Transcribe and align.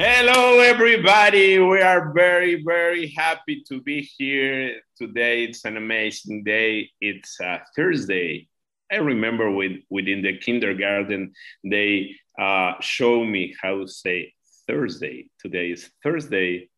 Hello, 0.00 0.60
everybody. 0.60 1.58
We 1.58 1.80
are 1.80 2.12
very, 2.12 2.62
very 2.62 3.12
happy 3.16 3.64
to 3.66 3.80
be 3.80 4.08
here 4.16 4.80
today. 4.96 5.42
It's 5.42 5.64
an 5.64 5.76
amazing 5.76 6.44
day. 6.44 6.90
It's 7.00 7.40
uh, 7.40 7.58
Thursday. 7.74 8.46
I 8.92 8.98
remember 8.98 9.50
with, 9.50 9.80
within 9.90 10.22
the 10.22 10.38
kindergarten, 10.38 11.32
they 11.64 12.14
uh, 12.40 12.74
show 12.80 13.24
me 13.24 13.56
how 13.60 13.80
to 13.80 13.88
say 13.88 14.34
Thursday. 14.68 15.30
Today 15.40 15.72
is 15.72 15.90
Thursday, 16.04 16.70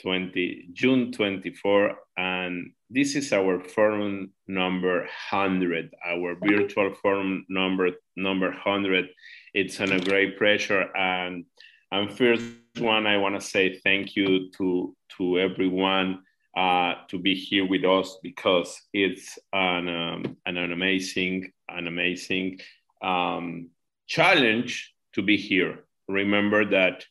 20, 0.00 0.70
June 0.72 1.12
24, 1.12 1.94
and 2.16 2.72
this 2.88 3.16
is 3.16 3.34
our 3.34 3.60
forum 3.60 4.32
number 4.48 5.00
100, 5.00 5.90
our 6.08 6.36
virtual 6.36 6.94
forum 7.02 7.44
number 7.50 7.90
number 8.16 8.48
100. 8.48 9.10
It's 9.52 9.78
on 9.78 9.92
a 9.92 10.00
great 10.00 10.38
pressure 10.38 10.88
and 10.96 11.44
and 11.92 12.16
first 12.16 12.44
one, 12.78 13.06
I 13.06 13.16
want 13.16 13.34
to 13.34 13.40
say 13.40 13.80
thank 13.80 14.16
you 14.16 14.50
to 14.58 14.96
to 15.16 15.38
everyone 15.40 16.22
uh, 16.56 16.94
to 17.08 17.18
be 17.18 17.34
here 17.34 17.66
with 17.66 17.84
us 17.84 18.18
because 18.22 18.80
it's 18.92 19.38
an 19.52 19.88
um, 19.88 20.36
an, 20.46 20.56
an, 20.56 20.72
amazing 20.72 21.52
an 21.68 21.86
amazing 21.86 22.60
um, 23.02 23.70
challenge 24.06 24.94
to 25.14 25.22
be 25.22 25.36
here. 25.36 25.84
Remember 26.08 26.64
that 26.70 27.04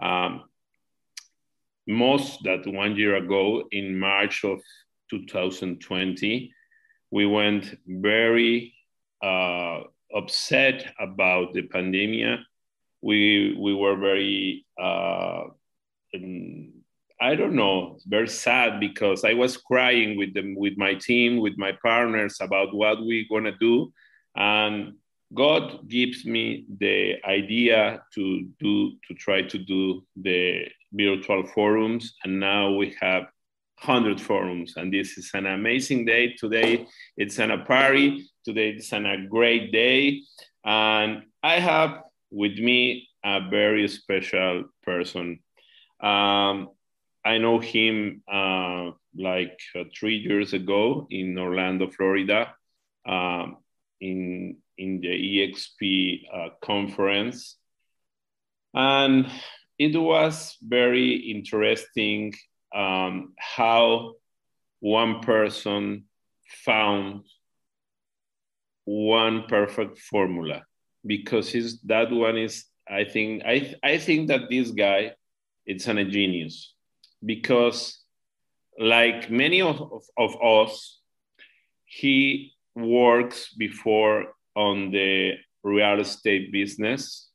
um, 0.00 0.44
most 1.86 2.42
that 2.44 2.66
one 2.66 2.96
year 2.96 3.16
ago 3.16 3.64
in 3.70 3.98
March 3.98 4.44
of 4.44 4.60
2020, 5.10 6.52
we 7.10 7.26
went 7.26 7.74
very 7.86 8.74
uh, 9.22 9.80
upset 10.14 10.92
about 10.98 11.54
the 11.54 11.62
pandemic 11.62 12.40
we 13.06 13.56
we 13.56 13.72
were 13.72 13.96
very 13.96 14.66
uh, 14.82 15.44
I 17.28 17.34
don't 17.34 17.54
know, 17.54 17.98
very 18.06 18.28
sad 18.28 18.80
because 18.80 19.24
I 19.24 19.34
was 19.34 19.56
crying 19.56 20.18
with 20.18 20.34
them, 20.34 20.54
with 20.56 20.76
my 20.76 20.94
team, 20.94 21.38
with 21.38 21.56
my 21.56 21.72
partners 21.82 22.38
about 22.40 22.74
what 22.74 22.98
we're 23.00 23.30
gonna 23.30 23.56
do, 23.58 23.92
and 24.36 24.94
God 25.32 25.88
gives 25.88 26.24
me 26.24 26.66
the 26.78 27.16
idea 27.24 28.02
to 28.14 28.24
do 28.58 28.74
to 29.06 29.14
try 29.14 29.42
to 29.42 29.58
do 29.58 30.04
the 30.16 30.66
virtual 30.92 31.46
forums, 31.54 32.14
and 32.24 32.40
now 32.40 32.72
we 32.72 32.94
have 33.00 33.24
100 33.84 34.20
forums, 34.20 34.74
and 34.76 34.92
this 34.92 35.16
is 35.16 35.30
an 35.34 35.46
amazing 35.46 36.06
day 36.06 36.34
today. 36.42 36.86
It's 37.16 37.38
an 37.38 37.50
a 37.50 37.64
party 37.64 38.30
today. 38.44 38.70
It's 38.70 38.92
an 38.92 39.06
a 39.06 39.26
great 39.26 39.72
day, 39.72 40.22
and 40.64 41.22
I 41.42 41.60
have 41.60 42.05
with 42.30 42.58
me 42.58 43.08
a 43.24 43.48
very 43.48 43.88
special 43.88 44.64
person. 44.82 45.40
Um, 46.00 46.70
I 47.24 47.38
know 47.38 47.58
him 47.58 48.22
uh, 48.32 48.90
like 49.16 49.58
uh, 49.74 49.84
three 49.98 50.16
years 50.16 50.52
ago 50.52 51.06
in 51.10 51.38
Orlando, 51.38 51.90
Florida, 51.90 52.54
um, 53.06 53.58
in 54.00 54.58
in 54.78 55.00
the 55.00 55.08
EXP 55.08 56.22
uh, 56.32 56.48
conference, 56.62 57.56
and 58.74 59.26
it 59.78 59.96
was 59.96 60.56
very 60.62 61.14
interesting 61.14 62.34
um, 62.74 63.32
how 63.38 64.14
one 64.80 65.20
person 65.20 66.04
found 66.64 67.22
one 68.84 69.44
perfect 69.48 69.98
formula 69.98 70.65
because 71.06 71.50
his 71.50 71.80
that 71.82 72.10
one 72.10 72.36
is 72.36 72.64
I 72.88 73.04
think 73.04 73.42
I 73.44 73.74
I 73.82 73.98
think 73.98 74.28
that 74.28 74.48
this 74.50 74.70
guy 74.70 75.12
it's 75.64 75.86
an 75.86 75.98
a 75.98 76.04
genius 76.04 76.74
because 77.24 77.98
like 78.78 79.30
many 79.30 79.62
of, 79.62 79.80
of, 79.80 80.02
of 80.18 80.42
us 80.42 81.00
he 81.84 82.52
works 82.74 83.52
before 83.54 84.34
on 84.54 84.90
the 84.90 85.34
real 85.64 86.00
estate 86.00 86.52
business 86.52 87.30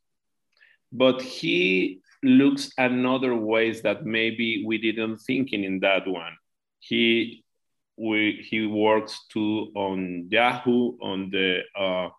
but 0.92 1.22
he 1.22 2.02
looks 2.24 2.72
another 2.78 3.36
ways 3.36 3.82
that 3.82 4.06
maybe 4.06 4.64
we 4.66 4.78
didn't 4.78 5.18
thinking 5.20 5.64
in 5.64 5.80
that 5.80 6.08
one. 6.08 6.34
He 6.80 7.41
we, 8.02 8.46
he 8.50 8.66
works 8.66 9.26
too 9.30 9.72
on 9.76 10.28
Yahoo 10.30 10.98
on 11.02 11.30
the 11.30 11.62
uh, 11.78 12.10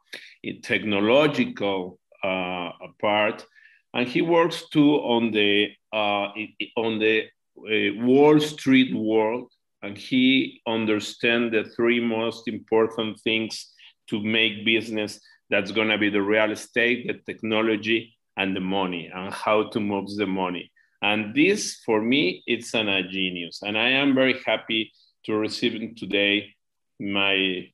technological 0.62 1.98
uh, 2.22 2.70
part, 3.00 3.44
and 3.92 4.06
he 4.06 4.22
works 4.22 4.68
too 4.70 4.94
on 4.94 5.32
the 5.32 5.70
uh, 5.92 6.28
on 6.76 6.98
the 6.98 7.24
uh, 7.58 8.04
Wall 8.04 8.38
Street 8.38 8.94
world, 8.94 9.50
and 9.82 9.98
he 9.98 10.60
understands 10.66 11.52
the 11.52 11.64
three 11.64 12.00
most 12.00 12.46
important 12.46 13.18
things 13.20 13.72
to 14.08 14.22
make 14.22 14.64
business. 14.64 15.20
That's 15.50 15.72
going 15.72 15.88
to 15.88 15.98
be 15.98 16.10
the 16.10 16.22
real 16.22 16.52
estate, 16.52 17.08
the 17.08 17.20
technology, 17.32 18.16
and 18.36 18.54
the 18.54 18.60
money, 18.60 19.10
and 19.12 19.34
how 19.34 19.68
to 19.70 19.80
move 19.80 20.08
the 20.16 20.26
money. 20.26 20.70
And 21.02 21.34
this, 21.34 21.80
for 21.84 22.00
me, 22.00 22.44
it's 22.46 22.72
an 22.74 22.88
a 22.88 23.02
genius, 23.02 23.62
and 23.62 23.76
I 23.76 23.88
am 23.88 24.14
very 24.14 24.40
happy 24.46 24.92
to 25.24 25.36
receiving 25.36 25.94
today 25.94 26.54
my 27.00 27.68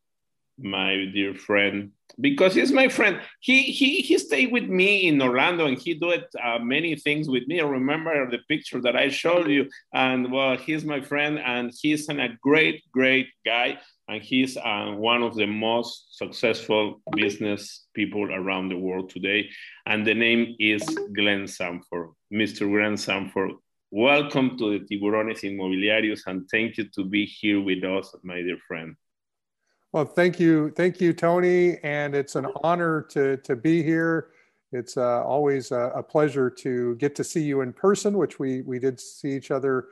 my 0.59 1.07
dear 1.15 1.35
friend 1.35 1.93
because 2.21 2.55
he's 2.55 2.73
my 2.73 2.89
friend. 2.89 3.21
He 3.41 3.63
he 3.63 4.01
he 4.03 4.19
stayed 4.19 4.51
with 4.53 4.65
me 4.65 5.07
in 5.09 5.21
orlando 5.23 5.67
and 5.67 5.79
he 5.79 5.95
did 5.95 6.25
uh, 6.43 6.59
many 6.59 6.97
things 6.97 7.29
with 7.29 7.47
me. 7.47 7.61
I 7.61 7.65
remember 7.65 8.29
the 8.31 8.39
picture 8.49 8.81
that 8.83 8.97
i 8.97 9.09
showed 9.09 9.49
you 9.49 9.69
and 9.93 10.33
well 10.33 10.57
he's 10.57 10.85
my 10.85 11.01
friend 11.01 11.39
and 11.39 11.73
he's 11.81 12.09
an, 12.09 12.21
a 12.21 12.37
great 12.43 12.83
great 12.93 13.29
guy 13.45 13.79
and 14.09 14.23
he's 14.23 14.57
uh, 14.57 14.93
one 14.97 15.23
of 15.23 15.37
the 15.37 15.47
most 15.47 16.17
successful 16.17 17.01
business 17.15 17.87
people 17.95 18.33
around 18.33 18.71
the 18.71 18.79
world 18.79 19.11
today. 19.11 19.51
And 19.85 20.07
the 20.07 20.15
name 20.15 20.57
is 20.59 20.83
glenn 21.15 21.47
sanford 21.47 22.11
mr 22.33 22.71
glenn 22.71 22.97
sanford 22.97 23.53
Welcome 23.91 24.59
to 24.59 24.79
the 24.79 24.85
Tiburones 24.85 25.41
Inmobiliarios 25.45 26.27
and 26.27 26.47
thank 26.51 26.77
you 26.77 26.85
to 26.91 27.05
be 27.05 27.25
here 27.25 27.59
with 27.59 27.83
us, 27.85 28.15
my 28.23 28.43
dear 28.43 28.59
friend. 28.69 28.95
Well, 29.93 30.05
thank 30.05 30.39
you. 30.39 30.71
Thank 30.77 31.01
you, 31.01 31.15
Tony. 31.15 31.79
And 31.83 32.15
it's 32.15 32.37
an 32.37 32.49
honor 32.63 33.07
to, 33.09 33.39
to 33.39 33.57
be 33.57 33.83
here. 33.83 34.29
It's 34.73 34.99
uh, 34.99 35.25
always 35.25 35.73
a, 35.73 35.91
a, 35.95 36.03
pleasure 36.03 36.51
to 36.51 36.97
get 36.97 37.15
to 37.15 37.25
see 37.25 37.41
you 37.41 37.63
in 37.63 37.73
person, 37.73 38.19
which 38.19 38.39
we, 38.39 38.61
we 38.61 38.79
did 38.79 39.01
see 39.01 39.31
each 39.31 39.51
other 39.51 39.87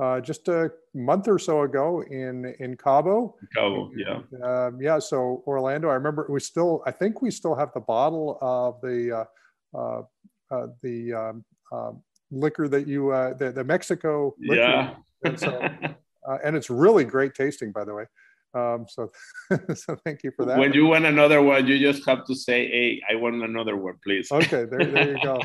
uh, 0.00 0.20
just 0.20 0.48
a 0.48 0.72
month 0.94 1.28
or 1.28 1.38
so 1.38 1.60
ago 1.60 2.02
in, 2.04 2.54
in 2.58 2.74
Cabo. 2.78 3.36
Cabo, 3.54 3.90
yeah. 3.94 4.20
Um, 4.42 4.80
yeah, 4.80 4.98
so 4.98 5.42
Orlando, 5.46 5.90
I 5.90 5.94
remember 5.94 6.26
we 6.30 6.40
still, 6.40 6.82
I 6.86 6.90
think 6.90 7.20
we 7.20 7.30
still 7.30 7.54
have 7.54 7.70
the 7.74 7.80
bottle 7.80 8.38
of 8.40 8.80
the, 8.80 9.26
uh, 9.74 9.78
uh, 9.78 10.02
uh 10.50 10.68
the 10.82 11.12
um, 11.12 11.44
um 11.70 12.02
liquor 12.32 12.66
that 12.68 12.88
you 12.88 13.10
uh, 13.10 13.34
the, 13.34 13.52
the 13.52 13.62
Mexico 13.62 14.34
liquor. 14.40 14.60
Yeah. 14.60 14.94
and, 15.24 15.38
so, 15.38 15.50
uh, 16.28 16.38
and 16.42 16.56
it's 16.56 16.70
really 16.70 17.04
great 17.04 17.34
tasting, 17.34 17.70
by 17.70 17.84
the 17.84 17.94
way. 17.94 18.06
Um, 18.54 18.86
so, 18.88 19.10
so 19.74 19.96
thank 20.04 20.22
you 20.22 20.32
for 20.36 20.44
that. 20.44 20.58
When 20.58 20.72
you 20.72 20.86
want 20.86 21.06
another 21.06 21.40
one, 21.42 21.66
you 21.66 21.78
just 21.78 22.06
have 22.06 22.26
to 22.26 22.34
say, 22.34 22.68
"Hey, 22.68 23.02
I 23.10 23.14
want 23.14 23.42
another 23.42 23.76
one, 23.76 23.94
please." 24.04 24.30
Okay, 24.30 24.64
there, 24.64 24.84
there 24.84 25.10
you 25.12 25.22
go. 25.22 25.40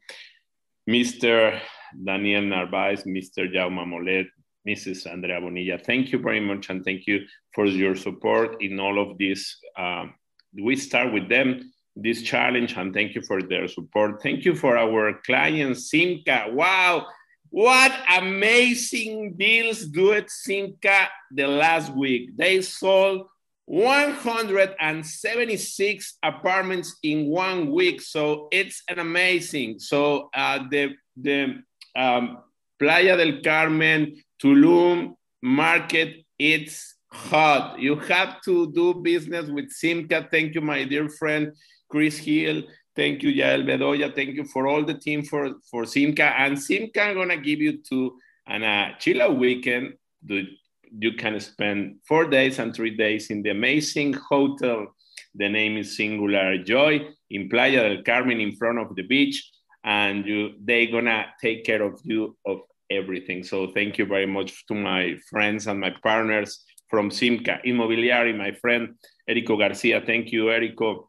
Mr. 0.89 1.61
Daniel 2.05 2.43
Narvaez, 2.43 3.05
Mr. 3.05 3.53
Jaume 3.53 3.87
Molet, 3.87 4.27
Mrs. 4.67 5.11
Andrea 5.11 5.41
Bonilla. 5.41 5.79
Thank 5.79 6.13
you 6.13 6.19
very 6.19 6.41
much, 6.41 6.71
and 6.71 6.85
thank 6.85 7.07
you 7.07 7.27
for 7.55 7.67
your 7.67 7.97
support 7.97 8.63
in 8.63 8.81
all 8.81 8.99
of 8.99 9.19
this. 9.19 9.57
Um, 9.77 10.15
we 10.55 10.77
start 10.77 11.13
with 11.13 11.29
them 11.29 11.73
this 11.97 12.23
challenge, 12.23 12.77
and 12.77 12.93
thank 12.93 13.15
you 13.15 13.23
for 13.23 13.43
their 13.43 13.69
support. 13.69 14.23
Thank 14.23 14.45
you 14.45 14.55
for 14.55 14.77
our 14.77 15.21
client 15.25 15.77
Simca. 15.77 16.53
Wow, 16.53 17.07
what 17.55 17.95
amazing 18.11 19.35
deals 19.37 19.85
do 19.85 20.11
it 20.11 20.27
Simca 20.27 21.07
the 21.31 21.47
last 21.47 21.95
week. 21.95 22.37
They 22.37 22.61
sold 22.63 23.29
176 23.67 26.19
apartments 26.21 26.97
in 27.05 27.27
one 27.27 27.71
week. 27.71 28.03
So 28.03 28.49
it's 28.51 28.83
an 28.89 28.99
amazing. 28.99 29.79
So 29.79 30.31
uh, 30.35 30.65
the 30.69 30.97
the 31.17 31.63
um, 31.95 32.39
Playa 32.81 33.17
del 33.17 33.41
Carmen, 33.41 34.17
Tulum 34.43 35.15
market, 35.41 36.25
it's 36.37 36.97
hot. 37.13 37.79
You 37.79 37.95
have 37.95 38.41
to 38.47 38.73
do 38.73 38.95
business 38.95 39.49
with 39.49 39.73
Simca. 39.73 40.29
Thank 40.29 40.57
you, 40.57 40.61
my 40.61 40.83
dear 40.83 41.09
friend 41.09 41.53
Chris 41.89 42.19
Hill. 42.19 42.65
Thank 42.97 43.25
you, 43.25 43.31
Yael 43.31 43.65
Bedoya. 43.65 44.15
Thank 44.15 44.37
you 44.37 44.45
for 44.45 44.69
all 44.69 44.85
the 44.85 44.95
team 44.95 45.25
for, 45.25 45.55
for 45.69 45.83
Simca. 45.83 46.33
And 46.39 46.57
Simca, 46.57 47.29
to 47.29 47.37
give 47.39 47.61
you 47.61 47.79
to 47.91 48.17
an 48.47 48.63
a 48.63 48.95
chill 48.99 49.23
out 49.23 49.39
weekend. 49.39 49.95
You 50.27 51.13
can 51.19 51.41
spend 51.41 51.97
four 52.07 52.27
days 52.27 52.61
and 52.61 52.75
three 52.75 52.97
days 52.97 53.31
in 53.31 53.43
the 53.43 53.51
amazing 53.51 54.13
hotel. 54.13 54.95
The 55.35 55.49
name 55.49 55.77
is 55.77 55.97
Singular 55.97 56.59
Joy 56.59 57.09
in 57.31 57.49
Playa 57.49 57.89
del 57.89 58.03
Carmen 58.05 58.41
in 58.41 58.55
front 58.55 58.79
of 58.79 58.95
the 58.95 59.03
beach. 59.03 59.51
And 59.83 60.25
you, 60.25 60.51
they're 60.63 60.87
going 60.87 61.07
to 61.07 61.27
take 61.43 61.65
care 61.65 61.83
of 61.83 62.01
you 62.05 62.37
of 62.47 62.61
everything. 62.91 63.43
So 63.43 63.73
thank 63.73 63.99
you 63.99 64.07
very 64.07 64.27
much 64.27 64.67
to 64.67 64.75
my 64.75 65.17
friends 65.29 65.67
and 65.67 65.81
my 65.81 65.93
partners 66.03 66.65
from 66.89 67.11
Simca 67.11 67.59
Immobiliari, 67.67 68.37
my 68.37 68.53
friend 68.53 68.95
Erico 69.29 69.59
Garcia. 69.59 70.01
Thank 70.01 70.31
you, 70.31 70.45
Erico 70.45 71.09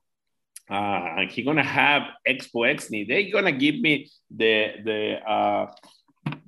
uh, 0.70 1.18
and 1.18 1.32
he's 1.32 1.46
gonna 1.46 1.64
have 1.64 2.04
Expo 2.28 2.66
Exni. 2.66 3.08
They're 3.08 3.32
gonna 3.32 3.52
give 3.52 3.80
me 3.80 4.10
the 4.36 4.74
the 4.84 5.30
uh, 5.30 5.72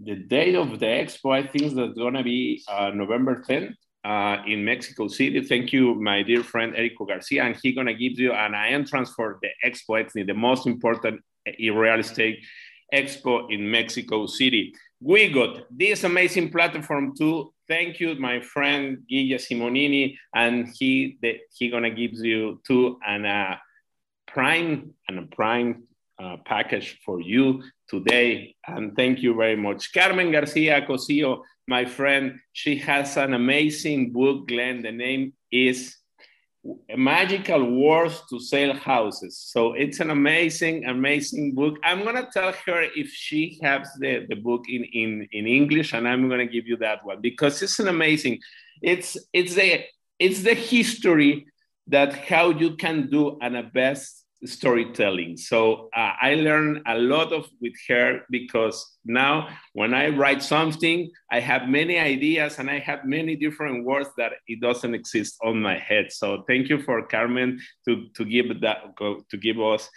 the 0.03 0.15
date 0.15 0.55
of 0.55 0.79
the 0.79 0.85
expo. 0.85 1.33
I 1.33 1.45
think 1.45 1.73
that's 1.73 1.97
gonna 1.97 2.23
be 2.23 2.63
uh, 2.67 2.91
November 2.93 3.43
10th 3.47 3.73
uh, 4.03 4.43
in 4.47 4.65
Mexico 4.65 5.07
City. 5.07 5.41
Thank 5.41 5.71
you, 5.71 5.95
my 5.95 6.23
dear 6.23 6.43
friend 6.43 6.73
Erico 6.73 7.07
Garcia, 7.07 7.43
and 7.43 7.55
he's 7.61 7.75
gonna 7.75 7.93
give 7.93 8.19
you 8.19 8.33
an 8.33 8.55
entrance 8.55 9.11
for 9.11 9.39
the 9.41 9.49
Expo 9.63 10.03
Exni, 10.03 10.25
the 10.25 10.33
most 10.33 10.65
important 10.65 11.21
real 11.59 11.99
estate 11.99 12.43
expo 12.93 13.51
in 13.51 13.69
Mexico 13.69 14.25
City. 14.25 14.73
We 15.01 15.29
got 15.29 15.63
this 15.69 16.03
amazing 16.03 16.51
platform 16.51 17.13
too. 17.15 17.53
Thank 17.67 17.99
you, 17.99 18.15
my 18.15 18.39
friend 18.39 18.99
Guilla 19.11 19.35
Simonini, 19.35 20.15
and 20.33 20.69
he 20.73 21.17
the, 21.21 21.37
he 21.53 21.69
gonna 21.69 21.91
give 21.91 22.13
you 22.13 22.61
two 22.65 22.97
and. 23.05 23.27
Uh, 23.27 23.57
prime 24.27 24.93
and 25.07 25.19
a 25.19 25.23
prime 25.35 25.83
uh, 26.19 26.37
package 26.45 26.99
for 27.05 27.21
you 27.21 27.63
today. 27.87 28.55
And 28.67 28.95
thank 28.95 29.21
you 29.21 29.35
very 29.35 29.55
much. 29.55 29.93
Carmen 29.93 30.31
Garcia 30.31 30.85
Cosillo, 30.85 31.43
my 31.67 31.85
friend, 31.85 32.39
she 32.53 32.77
has 32.77 33.17
an 33.17 33.33
amazing 33.33 34.11
book, 34.11 34.47
Glenn. 34.47 34.81
The 34.81 34.91
name 34.91 35.33
is 35.51 35.95
Magical 36.95 37.79
Words 37.79 38.23
to 38.29 38.39
Sell 38.39 38.73
Houses. 38.73 39.37
So 39.37 39.73
it's 39.73 39.99
an 39.99 40.09
amazing, 40.09 40.85
amazing 40.85 41.53
book. 41.55 41.77
I'm 41.83 42.03
gonna 42.03 42.27
tell 42.33 42.51
her 42.65 42.81
if 42.95 43.09
she 43.09 43.59
has 43.61 43.87
the, 43.99 44.25
the 44.29 44.35
book 44.35 44.65
in, 44.67 44.83
in, 44.85 45.27
in 45.31 45.47
English, 45.47 45.93
and 45.93 46.07
I'm 46.07 46.29
gonna 46.29 46.47
give 46.47 46.67
you 46.67 46.77
that 46.77 47.05
one 47.05 47.21
because 47.21 47.61
it's 47.61 47.79
an 47.79 47.87
amazing, 47.87 48.39
it's 48.81 49.17
it's 49.33 49.55
the 49.55 49.83
it's 50.19 50.41
the 50.43 50.53
history 50.53 51.45
that 51.87 52.13
how 52.13 52.49
you 52.49 52.75
can 52.75 53.09
do 53.09 53.37
an 53.41 53.55
a 53.55 53.63
best 53.63 54.25
storytelling. 54.45 55.35
So 55.35 55.89
uh, 55.95 56.13
I 56.21 56.35
learned 56.35 56.83
a 56.85 56.97
lot 56.97 57.33
of 57.33 57.47
with 57.59 57.73
her 57.87 58.21
because 58.29 58.85
now 59.03 59.49
when 59.73 59.93
I 59.93 60.09
write 60.09 60.43
something, 60.43 61.09
I 61.31 61.39
have 61.39 61.67
many 61.67 61.97
ideas 61.97 62.59
and 62.59 62.69
I 62.69 62.79
have 62.79 63.03
many 63.03 63.35
different 63.35 63.83
words 63.83 64.09
that 64.17 64.33
it 64.47 64.61
doesn't 64.61 64.93
exist 64.93 65.37
on 65.43 65.61
my 65.61 65.77
head. 65.77 66.11
So 66.11 66.43
thank 66.47 66.69
you 66.69 66.81
for 66.81 67.07
Carmen 67.07 67.59
to, 67.87 68.07
to 68.15 68.25
give 68.25 68.61
that 68.61 68.95
to 68.97 69.37
give 69.37 69.59
us 69.59 69.89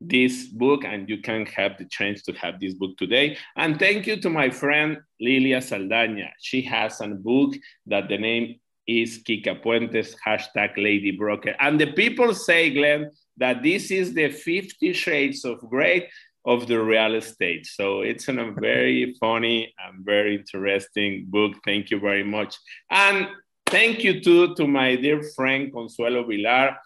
this 0.00 0.48
book 0.48 0.84
and 0.84 1.08
you 1.08 1.18
can 1.18 1.46
have 1.46 1.78
the 1.78 1.86
chance 1.86 2.22
to 2.22 2.32
have 2.32 2.60
this 2.60 2.74
book 2.74 2.96
today. 2.98 3.38
And 3.56 3.78
thank 3.78 4.06
you 4.06 4.20
to 4.20 4.28
my 4.28 4.50
friend 4.50 4.98
Lilia 5.20 5.58
Saldaña. 5.58 6.30
She 6.40 6.60
has 6.62 7.00
a 7.00 7.08
book 7.08 7.54
that 7.86 8.08
the 8.08 8.18
name 8.18 8.60
is 8.86 9.22
Kika 9.22 9.62
Puentes, 9.62 10.14
hashtag 10.24 10.76
Lady 10.76 11.10
Broker. 11.10 11.54
And 11.58 11.80
the 11.80 11.92
people 11.92 12.34
say, 12.34 12.70
Glenn, 12.72 13.10
that 13.36 13.62
this 13.62 13.90
is 13.90 14.14
the 14.14 14.30
50 14.30 14.92
shades 14.92 15.44
of 15.44 15.58
gray 15.68 16.08
of 16.46 16.68
the 16.68 16.80
real 16.80 17.16
estate. 17.16 17.66
So 17.66 18.02
it's 18.02 18.28
a 18.28 18.54
very 18.60 19.14
funny 19.20 19.74
and 19.84 20.04
very 20.04 20.36
interesting 20.36 21.26
book. 21.28 21.54
Thank 21.64 21.90
you 21.90 21.98
very 21.98 22.22
much. 22.22 22.56
And 22.90 23.28
thank 23.66 24.04
you 24.04 24.20
too 24.20 24.54
to 24.54 24.66
my 24.66 24.94
dear 24.96 25.22
friend 25.34 25.72
Consuelo 25.72 26.24
Vilar. 26.24 26.76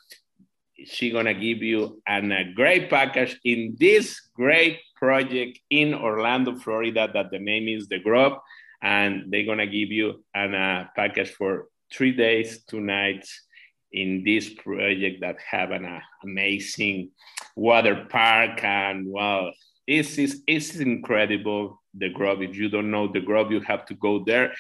She's 0.87 1.13
gonna 1.13 1.35
give 1.35 1.63
you 1.63 2.01
an, 2.07 2.33
a 2.33 2.55
great 2.55 2.89
package 2.89 3.39
in 3.45 3.77
this 3.79 4.19
great 4.35 4.81
project 4.97 5.59
in 5.69 5.93
Orlando, 5.93 6.57
Florida, 6.57 7.09
that 7.13 7.31
the 7.31 7.39
name 7.39 7.69
is 7.69 7.87
The 7.89 7.99
Grove. 7.99 8.39
And 8.83 9.31
they're 9.31 9.45
gonna 9.45 9.67
give 9.67 9.91
you 9.91 10.25
an, 10.35 10.55
a 10.55 10.91
package 10.97 11.33
for 11.33 11.67
three 11.93 12.13
days, 12.13 12.65
two 12.65 12.81
nights 12.81 13.43
in 13.93 14.23
this 14.25 14.49
project 14.49 15.21
that 15.21 15.37
have 15.49 15.71
an 15.71 15.85
uh, 15.85 16.01
amazing 16.23 17.11
water 17.57 18.07
park 18.09 18.63
and 18.63 19.05
well 19.09 19.53
it's, 19.87 20.17
it's, 20.19 20.37
it's 20.47 20.77
incredible 20.77 21.83
the 21.95 22.09
grove. 22.09 22.41
If 22.41 22.55
you 22.55 22.69
don't 22.69 22.91
know 22.91 23.13
the 23.13 23.21
grove 23.21 23.51
you 23.51 23.61
have 23.63 23.85
to 23.87 23.95
go 23.95 24.23
there 24.25 24.53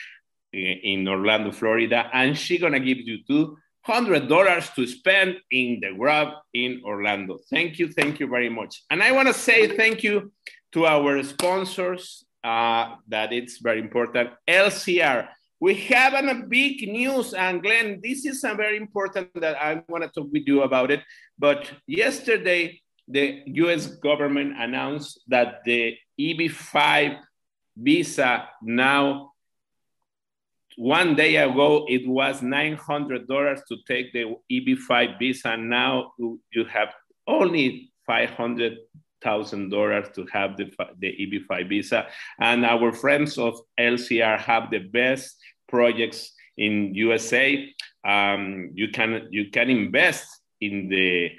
in 0.52 1.06
orlando 1.06 1.52
florida 1.52 2.10
and 2.12 2.36
she's 2.36 2.60
gonna 2.60 2.80
give 2.80 2.98
you 2.98 3.18
two 3.24 3.56
hundred 3.82 4.28
dollars 4.28 4.68
to 4.70 4.84
spend 4.84 5.36
in 5.52 5.78
the 5.80 5.94
grove 5.96 6.34
in 6.52 6.82
orlando. 6.84 7.38
Thank 7.48 7.78
you 7.78 7.88
thank 7.88 8.18
you 8.18 8.26
very 8.26 8.48
much. 8.48 8.82
And 8.90 9.00
i 9.02 9.12
want 9.12 9.28
to 9.28 9.34
say 9.34 9.76
thank 9.76 10.02
you 10.02 10.32
to 10.72 10.86
our 10.86 11.22
sponsors 11.22 12.24
uh, 12.42 12.96
that 13.08 13.32
it's 13.32 13.58
very 13.58 13.80
important. 13.80 14.30
Lcr 14.48 15.28
we 15.60 15.74
have 15.74 16.14
a 16.14 16.34
big 16.48 16.88
news, 16.88 17.34
and 17.34 17.62
Glenn, 17.62 18.00
this 18.02 18.24
is 18.24 18.42
a 18.44 18.54
very 18.54 18.78
important 18.78 19.28
that 19.34 19.60
I 19.60 19.82
want 19.88 20.02
to 20.02 20.08
talk 20.08 20.32
with 20.32 20.44
you 20.46 20.62
about 20.62 20.90
it. 20.90 21.02
But 21.38 21.70
yesterday, 21.86 22.80
the 23.06 23.42
US 23.46 23.86
government 23.86 24.54
announced 24.58 25.20
that 25.28 25.60
the 25.64 25.98
EB5 26.18 27.18
visa 27.76 28.48
now, 28.62 29.32
one 30.76 31.14
day 31.14 31.36
ago, 31.36 31.84
it 31.88 32.08
was 32.08 32.40
$900 32.40 33.26
to 33.26 33.76
take 33.86 34.14
the 34.14 34.36
EB5 34.50 35.18
visa. 35.18 35.58
Now 35.58 36.12
you 36.18 36.64
have 36.72 36.94
only 37.26 37.92
500 38.06 38.78
thousand 39.22 39.70
dollars 39.70 40.08
to 40.14 40.26
have 40.32 40.56
the, 40.56 40.70
the 40.98 41.08
EB5 41.08 41.68
visa. 41.68 42.06
And 42.38 42.64
our 42.64 42.92
friends 42.92 43.38
of 43.38 43.60
LCR 43.78 44.38
have 44.38 44.70
the 44.70 44.78
best 44.78 45.36
projects 45.70 46.32
in 46.56 46.94
USA. 46.94 47.72
Um, 48.06 48.70
you 48.74 48.88
can 48.88 49.28
you 49.30 49.50
can 49.50 49.70
invest 49.70 50.26
in 50.60 50.88
the 50.88 51.30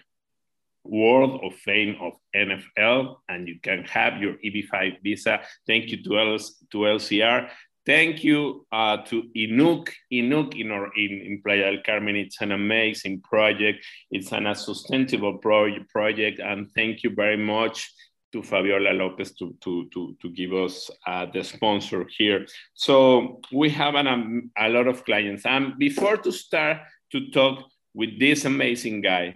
world 0.84 1.42
of 1.44 1.54
fame 1.56 1.96
of 2.02 2.14
NFL, 2.36 3.18
and 3.30 3.48
you 3.48 3.60
can 3.62 3.84
have 3.84 4.22
your 4.22 4.34
EB5 4.46 5.02
visa. 5.04 5.42
Thank 5.68 5.90
you 5.90 6.04
to, 6.04 6.20
L- 6.20 6.38
to 6.72 6.78
LCR. 6.78 7.50
Thank 7.86 8.24
you 8.24 8.66
uh, 8.72 8.98
to 9.06 9.24
Inuk. 9.36 9.90
Inuk 10.14 10.60
in, 10.60 10.72
our, 10.72 10.92
in, 10.96 11.12
in 11.26 11.42
Playa 11.44 11.72
del 11.72 11.84
Carmen. 11.84 12.16
It's 12.16 12.42
an 12.42 12.52
amazing 12.52 13.22
project. 13.22 13.84
It's 14.12 14.32
an, 14.32 14.48
a 14.48 14.56
sustainable 14.56 15.38
pro- 15.40 15.84
project. 15.90 16.40
And 16.40 16.70
thank 16.76 17.04
you 17.04 17.12
very 17.16 17.38
much 17.38 17.92
to 18.32 18.42
Fabiola 18.42 18.94
Lopez 18.94 19.34
to, 19.34 19.56
to, 19.62 19.90
to, 19.94 20.16
to 20.22 20.30
give 20.30 20.54
us 20.54 20.90
uh, 21.08 21.26
the 21.34 21.44
sponsor 21.44 22.06
here. 22.18 22.46
So 22.74 23.42
we 23.52 23.70
have 23.72 23.96
an, 23.96 24.08
um, 24.08 24.52
a 24.58 24.70
lot 24.70 24.88
of 24.88 25.04
clients. 25.04 25.46
And 25.46 25.78
before 25.78 26.18
to 26.18 26.32
start 26.32 26.78
to 27.12 27.30
talk 27.32 27.64
with 27.94 28.20
this 28.20 28.46
amazing 28.46 29.02
guy. 29.02 29.36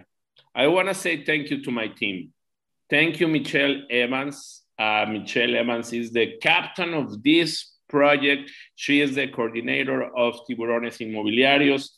I 0.54 0.66
want 0.68 0.88
to 0.88 0.94
say 0.94 1.24
thank 1.24 1.50
you 1.50 1.62
to 1.62 1.70
my 1.70 1.88
team. 1.88 2.32
Thank 2.88 3.20
you, 3.20 3.28
Michelle 3.28 3.82
Evans. 3.90 4.62
Uh, 4.78 5.06
Michelle 5.08 5.54
Evans 5.54 5.92
is 5.92 6.12
the 6.12 6.38
captain 6.40 6.94
of 6.94 7.22
this 7.22 7.74
project. 7.88 8.50
She 8.74 9.00
is 9.00 9.14
the 9.14 9.28
coordinator 9.28 10.04
of 10.16 10.40
Tiburones 10.48 10.98
Inmobiliarios, 10.98 11.90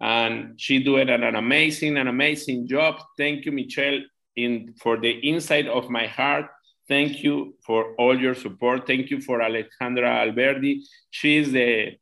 and 0.00 0.58
she 0.60 0.82
doing 0.82 1.08
an, 1.08 1.22
an 1.22 1.34
amazing, 1.34 1.96
an 1.98 2.08
amazing 2.08 2.66
job. 2.66 3.02
Thank 3.18 3.44
you, 3.44 3.52
Michelle, 3.52 4.00
in 4.36 4.74
for 4.80 4.98
the 4.98 5.12
inside 5.28 5.66
of 5.66 5.90
my 5.90 6.06
heart. 6.06 6.46
Thank 6.88 7.24
you 7.24 7.56
for 7.66 7.94
all 7.96 8.18
your 8.18 8.34
support. 8.34 8.86
Thank 8.86 9.10
you 9.10 9.20
for 9.20 9.40
Alejandra 9.40 10.10
Alberdi. 10.22 10.82
She's 11.10 11.50
the 11.50 11.98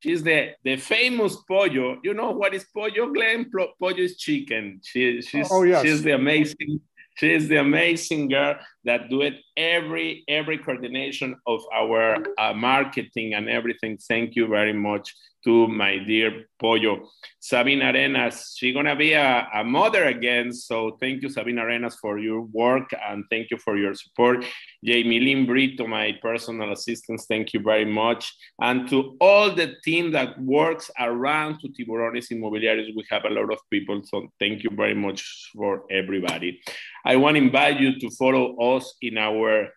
she's 0.00 0.22
the 0.22 0.50
the 0.64 0.76
famous 0.76 1.36
pollo. 1.48 1.98
You 2.02 2.12
know 2.12 2.32
what 2.32 2.54
is 2.54 2.66
pollo, 2.74 3.12
Glenn? 3.12 3.50
Pollo 3.50 3.96
is 3.96 4.18
chicken. 4.18 4.80
She, 4.84 5.22
she's 5.22 5.48
oh, 5.50 5.62
yes. 5.62 5.82
she's 5.82 6.02
the 6.02 6.12
amazing 6.12 6.80
she's 7.16 7.48
the 7.48 7.56
amazing 7.56 8.28
girl 8.28 8.56
that 8.86 9.10
do 9.10 9.22
it 9.22 9.34
every 9.56 10.24
every 10.28 10.58
coordination 10.58 11.36
of 11.46 11.60
our 11.74 12.16
uh, 12.38 12.52
marketing 12.54 13.34
and 13.34 13.48
everything 13.48 13.98
thank 14.08 14.36
you 14.36 14.46
very 14.46 14.72
much 14.72 15.12
to 15.46 15.68
my 15.68 15.98
dear 15.98 16.46
Pollo. 16.58 17.08
Sabina 17.38 17.92
Arenas, 17.92 18.56
she's 18.58 18.74
gonna 18.74 18.96
be 18.96 19.12
a, 19.12 19.46
a, 19.54 19.62
mother 19.62 20.06
again. 20.06 20.52
So 20.52 20.96
thank 21.00 21.22
you, 21.22 21.28
Sabina 21.28 21.64
Arenas, 21.64 21.94
for 21.96 22.18
your 22.18 22.40
work 22.40 22.90
and 23.08 23.24
thank 23.30 23.52
you 23.52 23.58
for 23.58 23.76
your 23.76 23.94
support. 23.94 24.44
Jamie 24.84 25.20
Lynn 25.20 25.46
Brito, 25.46 25.86
my 25.86 26.18
personal 26.20 26.72
assistant, 26.72 27.20
thank 27.28 27.52
you 27.52 27.60
very 27.60 27.84
much. 27.84 28.34
And 28.60 28.88
to 28.90 29.16
all 29.20 29.54
the 29.54 29.76
team 29.84 30.10
that 30.12 30.40
works 30.40 30.90
around 30.98 31.60
to 31.60 31.68
Tiburones 31.68 32.32
Inmobiliarios, 32.32 32.96
we 32.96 33.04
have 33.10 33.24
a 33.24 33.30
lot 33.30 33.52
of 33.52 33.60
people. 33.70 34.02
So 34.04 34.28
thank 34.40 34.64
you 34.64 34.70
very 34.74 34.94
much 34.94 35.50
for 35.54 35.84
everybody. 35.92 36.60
I 37.04 37.14
want 37.14 37.36
to 37.36 37.42
invite 37.42 37.78
you 37.78 38.00
to 38.00 38.10
follow 38.10 38.56
us 38.76 38.94
in 39.00 39.18
our 39.18 39.68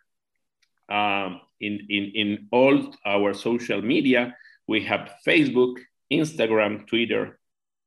um, 0.89 1.41
in, 1.61 1.85
in, 1.89 2.03
in 2.15 2.47
all 2.51 2.95
our 3.05 3.33
social 3.33 3.81
media. 3.81 4.35
We 4.67 4.83
have 4.85 5.11
Facebook, 5.27 5.77
Instagram, 6.11 6.87
Twitter, 6.87 7.39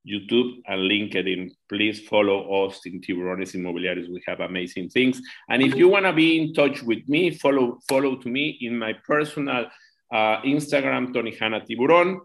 YouTube, 0.06 0.62
and 0.66 0.80
LinkedIn. 0.90 1.50
Please 1.68 2.00
follow 2.00 2.66
us 2.66 2.80
in 2.86 3.00
Tiburones 3.00 3.54
Inmobiliarios. 3.54 4.08
We 4.08 4.22
have 4.26 4.40
amazing 4.40 4.90
things. 4.90 5.20
And 5.48 5.62
if 5.62 5.74
you 5.74 5.88
want 5.88 6.06
to 6.06 6.12
be 6.12 6.40
in 6.40 6.54
touch 6.54 6.82
with 6.82 7.08
me, 7.08 7.30
follow 7.30 7.78
follow 7.88 8.16
to 8.16 8.28
me 8.28 8.58
in 8.60 8.78
my 8.78 8.94
personal 9.06 9.66
uh, 10.12 10.40
Instagram, 10.42 11.12
Tony 11.14 11.36
Hanna 11.38 11.60
Tiburon. 11.60 12.20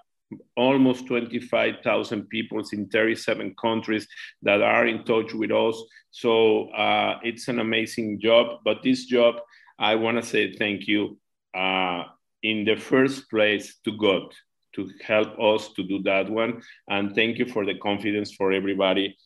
almost 0.55 1.07
25,000 1.07 2.27
people 2.29 2.61
in 2.71 2.89
37 2.89 3.55
countries 3.61 4.07
that 4.41 4.61
are 4.61 4.87
in 4.87 5.03
touch 5.03 5.33
with 5.33 5.51
us. 5.51 5.81
So 6.11 6.69
uh, 6.69 7.19
it's 7.23 7.47
an 7.47 7.59
amazing 7.59 8.19
job. 8.19 8.59
But 8.63 8.83
this 8.83 9.05
job, 9.05 9.35
I 9.79 9.95
want 9.95 10.17
to 10.17 10.23
say 10.23 10.55
thank 10.55 10.87
you 10.87 11.17
uh, 11.55 12.03
in 12.41 12.65
the 12.65 12.75
first 12.75 13.29
place 13.29 13.77
to 13.85 13.97
God 13.97 14.33
to 14.75 14.89
help 15.03 15.39
us 15.39 15.69
to 15.73 15.83
do 15.83 16.01
that 16.03 16.29
one. 16.29 16.61
And 16.89 17.15
thank 17.15 17.37
you 17.37 17.45
for 17.45 17.65
the 17.65 17.75
confidence 17.75 18.33
for 18.33 18.51
everybody 18.51 19.17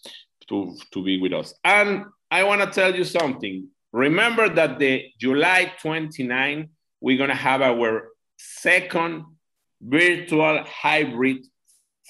to, 0.49 0.75
to 0.93 1.03
be 1.03 1.19
with 1.19 1.33
us. 1.33 1.53
And 1.63 2.05
I 2.31 2.43
want 2.43 2.61
to 2.61 2.67
tell 2.69 2.93
you 2.95 3.03
something. 3.03 3.67
Remember 3.93 4.49
that 4.49 4.79
the 4.79 5.05
July 5.19 5.71
29, 5.81 6.69
we're 6.99 7.17
going 7.17 7.29
to 7.29 7.35
have 7.35 7.61
our 7.61 8.09
second 8.37 9.23
virtual 9.81 10.63
hybrid 10.65 11.45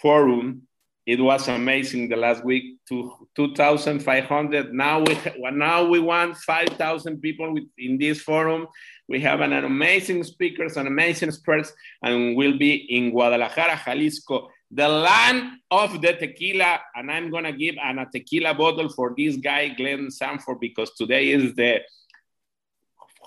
forum. 0.01 0.63
It 1.05 1.21
was 1.21 1.47
amazing 1.47 2.09
the 2.09 2.17
last 2.17 2.43
week 2.43 2.77
to 2.89 3.13
2,500. 3.35 4.73
Now 4.73 4.99
we 4.99 5.17
now 5.51 5.85
we 5.85 5.99
want 5.99 6.35
5,000 6.37 7.21
people 7.21 7.53
with, 7.53 7.63
in 7.77 7.97
this 7.97 8.21
forum. 8.21 8.67
We 9.07 9.21
have 9.21 9.39
an, 9.39 9.53
an 9.53 9.63
amazing 9.63 10.23
speakers, 10.25 10.75
an 10.75 10.85
amazing 10.85 11.29
experts, 11.29 11.71
and 12.03 12.35
we'll 12.35 12.57
be 12.57 12.73
in 12.75 13.11
Guadalajara, 13.11 13.79
Jalisco 13.85 14.49
the 14.71 14.87
land 14.87 15.59
of 15.71 16.01
the 16.01 16.13
tequila, 16.13 16.79
and 16.95 17.11
I'm 17.11 17.29
gonna 17.29 17.53
give 17.53 17.75
an, 17.81 17.99
a 17.99 18.05
tequila 18.05 18.53
bottle 18.53 18.89
for 18.89 19.13
this 19.17 19.37
guy, 19.37 19.69
Glenn 19.69 20.11
Sanford, 20.11 20.59
because 20.59 20.93
today 20.95 21.31
is 21.31 21.55
the 21.55 21.81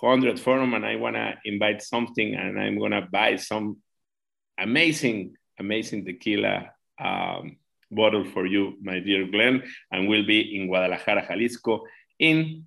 100th 0.03 0.41
forum, 0.41 0.75
and 0.75 0.85
I 0.85 0.97
wanna 0.97 1.39
invite 1.45 1.83
something, 1.83 2.35
and 2.35 2.61
I'm 2.61 2.79
gonna 2.79 3.09
buy 3.11 3.37
some 3.37 3.79
amazing, 4.61 5.37
amazing 5.59 6.05
tequila 6.05 6.71
um, 7.03 7.57
bottle 7.91 8.25
for 8.25 8.47
you, 8.47 8.75
my 8.83 9.01
dear 9.01 9.27
Glenn, 9.27 9.63
and 9.91 10.09
we'll 10.09 10.27
be 10.27 10.57
in 10.57 10.69
Guadalajara, 10.69 11.27
Jalisco, 11.27 11.85
in 12.19 12.67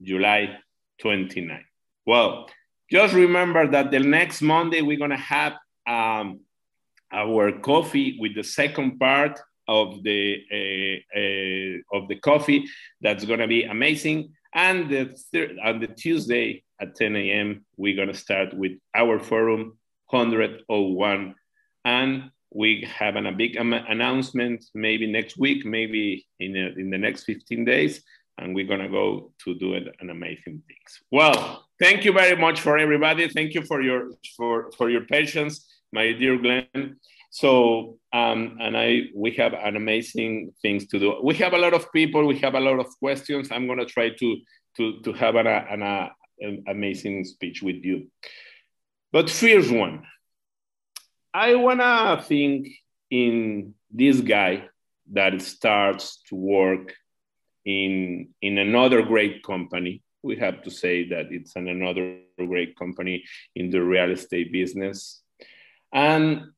July 0.00 0.58
29. 1.00 1.64
Well, 2.06 2.48
just 2.90 3.14
remember 3.14 3.66
that 3.68 3.90
the 3.90 4.00
next 4.00 4.42
Monday 4.42 4.82
we're 4.82 4.98
gonna 4.98 5.16
have 5.16 5.54
um, 5.86 6.40
our 7.10 7.52
coffee 7.60 8.16
with 8.20 8.34
the 8.34 8.44
second 8.44 8.98
part 8.98 9.40
of 9.68 10.02
the 10.02 10.42
uh, 10.52 11.18
uh, 11.18 11.98
of 11.98 12.08
the 12.08 12.16
coffee. 12.16 12.64
That's 13.00 13.24
gonna 13.24 13.48
be 13.48 13.64
amazing. 13.64 14.32
And 14.54 14.90
the 14.90 15.16
third, 15.32 15.58
on 15.64 15.80
the 15.80 15.86
Tuesday 15.86 16.62
at 16.78 16.94
10 16.94 17.16
a.m., 17.16 17.64
we're 17.76 17.96
gonna 17.96 18.14
start 18.14 18.52
with 18.52 18.72
our 18.94 19.18
forum 19.18 19.78
101, 20.12 21.34
and 21.84 22.30
we 22.54 22.86
have 22.98 23.16
an, 23.16 23.26
a 23.26 23.32
big 23.32 23.56
announcement 23.56 24.64
maybe 24.74 25.10
next 25.10 25.38
week, 25.38 25.64
maybe 25.64 26.26
in 26.38 26.56
a, 26.56 26.78
in 26.78 26.90
the 26.90 26.98
next 26.98 27.24
15 27.24 27.64
days, 27.64 28.02
and 28.38 28.54
we're 28.54 28.66
gonna 28.66 28.88
go 28.88 29.32
to 29.44 29.54
do 29.54 29.74
it, 29.74 29.84
an 30.00 30.10
amazing 30.10 30.62
things. 30.68 31.00
Well, 31.10 31.66
thank 31.80 32.04
you 32.04 32.12
very 32.12 32.36
much 32.36 32.60
for 32.60 32.78
everybody. 32.78 33.28
Thank 33.28 33.54
you 33.54 33.62
for 33.62 33.80
your 33.80 34.10
for 34.36 34.70
for 34.72 34.90
your 34.90 35.04
patience 35.06 35.66
my 35.92 36.12
dear 36.12 36.38
Glenn. 36.38 36.96
So, 37.30 37.98
um, 38.12 38.58
and 38.60 38.76
I, 38.76 39.02
we 39.14 39.30
have 39.32 39.54
an 39.54 39.76
amazing 39.76 40.52
things 40.60 40.86
to 40.88 40.98
do. 40.98 41.20
We 41.22 41.34
have 41.36 41.54
a 41.54 41.58
lot 41.58 41.74
of 41.74 41.90
people. 41.92 42.26
We 42.26 42.38
have 42.40 42.54
a 42.54 42.60
lot 42.60 42.78
of 42.78 42.86
questions. 42.98 43.48
I'm 43.50 43.66
gonna 43.66 43.86
try 43.86 44.10
to 44.10 44.36
to 44.76 45.00
to 45.02 45.12
have 45.12 45.36
an, 45.36 45.46
an, 45.46 46.10
an 46.40 46.64
amazing 46.66 47.24
speech 47.24 47.62
with 47.62 47.84
you. 47.84 48.08
But 49.12 49.30
first 49.30 49.70
one, 49.70 50.06
I 51.34 51.54
wanna 51.54 52.22
think 52.22 52.68
in 53.10 53.74
this 53.90 54.20
guy 54.20 54.68
that 55.12 55.40
starts 55.42 56.22
to 56.28 56.34
work 56.34 56.94
in 57.64 58.30
in 58.40 58.58
another 58.58 59.02
great 59.02 59.42
company. 59.42 60.02
We 60.22 60.36
have 60.36 60.62
to 60.62 60.70
say 60.70 61.08
that 61.08 61.30
it's 61.30 61.56
an 61.56 61.68
another 61.68 62.18
great 62.38 62.76
company 62.76 63.24
in 63.54 63.70
the 63.70 63.82
real 63.82 64.10
estate 64.10 64.50
business 64.52 65.22
and 65.92 66.52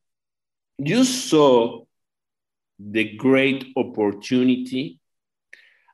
you 0.78 1.04
saw 1.04 1.84
the 2.78 3.16
great 3.16 3.72
opportunity 3.76 4.98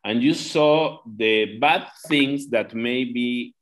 and 0.05 0.23
you 0.23 0.35
saw 0.35 1.01
the 1.07 1.59
bad 1.59 1.87
things 2.09 2.49
that 2.49 2.75
maybe 2.75 3.55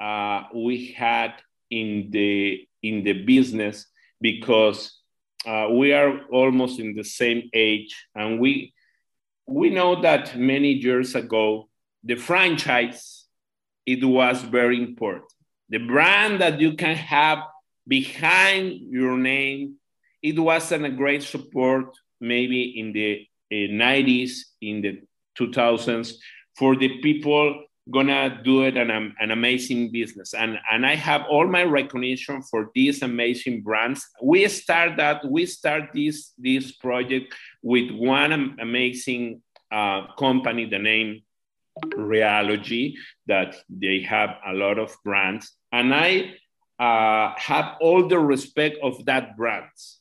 uh, 0.00 0.44
we 0.54 0.92
had 0.92 1.34
in 1.70 2.08
the 2.10 2.66
in 2.82 3.02
the 3.04 3.24
business 3.24 3.86
because 4.20 5.00
uh, 5.46 5.68
we 5.70 5.92
are 5.92 6.20
almost 6.30 6.78
in 6.78 6.94
the 6.94 7.04
same 7.04 7.48
age 7.52 7.94
and 8.14 8.40
we 8.40 8.72
we 9.46 9.70
know 9.70 10.00
that 10.02 10.36
many 10.36 10.72
years 10.72 11.14
ago 11.14 11.68
the 12.04 12.16
franchise 12.16 13.24
it 13.84 14.04
was 14.04 14.42
very 14.42 14.78
important 14.82 15.30
the 15.68 15.78
brand 15.78 16.40
that 16.40 16.60
you 16.60 16.74
can 16.74 16.96
have 16.96 17.38
behind 17.86 18.80
your 18.80 19.16
name. 19.16 19.76
It 20.22 20.38
wasn't 20.38 20.86
a 20.86 20.90
great 20.90 21.22
support 21.22 21.96
maybe 22.20 22.78
in 22.80 22.92
the 22.92 23.26
uh, 23.52 23.70
90s, 23.72 24.38
in 24.60 24.80
the 24.80 25.02
2000s, 25.38 26.14
for 26.56 26.76
the 26.76 27.00
people 27.00 27.64
gonna 27.90 28.40
do 28.42 28.62
it 28.62 28.76
an, 28.76 28.90
an 29.18 29.30
amazing 29.30 29.92
business. 29.92 30.34
And 30.34 30.58
and 30.70 30.84
i 30.84 30.94
have 30.94 31.24
all 31.30 31.46
my 31.46 31.62
recognition 31.62 32.42
for 32.42 32.70
these 32.74 33.02
amazing 33.02 33.62
brands. 33.62 34.06
We 34.22 34.48
start 34.48 34.96
that 34.96 35.24
we 35.24 35.46
start 35.46 35.90
this 35.94 36.32
this 36.38 36.72
project 36.72 37.34
with 37.62 37.90
one 37.90 38.56
amazing 38.60 39.42
uh, 39.70 40.12
company 40.18 40.66
the 40.66 40.78
name 40.78 41.22
Realogy 41.94 42.94
that 43.26 43.56
they 43.68 44.00
have 44.00 44.36
a 44.46 44.54
lot 44.54 44.78
of 44.78 44.96
brands. 45.04 45.52
And 45.72 45.94
i 45.94 46.34
uh, 46.78 47.32
have 47.38 47.76
all 47.80 48.06
the 48.06 48.18
respect 48.18 48.78
of 48.82 49.04
that 49.06 49.36
brands. 49.36 50.00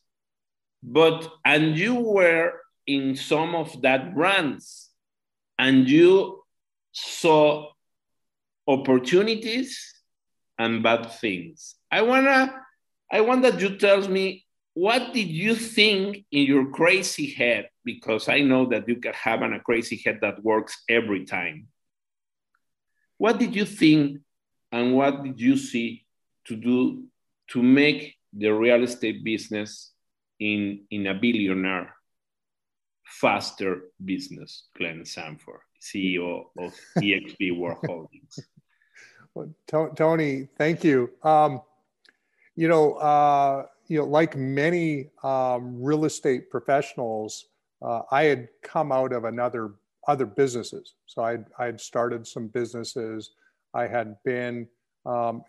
But 0.84 1.28
and 1.44 1.78
you 1.78 1.96
were 1.96 2.54
in 2.88 3.16
some 3.16 3.56
of 3.56 3.82
that 3.82 4.14
brands. 4.14 4.90
And 5.58 5.90
you 5.90 6.44
saw 6.92 7.72
opportunities 8.68 9.94
and 10.58 10.84
bad 10.84 11.12
things. 11.12 11.76
I 11.92 12.02
wanna, 12.02 12.54
I 13.12 13.22
want 13.22 13.44
that 13.44 13.60
you 13.60 13.78
tell 13.78 14.08
me 14.08 14.46
what 14.76 15.14
did 15.14 15.30
you 15.30 15.56
think 15.56 16.26
in 16.32 16.44
your 16.44 16.70
crazy 16.70 17.32
head? 17.32 17.70
Because 17.86 18.28
I 18.28 18.42
know 18.42 18.66
that 18.68 18.88
you 18.90 18.98
can 18.98 19.14
have 19.14 19.42
a 19.42 19.60
crazy 19.60 20.02
head 20.04 20.20
that 20.22 20.44
works 20.44 20.84
every 20.90 21.24
time. 21.26 21.68
What 23.18 23.40
did 23.40 23.56
you 23.56 23.66
think 23.66 24.20
and 24.74 24.94
what 24.94 25.24
did 25.24 25.40
you 25.40 25.56
see 25.56 26.06
to 26.48 26.58
do 26.58 27.06
to 27.52 27.64
make 27.64 28.16
the 28.34 28.50
real 28.50 28.84
estate 28.84 29.24
business 29.24 29.94
in, 30.42 30.82
in 30.92 31.08
a 31.08 31.14
billionaire 31.14 31.96
faster 33.06 33.84
business, 34.04 34.68
Glenn 34.78 35.06
Sanford, 35.06 35.62
CEO 35.82 36.48
of 36.60 36.74
EXP 36.98 37.58
World 37.58 37.80
Holdings? 37.86 38.40
Well, 39.36 39.54
Tony, 39.68 40.48
thank 40.58 40.86
you. 40.86 41.12
Um, 41.22 41.62
you 42.56 42.70
know, 42.70 42.94
uh, 42.94 43.66
you 43.88 44.00
know, 44.00 44.06
like 44.06 44.38
many 44.38 45.10
um, 45.24 45.84
real 45.84 46.06
estate 46.06 46.50
professionals, 46.50 47.48
uh, 47.82 48.04
I 48.12 48.24
had 48.24 48.48
come 48.64 48.94
out 48.94 49.12
of 49.12 49.26
another 49.26 49.74
other 50.08 50.26
businesses. 50.26 50.96
So 51.06 51.22
I 51.22 51.40
I 51.60 51.66
had 51.66 51.82
started 51.82 52.26
some 52.26 52.48
businesses. 52.48 53.32
I 53.74 53.88
had 53.88 54.16
been 54.24 54.70
um, 55.06 55.44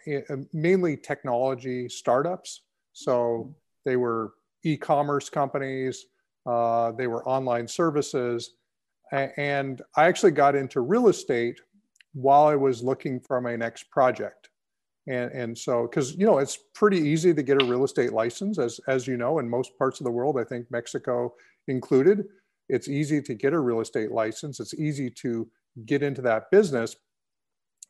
mainly 0.53 0.97
technology 0.97 1.89
startups. 1.89 2.63
So 2.93 3.55
they 3.85 3.95
were 3.95 4.33
e-commerce 4.65 5.31
companies. 5.31 6.07
Uh, 6.45 6.91
they 6.91 7.07
were 7.07 7.27
online 7.27 7.69
services, 7.69 8.55
and 9.13 9.83
I 9.97 10.07
actually 10.07 10.33
got 10.33 10.57
into 10.57 10.81
real 10.81 11.09
estate 11.09 11.61
while 12.17 12.47
I 12.47 12.57
was 12.57 12.83
looking 12.83 13.21
for 13.21 13.39
my 13.43 13.57
next 13.57 13.91
project. 13.91 14.49
And, 15.07 15.31
and 15.33 15.57
so, 15.57 15.83
because, 15.83 16.17
you 16.17 16.25
know, 16.25 16.39
it's 16.39 16.59
pretty 16.75 16.97
easy 16.97 17.35
to 17.35 17.43
get 17.43 17.61
a 17.61 17.67
real 17.67 17.85
estate 17.85 18.15
license, 18.15 18.59
as, 18.59 18.81
as 18.89 19.07
you 19.07 19.19
know, 19.19 19.39
in 19.39 19.51
most 19.51 19.77
parts 19.77 20.01
of 20.01 20.05
the 20.05 20.11
world, 20.11 20.39
I 20.41 20.45
think 20.45 20.67
Mexico 20.71 21.35
included. 21.69 22.25
It's 22.71 22.89
easy 22.89 23.21
to 23.21 23.35
get 23.35 23.53
a 23.53 23.61
real 23.61 23.81
estate 23.83 24.13
license. 24.13 24.61
It's 24.61 24.73
easy 24.73 25.11
to 25.11 25.47
get 25.85 26.03
into 26.03 26.23
that 26.23 26.51
business. 26.51 26.97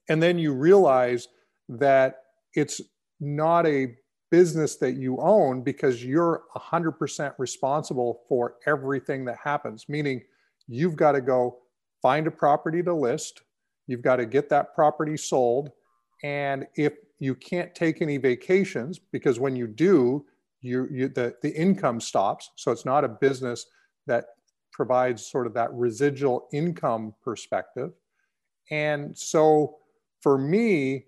And 0.09 0.21
then 0.21 0.38
you 0.38 0.52
realize 0.52 1.28
that 1.68 2.16
it's 2.54 2.80
not 3.21 3.64
a 3.64 3.95
business 4.33 4.75
that 4.78 4.97
you 4.97 5.18
own 5.21 5.62
because 5.62 6.04
you're 6.04 6.42
100% 6.56 7.33
responsible 7.38 8.23
for 8.28 8.56
everything 8.66 9.25
that 9.26 9.37
happens, 9.42 9.87
meaning 9.88 10.21
you've 10.66 10.97
got 10.97 11.12
to 11.12 11.21
go 11.21 11.58
find 12.02 12.26
a 12.26 12.30
property 12.30 12.82
to 12.82 12.93
list, 12.93 13.43
You've 13.86 14.02
got 14.02 14.16
to 14.16 14.26
get 14.26 14.49
that 14.50 14.75
property 14.75 15.16
sold. 15.16 15.70
And 16.22 16.66
if 16.76 16.94
you 17.18 17.34
can't 17.34 17.75
take 17.75 18.02
any 18.02 18.18
vacations, 18.18 18.99
because 18.99 19.38
when 19.38 19.56
you 19.56 19.66
do, 19.66 20.25
you, 20.60 20.88
you 20.90 21.08
the, 21.08 21.34
the 21.42 21.54
income 21.54 22.00
stops. 22.00 22.50
So 22.56 22.72
it's 22.72 22.84
not 22.84 23.04
a 23.04 23.08
business 23.08 23.66
that 24.06 24.26
provides 24.72 25.26
sort 25.26 25.46
of 25.46 25.54
that 25.54 25.72
residual 25.72 26.49
income 26.52 27.14
perspective. 27.22 27.92
And 28.70 29.16
so 29.16 29.76
for 30.20 30.36
me, 30.36 31.06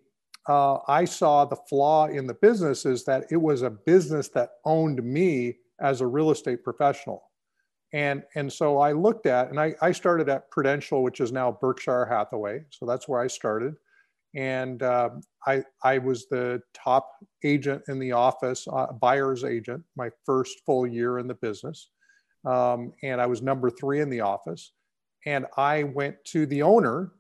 uh, 0.48 0.78
I 0.88 1.04
saw 1.04 1.44
the 1.44 1.56
flaw 1.68 2.06
in 2.06 2.26
the 2.26 2.34
business 2.34 2.86
is 2.86 3.04
that 3.04 3.24
it 3.30 3.36
was 3.36 3.62
a 3.62 3.70
business 3.70 4.28
that 4.28 4.52
owned 4.64 5.02
me 5.02 5.56
as 5.80 6.00
a 6.00 6.06
real 6.06 6.30
estate 6.30 6.64
professional. 6.64 7.27
And, 7.92 8.22
and 8.34 8.52
so 8.52 8.78
I 8.78 8.92
looked 8.92 9.26
at, 9.26 9.48
and 9.48 9.58
I, 9.58 9.74
I 9.80 9.92
started 9.92 10.28
at 10.28 10.50
Prudential, 10.50 11.02
which 11.02 11.20
is 11.20 11.32
now 11.32 11.58
Berkshire 11.60 12.06
Hathaway. 12.06 12.64
So 12.70 12.84
that's 12.84 13.08
where 13.08 13.20
I 13.20 13.26
started. 13.26 13.74
And 14.34 14.82
uh, 14.82 15.10
I, 15.46 15.64
I 15.82 15.98
was 15.98 16.26
the 16.26 16.60
top 16.74 17.10
agent 17.44 17.82
in 17.88 17.98
the 17.98 18.12
office, 18.12 18.66
uh, 18.70 18.92
buyer's 18.92 19.42
agent, 19.42 19.82
my 19.96 20.10
first 20.26 20.60
full 20.66 20.86
year 20.86 21.18
in 21.18 21.26
the 21.26 21.34
business. 21.34 21.88
Um, 22.44 22.92
and 23.02 23.20
I 23.20 23.26
was 23.26 23.40
number 23.40 23.70
three 23.70 24.00
in 24.00 24.10
the 24.10 24.20
office. 24.20 24.72
And 25.26 25.46
I 25.56 25.82
went 25.84 26.16
to 26.26 26.46
the 26.46 26.62
owner 26.62 27.12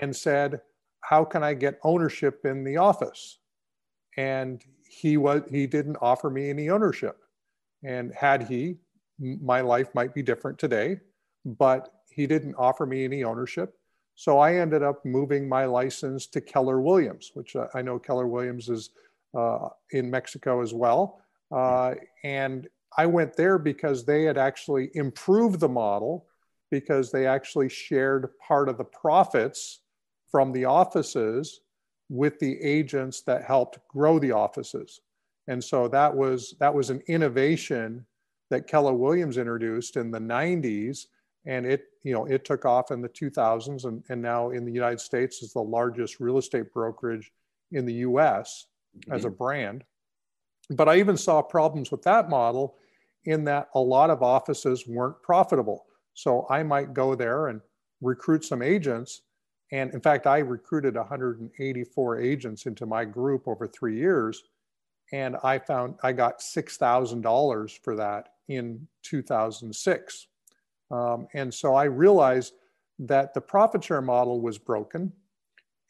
and 0.00 0.14
said, 0.14 0.60
How 1.00 1.24
can 1.24 1.42
I 1.42 1.54
get 1.54 1.80
ownership 1.82 2.40
in 2.44 2.62
the 2.62 2.76
office? 2.76 3.38
And 4.16 4.62
he 4.88 5.16
was 5.16 5.42
he 5.50 5.66
didn't 5.66 5.96
offer 6.00 6.30
me 6.30 6.50
any 6.50 6.70
ownership. 6.70 7.18
And 7.84 8.12
had 8.14 8.48
he, 8.48 8.78
my 9.18 9.60
life 9.60 9.94
might 9.94 10.14
be 10.14 10.22
different 10.22 10.58
today, 10.58 11.00
but 11.44 11.92
he 12.10 12.26
didn't 12.26 12.54
offer 12.56 12.86
me 12.86 13.04
any 13.04 13.24
ownership. 13.24 13.74
So 14.14 14.38
I 14.38 14.56
ended 14.56 14.82
up 14.82 15.04
moving 15.04 15.48
my 15.48 15.64
license 15.64 16.26
to 16.28 16.40
Keller 16.40 16.80
Williams, 16.80 17.30
which 17.34 17.54
I 17.74 17.82
know 17.82 17.98
Keller 17.98 18.26
Williams 18.26 18.68
is 18.68 18.90
uh, 19.36 19.68
in 19.92 20.10
Mexico 20.10 20.60
as 20.60 20.74
well. 20.74 21.20
Uh, 21.52 21.94
and 22.24 22.68
I 22.96 23.06
went 23.06 23.36
there 23.36 23.58
because 23.58 24.04
they 24.04 24.24
had 24.24 24.38
actually 24.38 24.90
improved 24.94 25.60
the 25.60 25.68
model 25.68 26.26
because 26.70 27.10
they 27.10 27.26
actually 27.26 27.68
shared 27.68 28.28
part 28.46 28.68
of 28.68 28.76
the 28.76 28.84
profits 28.84 29.80
from 30.30 30.52
the 30.52 30.64
offices 30.64 31.60
with 32.08 32.38
the 32.38 32.60
agents 32.60 33.22
that 33.22 33.44
helped 33.44 33.78
grow 33.88 34.18
the 34.18 34.32
offices. 34.32 35.00
And 35.46 35.62
so 35.62 35.88
that 35.88 36.14
was 36.14 36.54
that 36.60 36.74
was 36.74 36.90
an 36.90 37.02
innovation 37.06 38.04
that 38.50 38.66
Keller 38.66 38.94
Williams 38.94 39.38
introduced 39.38 39.96
in 39.96 40.10
the 40.10 40.18
90s 40.18 41.06
and 41.46 41.66
it 41.66 41.86
you 42.02 42.12
know 42.12 42.26
it 42.26 42.44
took 42.44 42.64
off 42.64 42.90
in 42.90 43.00
the 43.00 43.08
2000s 43.08 43.84
and, 43.84 44.02
and 44.08 44.20
now 44.20 44.50
in 44.50 44.64
the 44.64 44.72
United 44.72 45.00
States 45.00 45.42
is 45.42 45.52
the 45.52 45.60
largest 45.60 46.20
real 46.20 46.38
estate 46.38 46.72
brokerage 46.72 47.32
in 47.72 47.84
the 47.84 47.94
US 47.94 48.66
mm-hmm. 48.96 49.12
as 49.12 49.24
a 49.24 49.30
brand. 49.30 49.84
But 50.70 50.88
I 50.88 50.98
even 50.98 51.16
saw 51.16 51.40
problems 51.42 51.90
with 51.90 52.02
that 52.02 52.28
model 52.28 52.76
in 53.24 53.44
that 53.44 53.68
a 53.74 53.80
lot 53.80 54.10
of 54.10 54.22
offices 54.22 54.86
weren't 54.86 55.22
profitable. 55.22 55.86
So 56.14 56.46
I 56.50 56.62
might 56.62 56.94
go 56.94 57.14
there 57.14 57.48
and 57.48 57.60
recruit 58.00 58.44
some 58.44 58.62
agents 58.62 59.22
and 59.72 59.92
in 59.92 60.00
fact 60.00 60.26
I 60.26 60.38
recruited 60.38 60.96
184 60.96 62.20
agents 62.20 62.66
into 62.66 62.86
my 62.86 63.04
group 63.04 63.48
over 63.48 63.66
3 63.66 63.96
years 63.96 64.42
and 65.12 65.36
I 65.42 65.58
found 65.58 65.94
I 66.02 66.12
got 66.12 66.40
$6,000 66.40 67.78
for 67.82 67.96
that 67.96 68.28
in 68.48 68.86
2006. 69.02 70.26
Um, 70.90 71.28
and 71.34 71.52
so 71.52 71.74
I 71.74 71.84
realized 71.84 72.54
that 72.98 73.34
the 73.34 73.40
profit 73.40 73.84
share 73.84 74.02
model 74.02 74.40
was 74.40 74.58
broken. 74.58 75.12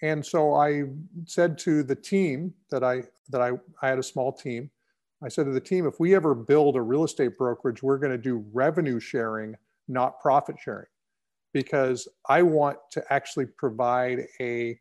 And 0.02 0.24
so 0.24 0.54
I 0.54 0.84
said 1.24 1.58
to 1.58 1.82
the 1.82 1.94
team 1.94 2.54
that 2.70 2.84
I 2.84 3.04
that 3.30 3.40
I, 3.40 3.52
I 3.82 3.88
had 3.88 3.98
a 3.98 4.02
small 4.02 4.32
team. 4.32 4.70
I 5.22 5.28
said 5.28 5.46
to 5.46 5.52
the 5.52 5.60
team, 5.60 5.86
if 5.86 5.98
we 5.98 6.14
ever 6.14 6.34
build 6.34 6.76
a 6.76 6.80
real 6.80 7.04
estate 7.04 7.36
brokerage, 7.36 7.82
we're 7.82 7.98
going 7.98 8.12
to 8.12 8.18
do 8.18 8.44
revenue 8.52 9.00
sharing, 9.00 9.56
not 9.88 10.20
profit 10.20 10.56
sharing, 10.62 10.86
because 11.52 12.06
I 12.28 12.42
want 12.42 12.78
to 12.92 13.02
actually 13.10 13.46
provide 13.46 14.26
a 14.40 14.78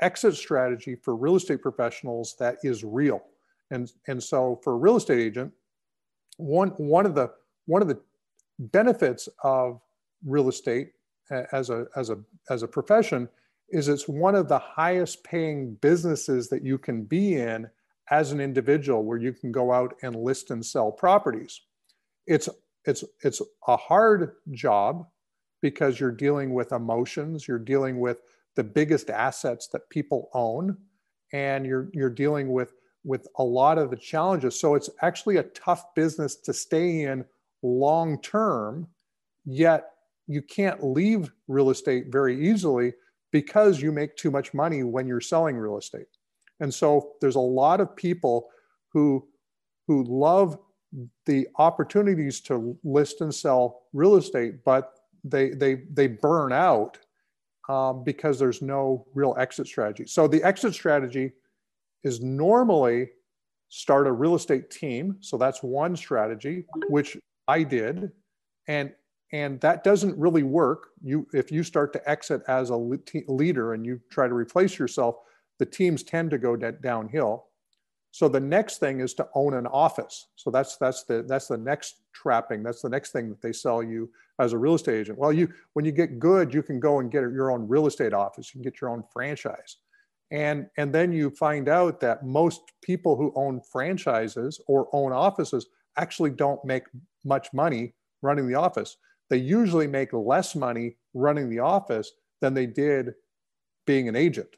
exit 0.00 0.34
strategy 0.34 0.96
for 0.96 1.14
real 1.14 1.36
estate 1.36 1.62
professionals 1.62 2.34
that 2.38 2.56
is 2.64 2.82
real. 2.82 3.22
And, 3.70 3.90
and 4.08 4.22
so 4.22 4.60
for 4.64 4.72
a 4.72 4.76
real 4.76 4.96
estate 4.96 5.20
agent, 5.20 5.52
one 6.42 6.70
one 6.70 7.06
of 7.06 7.14
the 7.14 7.30
one 7.66 7.82
of 7.82 7.88
the 7.88 8.00
benefits 8.58 9.28
of 9.42 9.80
real 10.24 10.48
estate 10.48 10.92
as 11.52 11.70
a 11.70 11.86
as 11.96 12.10
a 12.10 12.18
as 12.50 12.62
a 12.62 12.68
profession 12.68 13.28
is 13.70 13.88
it's 13.88 14.06
one 14.06 14.34
of 14.34 14.48
the 14.48 14.58
highest 14.58 15.24
paying 15.24 15.74
businesses 15.80 16.48
that 16.48 16.62
you 16.62 16.76
can 16.76 17.04
be 17.04 17.36
in 17.36 17.68
as 18.10 18.30
an 18.32 18.40
individual 18.40 19.02
where 19.02 19.18
you 19.18 19.32
can 19.32 19.50
go 19.50 19.72
out 19.72 19.94
and 20.02 20.14
list 20.14 20.50
and 20.50 20.64
sell 20.64 20.92
properties. 20.92 21.62
It's 22.26 22.48
it's 22.84 23.04
it's 23.22 23.40
a 23.68 23.76
hard 23.76 24.32
job 24.50 25.06
because 25.62 25.98
you're 26.00 26.10
dealing 26.10 26.52
with 26.52 26.72
emotions 26.72 27.46
you're 27.46 27.58
dealing 27.58 28.00
with 28.00 28.18
the 28.56 28.64
biggest 28.64 29.08
assets 29.08 29.68
that 29.68 29.88
people 29.88 30.28
own 30.34 30.76
and 31.32 31.64
you're 31.64 31.88
you're 31.92 32.10
dealing 32.10 32.52
with 32.52 32.72
with 33.04 33.26
a 33.38 33.42
lot 33.42 33.78
of 33.78 33.90
the 33.90 33.96
challenges. 33.96 34.58
So 34.58 34.74
it's 34.74 34.90
actually 35.02 35.36
a 35.38 35.44
tough 35.44 35.94
business 35.94 36.36
to 36.36 36.52
stay 36.52 37.02
in 37.02 37.24
long 37.62 38.20
term, 38.20 38.86
yet 39.44 39.90
you 40.26 40.42
can't 40.42 40.82
leave 40.84 41.32
real 41.48 41.70
estate 41.70 42.06
very 42.10 42.48
easily 42.48 42.94
because 43.32 43.80
you 43.80 43.92
make 43.92 44.16
too 44.16 44.30
much 44.30 44.54
money 44.54 44.82
when 44.82 45.06
you're 45.06 45.20
selling 45.20 45.56
real 45.56 45.78
estate. 45.78 46.06
And 46.60 46.72
so 46.72 47.12
there's 47.20 47.34
a 47.34 47.40
lot 47.40 47.80
of 47.80 47.96
people 47.96 48.48
who 48.92 49.26
who 49.88 50.04
love 50.04 50.58
the 51.26 51.48
opportunities 51.56 52.40
to 52.42 52.78
list 52.84 53.20
and 53.20 53.34
sell 53.34 53.82
real 53.92 54.16
estate, 54.16 54.64
but 54.64 54.92
they 55.24 55.50
they 55.50 55.82
they 55.92 56.06
burn 56.06 56.52
out 56.52 56.98
um, 57.68 58.04
because 58.04 58.38
there's 58.38 58.62
no 58.62 59.06
real 59.14 59.34
exit 59.38 59.66
strategy. 59.66 60.06
So 60.06 60.28
the 60.28 60.42
exit 60.42 60.74
strategy 60.74 61.32
is 62.04 62.20
normally 62.20 63.10
start 63.68 64.06
a 64.06 64.12
real 64.12 64.34
estate 64.34 64.70
team. 64.70 65.16
So 65.20 65.36
that's 65.36 65.62
one 65.62 65.96
strategy, 65.96 66.66
which 66.88 67.16
I 67.48 67.62
did, 67.62 68.12
and 68.68 68.92
and 69.32 69.58
that 69.62 69.82
doesn't 69.82 70.18
really 70.18 70.42
work. 70.42 70.88
You 71.02 71.26
if 71.32 71.50
you 71.50 71.62
start 71.62 71.92
to 71.94 72.10
exit 72.10 72.42
as 72.48 72.70
a 72.70 72.76
leader 72.76 73.72
and 73.72 73.84
you 73.86 74.00
try 74.10 74.28
to 74.28 74.34
replace 74.34 74.78
yourself, 74.78 75.16
the 75.58 75.66
teams 75.66 76.02
tend 76.02 76.30
to 76.32 76.38
go 76.38 76.56
downhill. 76.56 77.46
So 78.10 78.28
the 78.28 78.40
next 78.40 78.78
thing 78.78 79.00
is 79.00 79.14
to 79.14 79.28
own 79.34 79.54
an 79.54 79.66
office. 79.66 80.26
So 80.36 80.50
that's 80.50 80.76
that's 80.76 81.04
the 81.04 81.24
that's 81.26 81.48
the 81.48 81.56
next 81.56 82.02
trapping. 82.12 82.62
That's 82.62 82.82
the 82.82 82.90
next 82.90 83.12
thing 83.12 83.30
that 83.30 83.40
they 83.40 83.52
sell 83.52 83.82
you 83.82 84.10
as 84.38 84.52
a 84.52 84.58
real 84.58 84.74
estate 84.74 85.00
agent. 85.00 85.18
Well, 85.18 85.32
you 85.32 85.48
when 85.72 85.86
you 85.86 85.92
get 85.92 86.18
good, 86.18 86.52
you 86.52 86.62
can 86.62 86.78
go 86.78 87.00
and 87.00 87.10
get 87.10 87.20
your 87.20 87.50
own 87.50 87.66
real 87.66 87.86
estate 87.86 88.12
office. 88.12 88.54
You 88.54 88.60
can 88.60 88.70
get 88.70 88.82
your 88.82 88.90
own 88.90 89.02
franchise. 89.10 89.78
And 90.32 90.66
and 90.78 90.92
then 90.92 91.12
you 91.12 91.30
find 91.30 91.68
out 91.68 92.00
that 92.00 92.24
most 92.24 92.62
people 92.82 93.16
who 93.16 93.32
own 93.36 93.60
franchises 93.60 94.60
or 94.66 94.88
own 94.92 95.12
offices 95.12 95.66
actually 95.98 96.30
don't 96.30 96.64
make 96.64 96.84
much 97.24 97.52
money 97.52 97.94
running 98.22 98.48
the 98.48 98.54
office. 98.54 98.96
They 99.28 99.36
usually 99.36 99.86
make 99.86 100.12
less 100.12 100.56
money 100.56 100.96
running 101.12 101.50
the 101.50 101.58
office 101.58 102.10
than 102.40 102.54
they 102.54 102.66
did 102.66 103.14
being 103.86 104.08
an 104.08 104.16
agent. 104.16 104.48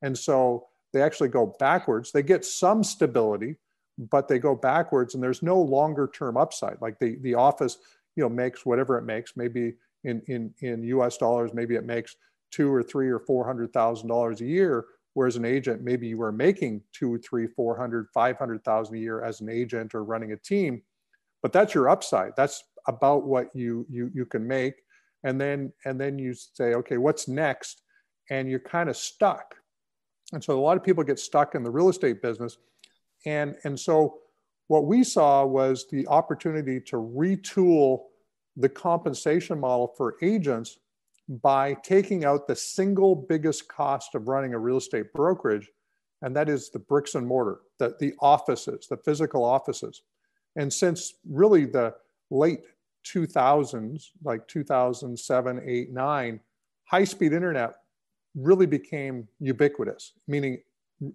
And 0.00 0.16
so 0.16 0.68
they 0.92 1.02
actually 1.02 1.28
go 1.28 1.54
backwards. 1.58 2.10
They 2.10 2.22
get 2.22 2.44
some 2.44 2.82
stability, 2.82 3.56
but 3.98 4.28
they 4.28 4.38
go 4.38 4.54
backwards 4.54 5.14
and 5.14 5.22
there's 5.22 5.42
no 5.42 5.60
longer 5.60 6.10
term 6.12 6.38
upside. 6.38 6.80
Like 6.80 6.98
the, 6.98 7.16
the 7.20 7.34
office, 7.34 7.76
you 8.16 8.22
know, 8.22 8.30
makes 8.30 8.64
whatever 8.64 8.96
it 8.96 9.04
makes, 9.04 9.36
maybe 9.36 9.74
in, 10.04 10.22
in, 10.26 10.54
in 10.60 10.82
US 10.84 11.18
dollars, 11.18 11.52
maybe 11.52 11.74
it 11.74 11.84
makes 11.84 12.16
two 12.50 12.72
or 12.72 12.82
three 12.82 13.10
or 13.10 13.18
four 13.18 13.44
hundred 13.44 13.72
thousand 13.74 14.08
dollars 14.08 14.40
a 14.40 14.46
year. 14.46 14.86
Whereas 15.14 15.36
an 15.36 15.44
agent, 15.44 15.82
maybe 15.82 16.06
you 16.06 16.22
are 16.22 16.32
making 16.32 16.82
two, 16.92 17.18
three, 17.18 17.46
four 17.46 17.76
hundred, 17.76 18.06
five 18.14 18.36
hundred 18.36 18.62
thousand 18.64 18.96
a 18.96 19.00
year 19.00 19.22
as 19.22 19.40
an 19.40 19.48
agent 19.48 19.94
or 19.94 20.04
running 20.04 20.32
a 20.32 20.36
team, 20.36 20.82
but 21.42 21.52
that's 21.52 21.74
your 21.74 21.88
upside. 21.88 22.32
That's 22.36 22.62
about 22.86 23.26
what 23.26 23.48
you 23.54 23.86
you 23.90 24.10
you 24.14 24.26
can 24.26 24.46
make, 24.46 24.74
and 25.24 25.40
then 25.40 25.72
and 25.84 26.00
then 26.00 26.18
you 26.18 26.34
say, 26.34 26.74
okay, 26.74 26.98
what's 26.98 27.28
next? 27.28 27.82
And 28.30 28.48
you're 28.48 28.60
kind 28.60 28.90
of 28.90 28.96
stuck 28.96 29.54
and 30.32 30.44
so 30.44 30.58
a 30.58 30.60
lot 30.60 30.76
of 30.76 30.84
people 30.84 31.04
get 31.04 31.18
stuck 31.18 31.54
in 31.54 31.62
the 31.62 31.70
real 31.70 31.88
estate 31.88 32.20
business. 32.20 32.58
And, 33.24 33.56
and 33.64 33.78
so 33.78 34.18
what 34.68 34.84
we 34.84 35.02
saw 35.02 35.44
was 35.44 35.86
the 35.90 36.06
opportunity 36.08 36.80
to 36.80 36.96
retool 36.96 38.02
the 38.56 38.68
compensation 38.68 39.58
model 39.58 39.94
for 39.96 40.16
agents 40.22 40.78
by 41.28 41.74
taking 41.82 42.24
out 42.24 42.46
the 42.46 42.56
single 42.56 43.14
biggest 43.14 43.68
cost 43.68 44.14
of 44.14 44.28
running 44.28 44.54
a 44.54 44.58
real 44.58 44.78
estate 44.78 45.12
brokerage, 45.12 45.68
and 46.22 46.34
that 46.34 46.48
is 46.48 46.70
the 46.70 46.78
bricks 46.78 47.14
and 47.14 47.26
mortar, 47.26 47.60
the, 47.78 47.94
the 48.00 48.14
offices, 48.20 48.86
the 48.88 48.96
physical 48.96 49.44
offices. 49.44 50.02
And 50.56 50.72
since 50.72 51.14
really 51.28 51.66
the 51.66 51.94
late 52.30 52.60
2000s, 53.06 54.06
like 54.24 54.46
2007, 54.48 55.62
8, 55.64 55.92
9, 55.92 56.40
high 56.84 57.04
speed 57.04 57.32
internet 57.32 57.74
really 58.34 58.66
became 58.66 59.28
ubiquitous, 59.38 60.12
meaning 60.26 60.62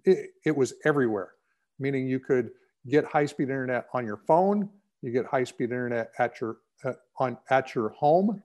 it, 0.04 0.30
it 0.44 0.56
was 0.56 0.74
everywhere, 0.84 1.32
meaning 1.78 2.06
you 2.06 2.20
could 2.20 2.50
get 2.88 3.04
high 3.04 3.26
speed 3.26 3.44
internet 3.44 3.86
on 3.92 4.06
your 4.06 4.16
phone, 4.16 4.68
you 5.02 5.10
get 5.10 5.26
high 5.26 5.44
speed 5.44 5.70
internet 5.70 6.12
at 6.18 6.40
your 6.40 6.58
uh, 6.84 6.92
on 7.18 7.36
at 7.50 7.74
your 7.74 7.90
home, 7.90 8.42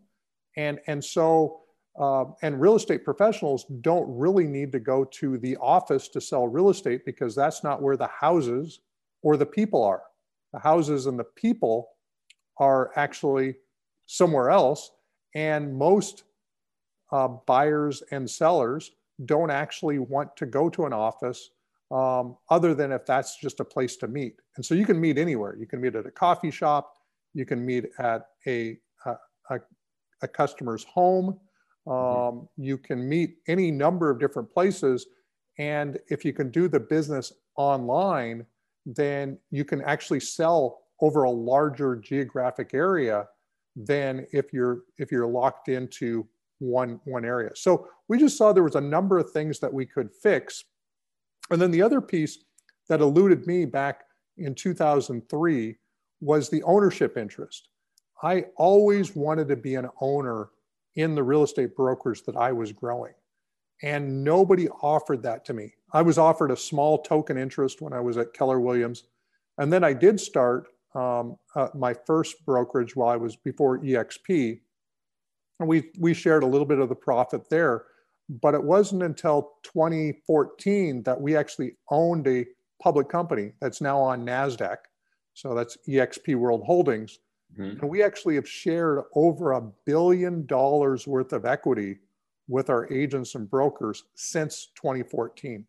and 0.60 0.80
and 0.88 1.04
so 1.04 1.62
uh, 2.00 2.26
and 2.42 2.62
real 2.62 2.76
estate 2.76 3.04
professionals 3.04 3.66
don't 3.82 4.08
really 4.18 4.46
need 4.46 4.72
to 4.72 4.80
go 4.80 5.04
to 5.04 5.38
the 5.38 5.58
office 5.58 6.08
to 6.10 6.22
sell 6.22 6.48
real 6.48 6.70
estate 6.70 7.06
because 7.06 7.36
that's 7.36 7.64
not 7.64 7.82
where 7.82 7.98
the 7.98 8.08
houses 8.08 8.80
or 9.22 9.36
the 9.36 9.46
people 9.46 9.84
are. 9.84 10.04
The 10.54 10.60
houses 10.60 11.08
and 11.08 11.20
the 11.20 11.30
people 11.36 11.90
are 12.58 12.92
actually 12.96 13.56
somewhere 14.06 14.50
else, 14.50 14.92
and 15.36 15.76
most 15.76 16.24
uh, 17.12 17.28
buyers 17.28 18.04
and 18.12 18.30
sellers 18.30 18.92
don't 19.26 19.52
actually 19.52 20.00
want 20.00 20.36
to 20.38 20.46
go 20.46 20.70
to 20.70 20.86
an 20.86 20.94
office 20.94 21.52
um, 21.92 22.38
other 22.50 22.74
than 22.74 22.92
if 22.92 23.06
that's 23.06 23.38
just 23.38 23.60
a 23.60 23.66
place 23.66 23.98
to 23.98 24.08
meet. 24.08 24.36
And 24.56 24.66
so 24.66 24.74
you 24.74 24.86
can 24.86 25.00
meet 25.00 25.18
anywhere. 25.18 25.56
You 25.58 25.66
can 25.66 25.82
meet 25.82 25.96
at 25.96 26.06
a 26.06 26.12
coffee 26.12 26.52
shop. 26.52 26.94
You 27.34 27.46
can 27.46 27.66
meet 27.66 27.86
at 28.00 28.28
a, 28.48 28.78
a, 29.06 29.16
a, 29.50 29.60
a 30.22 30.28
customer's 30.28 30.84
home. 30.84 31.40
Mm-hmm. 31.88 32.38
Um. 32.38 32.50
You 32.58 32.78
can 32.78 33.08
meet 33.08 33.38
any 33.48 33.72
number 33.72 34.10
of 34.10 34.20
different 34.20 34.52
places. 34.52 35.08
And 35.58 36.00
if 36.10 36.24
you 36.24 36.34
can 36.34 36.52
do 36.52 36.68
the 36.68 36.80
business 36.80 37.34
online, 37.56 38.46
then 38.86 39.38
you 39.52 39.66
can 39.66 39.82
actually 39.82 40.22
sell 40.22 40.80
over 41.02 41.24
a 41.24 41.32
larger 41.32 41.96
geographic 41.96 42.74
area 42.74 43.28
than 43.76 44.26
if 44.32 44.52
you're 44.54 44.84
if 44.98 45.12
you're 45.12 45.28
locked 45.28 45.70
into 45.70 46.28
one, 46.60 47.00
one 47.06 47.26
area. 47.26 47.52
So 47.56 47.88
we 48.08 48.18
just 48.18 48.38
saw 48.38 48.52
there 48.52 48.64
was 48.64 48.76
a 48.76 48.82
number 48.82 49.18
of 49.18 49.32
things 49.32 49.60
that 49.60 49.74
we 49.74 49.86
could 49.86 50.10
fix. 50.14 50.66
And 51.50 51.62
then 51.62 51.72
the 51.72 51.82
other 51.82 52.02
piece 52.02 52.40
that 52.90 53.02
eluded 53.02 53.48
me 53.48 53.66
back 53.66 54.04
in 54.38 54.54
2003 54.54 55.76
was 56.22 56.50
the 56.50 56.64
ownership 56.64 57.18
interest. 57.18 57.70
I 58.22 58.46
always 58.56 59.16
wanted 59.16 59.48
to 59.50 59.56
be 59.56 59.76
an 59.76 59.90
owner 60.02 60.50
in 60.96 61.16
the 61.16 61.24
real 61.24 61.44
estate 61.44 61.76
brokers 61.76 62.22
that 62.24 62.36
I 62.36 62.52
was 62.52 62.72
growing. 62.72 63.14
And 63.82 64.24
nobody 64.24 64.68
offered 64.68 65.24
that 65.24 65.46
to 65.46 65.54
me. 65.54 65.74
I 65.94 66.02
was 66.02 66.18
offered 66.18 66.52
a 66.52 66.58
small 66.58 66.98
token 66.98 67.38
interest 67.38 67.82
when 67.82 67.94
I 67.94 68.02
was 68.02 68.18
at 68.18 68.34
Keller 68.34 68.60
Williams. 68.60 69.04
And 69.58 69.72
then 69.72 69.84
I 69.84 69.94
did 69.94 70.20
start 70.20 70.68
um, 70.96 71.38
uh, 71.56 71.70
my 71.74 71.94
first 71.94 72.46
brokerage 72.46 72.96
while 72.96 73.10
I 73.10 73.16
was 73.16 73.36
before 73.36 73.80
EXP 73.80 74.60
and 75.60 75.68
we 75.68 75.92
we 76.00 76.14
shared 76.14 76.44
a 76.44 76.48
little 76.48 76.66
bit 76.66 76.80
of 76.80 76.90
the 76.90 76.96
profit 76.96 77.50
there 77.50 77.86
but 78.42 78.54
it 78.54 78.64
wasn't 78.64 79.02
until 79.02 79.54
2014 79.64 81.04
that 81.04 81.20
we 81.20 81.36
actually 81.36 81.76
owned 81.90 82.28
a 82.28 82.46
public 82.82 83.10
company 83.10 83.52
that's 83.60 83.82
now 83.82 84.00
on 84.00 84.26
nasdaq 84.26 84.78
so 85.34 85.54
that's 85.54 85.78
exp 85.88 86.36
world 86.36 86.64
holdings 86.64 87.20
mm-hmm. 87.54 87.80
and 87.80 87.90
we 87.90 88.04
actually 88.04 88.36
have 88.36 88.48
shared 88.48 89.04
over 89.16 89.54
a 89.54 89.62
billion 89.86 90.46
dollars 90.46 91.08
worth 91.08 91.34
of 91.34 91.46
equity 91.46 91.98
with 92.48 92.70
our 92.70 92.92
agents 92.92 93.36
and 93.36 93.50
brokers 93.50 94.04
since 94.16 94.72
2014 94.76 95.66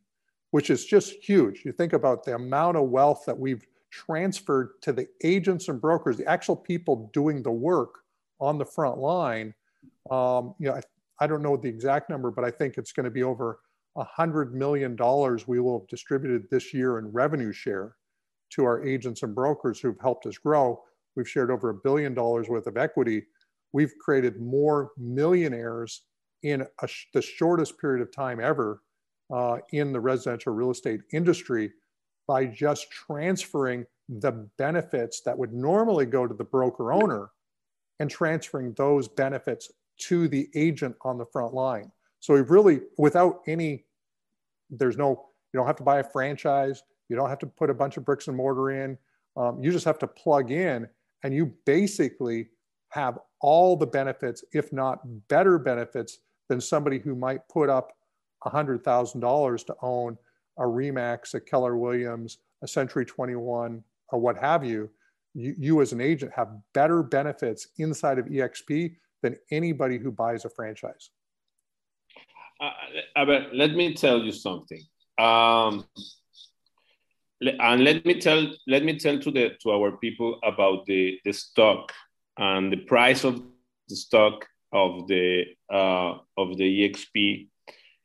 which 0.50 0.70
is 0.70 0.84
just 0.84 1.12
huge 1.22 1.62
you 1.64 1.72
think 1.72 1.92
about 1.92 2.24
the 2.24 2.34
amount 2.34 2.76
of 2.76 2.88
wealth 2.88 3.24
that 3.26 3.38
we've 3.38 3.66
transferred 3.90 4.70
to 4.80 4.92
the 4.92 5.06
agents 5.24 5.68
and 5.68 5.80
brokers 5.80 6.16
the 6.16 6.26
actual 6.26 6.56
people 6.56 7.10
doing 7.12 7.42
the 7.42 7.50
work 7.50 8.00
on 8.40 8.58
the 8.58 8.64
front 8.64 8.98
line 8.98 9.54
um, 10.10 10.54
you 10.58 10.68
know, 10.68 10.74
I, 10.74 10.82
I 11.20 11.26
don't 11.26 11.42
know 11.42 11.56
the 11.56 11.68
exact 11.68 12.10
number, 12.10 12.30
but 12.30 12.44
I 12.44 12.50
think 12.50 12.78
it's 12.78 12.92
going 12.92 13.04
to 13.04 13.10
be 13.10 13.22
over 13.22 13.60
a 13.96 14.04
hundred 14.04 14.54
million 14.54 14.96
dollars 14.96 15.46
we 15.46 15.60
will 15.60 15.80
have 15.80 15.88
distributed 15.88 16.48
this 16.50 16.72
year 16.72 16.98
in 16.98 17.10
revenue 17.12 17.52
share 17.52 17.96
to 18.50 18.64
our 18.64 18.84
agents 18.84 19.22
and 19.22 19.34
brokers 19.34 19.80
who've 19.80 20.00
helped 20.00 20.26
us 20.26 20.38
grow. 20.38 20.82
We've 21.16 21.28
shared 21.28 21.50
over 21.50 21.70
a 21.70 21.74
billion 21.74 22.14
dollars 22.14 22.48
worth 22.48 22.66
of 22.66 22.76
equity. 22.76 23.24
We've 23.72 23.92
created 24.00 24.40
more 24.40 24.90
millionaires 24.96 26.02
in 26.42 26.62
a, 26.82 26.88
the 27.12 27.22
shortest 27.22 27.78
period 27.78 28.02
of 28.02 28.14
time 28.14 28.40
ever 28.40 28.82
uh, 29.34 29.58
in 29.72 29.92
the 29.92 30.00
residential 30.00 30.52
real 30.52 30.70
estate 30.70 31.00
industry 31.12 31.72
by 32.26 32.46
just 32.46 32.90
transferring 32.90 33.84
the 34.08 34.48
benefits 34.58 35.20
that 35.22 35.36
would 35.36 35.52
normally 35.52 36.06
go 36.06 36.26
to 36.26 36.34
the 36.34 36.44
broker 36.44 36.92
owner 36.92 37.30
and 38.00 38.10
transferring 38.10 38.72
those 38.74 39.06
benefits 39.06 39.70
to 39.98 40.26
the 40.28 40.48
agent 40.54 40.96
on 41.02 41.18
the 41.18 41.26
front 41.26 41.54
line. 41.54 41.90
So 42.20 42.34
we've 42.34 42.50
really, 42.50 42.80
without 42.98 43.40
any, 43.46 43.84
there's 44.70 44.96
no, 44.96 45.26
you 45.52 45.58
don't 45.58 45.66
have 45.66 45.76
to 45.76 45.82
buy 45.82 45.98
a 45.98 46.04
franchise. 46.04 46.82
You 47.08 47.16
don't 47.16 47.28
have 47.28 47.38
to 47.40 47.46
put 47.46 47.70
a 47.70 47.74
bunch 47.74 47.96
of 47.96 48.04
bricks 48.04 48.28
and 48.28 48.36
mortar 48.36 48.70
in. 48.70 48.96
Um, 49.36 49.62
you 49.62 49.70
just 49.70 49.84
have 49.84 49.98
to 50.00 50.06
plug 50.06 50.50
in 50.50 50.88
and 51.22 51.34
you 51.34 51.52
basically 51.66 52.48
have 52.90 53.18
all 53.40 53.76
the 53.76 53.86
benefits, 53.86 54.44
if 54.52 54.72
not 54.72 55.00
better 55.28 55.58
benefits 55.58 56.18
than 56.48 56.60
somebody 56.60 56.98
who 56.98 57.14
might 57.14 57.48
put 57.48 57.68
up 57.70 57.92
$100,000 58.44 59.66
to 59.66 59.76
own 59.82 60.16
a 60.58 60.62
Remax, 60.62 61.34
a 61.34 61.40
Keller 61.40 61.76
Williams, 61.76 62.38
a 62.62 62.68
Century 62.68 63.04
21, 63.04 63.82
or 64.08 64.18
what 64.18 64.36
have 64.36 64.64
you, 64.64 64.90
you, 65.34 65.54
you 65.58 65.80
as 65.80 65.92
an 65.92 66.00
agent 66.00 66.32
have 66.34 66.48
better 66.74 67.02
benefits 67.02 67.68
inside 67.78 68.18
of 68.18 68.26
EXP 68.26 68.96
than 69.22 69.36
anybody 69.50 69.98
who 69.98 70.10
buys 70.10 70.44
a 70.44 70.50
franchise. 70.50 71.10
Uh, 72.60 73.24
but 73.24 73.54
let 73.54 73.74
me 73.74 73.94
tell 73.94 74.18
you 74.18 74.32
something. 74.32 74.82
Um, 75.18 75.86
and 77.40 77.84
let 77.84 78.04
me 78.04 78.20
tell 78.20 78.52
let 78.66 78.84
me 78.84 78.98
tell 78.98 79.18
to 79.18 79.30
the 79.30 79.52
to 79.62 79.70
our 79.70 79.92
people 79.96 80.38
about 80.44 80.84
the 80.86 81.18
the 81.24 81.32
stock 81.32 81.92
and 82.38 82.72
the 82.72 82.76
price 82.76 83.24
of 83.24 83.42
the 83.88 83.96
stock 83.96 84.46
of 84.72 85.08
the 85.08 85.44
uh, 85.72 86.14
of 86.36 86.56
the 86.56 86.88
exp 86.88 87.48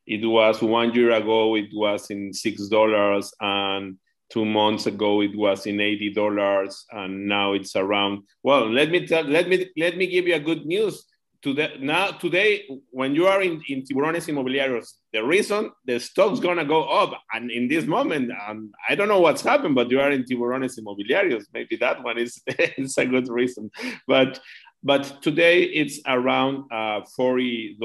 it 0.06 0.24
was 0.24 0.62
one 0.62 0.94
year 0.94 1.10
ago 1.12 1.56
it 1.56 1.68
was 1.72 2.10
in 2.10 2.32
six 2.32 2.68
dollars 2.68 3.32
and 3.40 3.96
two 4.32 4.44
months 4.44 4.86
ago 4.86 5.20
it 5.20 5.36
was 5.36 5.66
in 5.66 5.80
eighty 5.80 6.12
dollars 6.12 6.84
and 6.92 7.28
now 7.28 7.52
it's 7.52 7.76
around 7.76 8.22
well 8.42 8.68
let 8.70 8.90
me 8.90 9.06
tell 9.06 9.22
let 9.24 9.48
me 9.48 9.68
let 9.76 9.96
me 9.96 10.06
give 10.06 10.26
you 10.26 10.34
a 10.34 10.40
good 10.40 10.64
news 10.66 11.04
today 11.42 11.76
now 11.80 12.10
today 12.12 12.64
when 12.90 13.14
you 13.14 13.26
are 13.26 13.42
in, 13.42 13.62
in 13.68 13.82
tiburones 13.82 14.26
inmobiliarios 14.28 14.94
the 15.12 15.22
reason 15.22 15.70
the 15.84 15.98
stock's 15.98 16.40
gonna 16.40 16.64
go 16.64 16.84
up 16.84 17.12
and 17.32 17.50
in 17.50 17.68
this 17.68 17.84
moment 17.86 18.30
um, 18.46 18.70
i 18.88 18.94
don't 18.94 19.08
know 19.08 19.20
what's 19.20 19.42
happened 19.42 19.74
but 19.74 19.90
you 19.90 20.00
are 20.00 20.10
in 20.10 20.24
tiburones 20.24 20.76
inmobiliarios. 20.78 21.44
Maybe 21.52 21.76
that 21.76 22.02
one 22.02 22.18
is, 22.18 22.40
is 22.48 22.98
a 22.98 23.06
good 23.06 23.28
reason. 23.28 23.70
But 24.06 24.40
but 24.82 25.20
today 25.22 25.64
it's 25.64 26.00
around 26.06 26.64
uh, 26.70 27.00
$40 27.18 27.78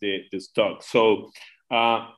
the, 0.00 0.22
the 0.32 0.40
stock. 0.40 0.82
So 0.82 1.30
uh, 1.70 2.08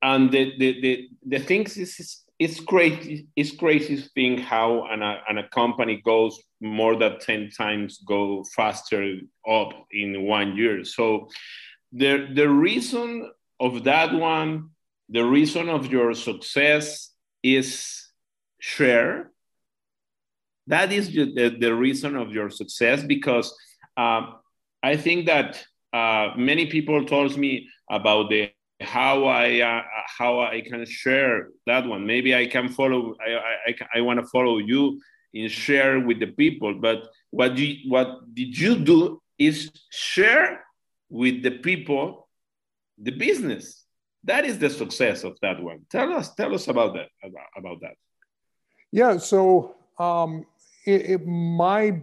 and 0.00 0.30
the, 0.30 0.52
the, 0.58 0.80
the, 0.80 1.08
the 1.26 1.38
things 1.40 1.76
is 1.76 2.23
it's 2.38 2.60
crazy 2.60 3.28
it's 3.36 3.52
crazy 3.52 3.96
thing 4.14 4.38
how 4.38 4.86
an, 4.86 5.02
a, 5.02 5.22
an 5.28 5.38
a 5.38 5.48
company 5.48 6.02
goes 6.04 6.40
more 6.60 6.96
than 6.96 7.18
10 7.18 7.50
times 7.50 7.98
go 8.06 8.44
faster 8.56 9.16
up 9.48 9.70
in 9.92 10.22
one 10.22 10.56
year. 10.56 10.84
So 10.84 11.28
the 11.92 12.28
the 12.32 12.48
reason 12.48 13.30
of 13.60 13.84
that 13.84 14.12
one 14.12 14.70
the 15.08 15.24
reason 15.24 15.68
of 15.68 15.92
your 15.92 16.14
success 16.14 17.10
is 17.42 18.08
share. 18.58 19.30
That 20.66 20.90
is 20.92 21.12
the, 21.12 21.54
the 21.60 21.74
reason 21.74 22.16
of 22.16 22.32
your 22.32 22.48
success 22.50 23.02
because 23.02 23.54
um, 23.96 24.36
i 24.82 24.96
think 24.96 25.26
that 25.26 25.64
uh, 25.92 26.30
many 26.36 26.66
people 26.66 27.04
told 27.04 27.36
me 27.36 27.68
about 27.90 28.28
the 28.30 28.50
how 28.80 29.24
I 29.24 29.60
uh, 29.60 29.82
how 30.18 30.40
I 30.40 30.60
can 30.60 30.84
share 30.84 31.48
that 31.66 31.86
one. 31.86 32.06
Maybe 32.06 32.34
I 32.34 32.46
can 32.46 32.68
follow. 32.68 33.14
I 33.20 33.70
I, 33.70 33.74
I 33.96 34.00
want 34.00 34.20
to 34.20 34.26
follow 34.26 34.58
you 34.58 35.00
and 35.34 35.50
share 35.50 36.00
with 36.00 36.20
the 36.20 36.28
people. 36.28 36.74
But 36.80 37.08
what 37.30 37.56
you 37.56 37.90
what 37.90 38.34
did 38.34 38.58
you 38.58 38.76
do 38.76 39.20
is 39.38 39.70
share 39.90 40.64
with 41.08 41.42
the 41.42 41.52
people 41.52 42.28
the 42.98 43.12
business. 43.12 43.84
That 44.24 44.44
is 44.44 44.58
the 44.58 44.70
success 44.70 45.22
of 45.22 45.36
that 45.42 45.62
one. 45.62 45.86
Tell 45.90 46.12
us 46.12 46.34
tell 46.34 46.54
us 46.54 46.68
about 46.68 46.94
that 46.94 47.08
about, 47.22 47.46
about 47.56 47.80
that. 47.82 47.94
Yeah. 48.90 49.18
So 49.18 49.76
um, 49.98 50.46
it, 50.86 51.10
it, 51.10 51.26
my 51.26 52.02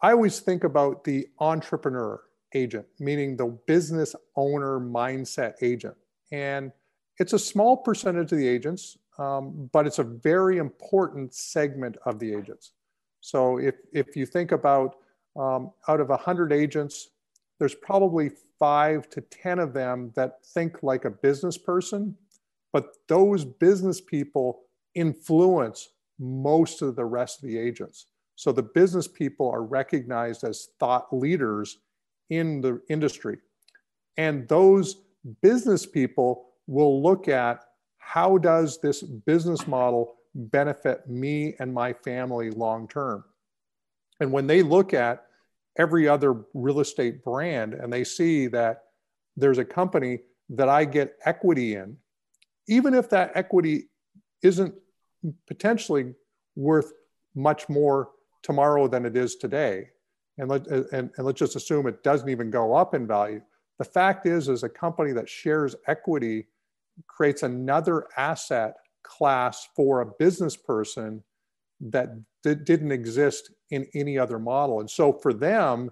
I 0.00 0.12
always 0.12 0.40
think 0.40 0.64
about 0.64 1.04
the 1.04 1.28
entrepreneur 1.38 2.20
agent, 2.54 2.86
meaning 2.98 3.36
the 3.36 3.46
business 3.66 4.14
owner 4.36 4.80
mindset 4.80 5.54
agent. 5.62 5.96
And 6.30 6.72
it's 7.18 7.32
a 7.32 7.38
small 7.38 7.76
percentage 7.76 8.32
of 8.32 8.38
the 8.38 8.48
agents, 8.48 8.98
um, 9.18 9.68
but 9.72 9.86
it's 9.86 9.98
a 9.98 10.04
very 10.04 10.58
important 10.58 11.34
segment 11.34 11.96
of 12.06 12.18
the 12.18 12.34
agents. 12.34 12.72
So 13.20 13.58
if, 13.58 13.76
if 13.92 14.16
you 14.16 14.26
think 14.26 14.52
about 14.52 14.96
um, 15.38 15.70
out 15.88 16.00
of 16.00 16.08
100 16.08 16.52
agents, 16.52 17.10
there's 17.58 17.74
probably 17.74 18.30
five 18.58 19.08
to 19.10 19.20
10 19.20 19.58
of 19.58 19.72
them 19.72 20.12
that 20.14 20.44
think 20.44 20.82
like 20.82 21.04
a 21.04 21.10
business 21.10 21.56
person, 21.56 22.16
but 22.72 22.94
those 23.08 23.44
business 23.44 24.00
people 24.00 24.62
influence 24.94 25.90
most 26.18 26.82
of 26.82 26.96
the 26.96 27.04
rest 27.04 27.42
of 27.42 27.48
the 27.48 27.58
agents. 27.58 28.06
So 28.36 28.52
the 28.52 28.62
business 28.62 29.06
people 29.06 29.50
are 29.50 29.62
recognized 29.62 30.44
as 30.44 30.68
thought 30.80 31.14
leaders 31.14 31.78
in 32.32 32.62
the 32.62 32.80
industry. 32.88 33.36
And 34.16 34.48
those 34.48 35.02
business 35.42 35.84
people 35.84 36.46
will 36.66 37.02
look 37.02 37.28
at 37.28 37.64
how 37.98 38.38
does 38.38 38.80
this 38.80 39.02
business 39.02 39.66
model 39.66 40.14
benefit 40.34 41.06
me 41.08 41.54
and 41.58 41.72
my 41.72 41.92
family 41.92 42.50
long 42.50 42.88
term? 42.88 43.22
And 44.18 44.32
when 44.32 44.46
they 44.46 44.62
look 44.62 44.94
at 44.94 45.26
every 45.78 46.08
other 46.08 46.44
real 46.54 46.80
estate 46.80 47.22
brand 47.22 47.74
and 47.74 47.92
they 47.92 48.02
see 48.04 48.46
that 48.48 48.84
there's 49.36 49.58
a 49.58 49.64
company 49.64 50.20
that 50.48 50.70
I 50.70 50.86
get 50.86 51.16
equity 51.26 51.74
in, 51.74 51.98
even 52.66 52.94
if 52.94 53.10
that 53.10 53.32
equity 53.34 53.90
isn't 54.42 54.74
potentially 55.46 56.14
worth 56.56 56.92
much 57.34 57.68
more 57.68 58.10
tomorrow 58.42 58.88
than 58.88 59.04
it 59.04 59.16
is 59.16 59.36
today, 59.36 59.90
and, 60.38 60.48
let, 60.48 60.66
and, 60.66 61.10
and 61.16 61.26
let's 61.26 61.38
just 61.38 61.56
assume 61.56 61.86
it 61.86 62.02
doesn't 62.02 62.28
even 62.28 62.50
go 62.50 62.74
up 62.74 62.94
in 62.94 63.06
value. 63.06 63.40
The 63.78 63.84
fact 63.84 64.26
is, 64.26 64.48
is 64.48 64.62
a 64.62 64.68
company 64.68 65.12
that 65.12 65.28
shares 65.28 65.74
equity 65.86 66.46
creates 67.06 67.42
another 67.42 68.06
asset 68.16 68.76
class 69.02 69.68
for 69.74 70.00
a 70.00 70.06
business 70.06 70.56
person 70.56 71.22
that 71.80 72.10
didn't 72.42 72.92
exist 72.92 73.50
in 73.70 73.86
any 73.94 74.18
other 74.18 74.38
model. 74.38 74.80
And 74.80 74.90
so 74.90 75.12
for 75.12 75.32
them, 75.32 75.90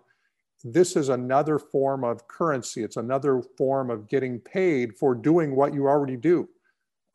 this 0.62 0.94
is 0.94 1.09
another 1.09 1.59
form 1.59 2.05
of 2.05 2.29
currency. 2.29 2.83
It's 2.83 2.96
another 2.96 3.42
form 3.57 3.90
of 3.90 4.09
getting 4.09 4.38
paid 4.38 4.96
for 4.96 5.14
doing 5.14 5.57
what 5.57 5.74
you 5.74 5.88
already 5.88 6.16
do. 6.16 6.48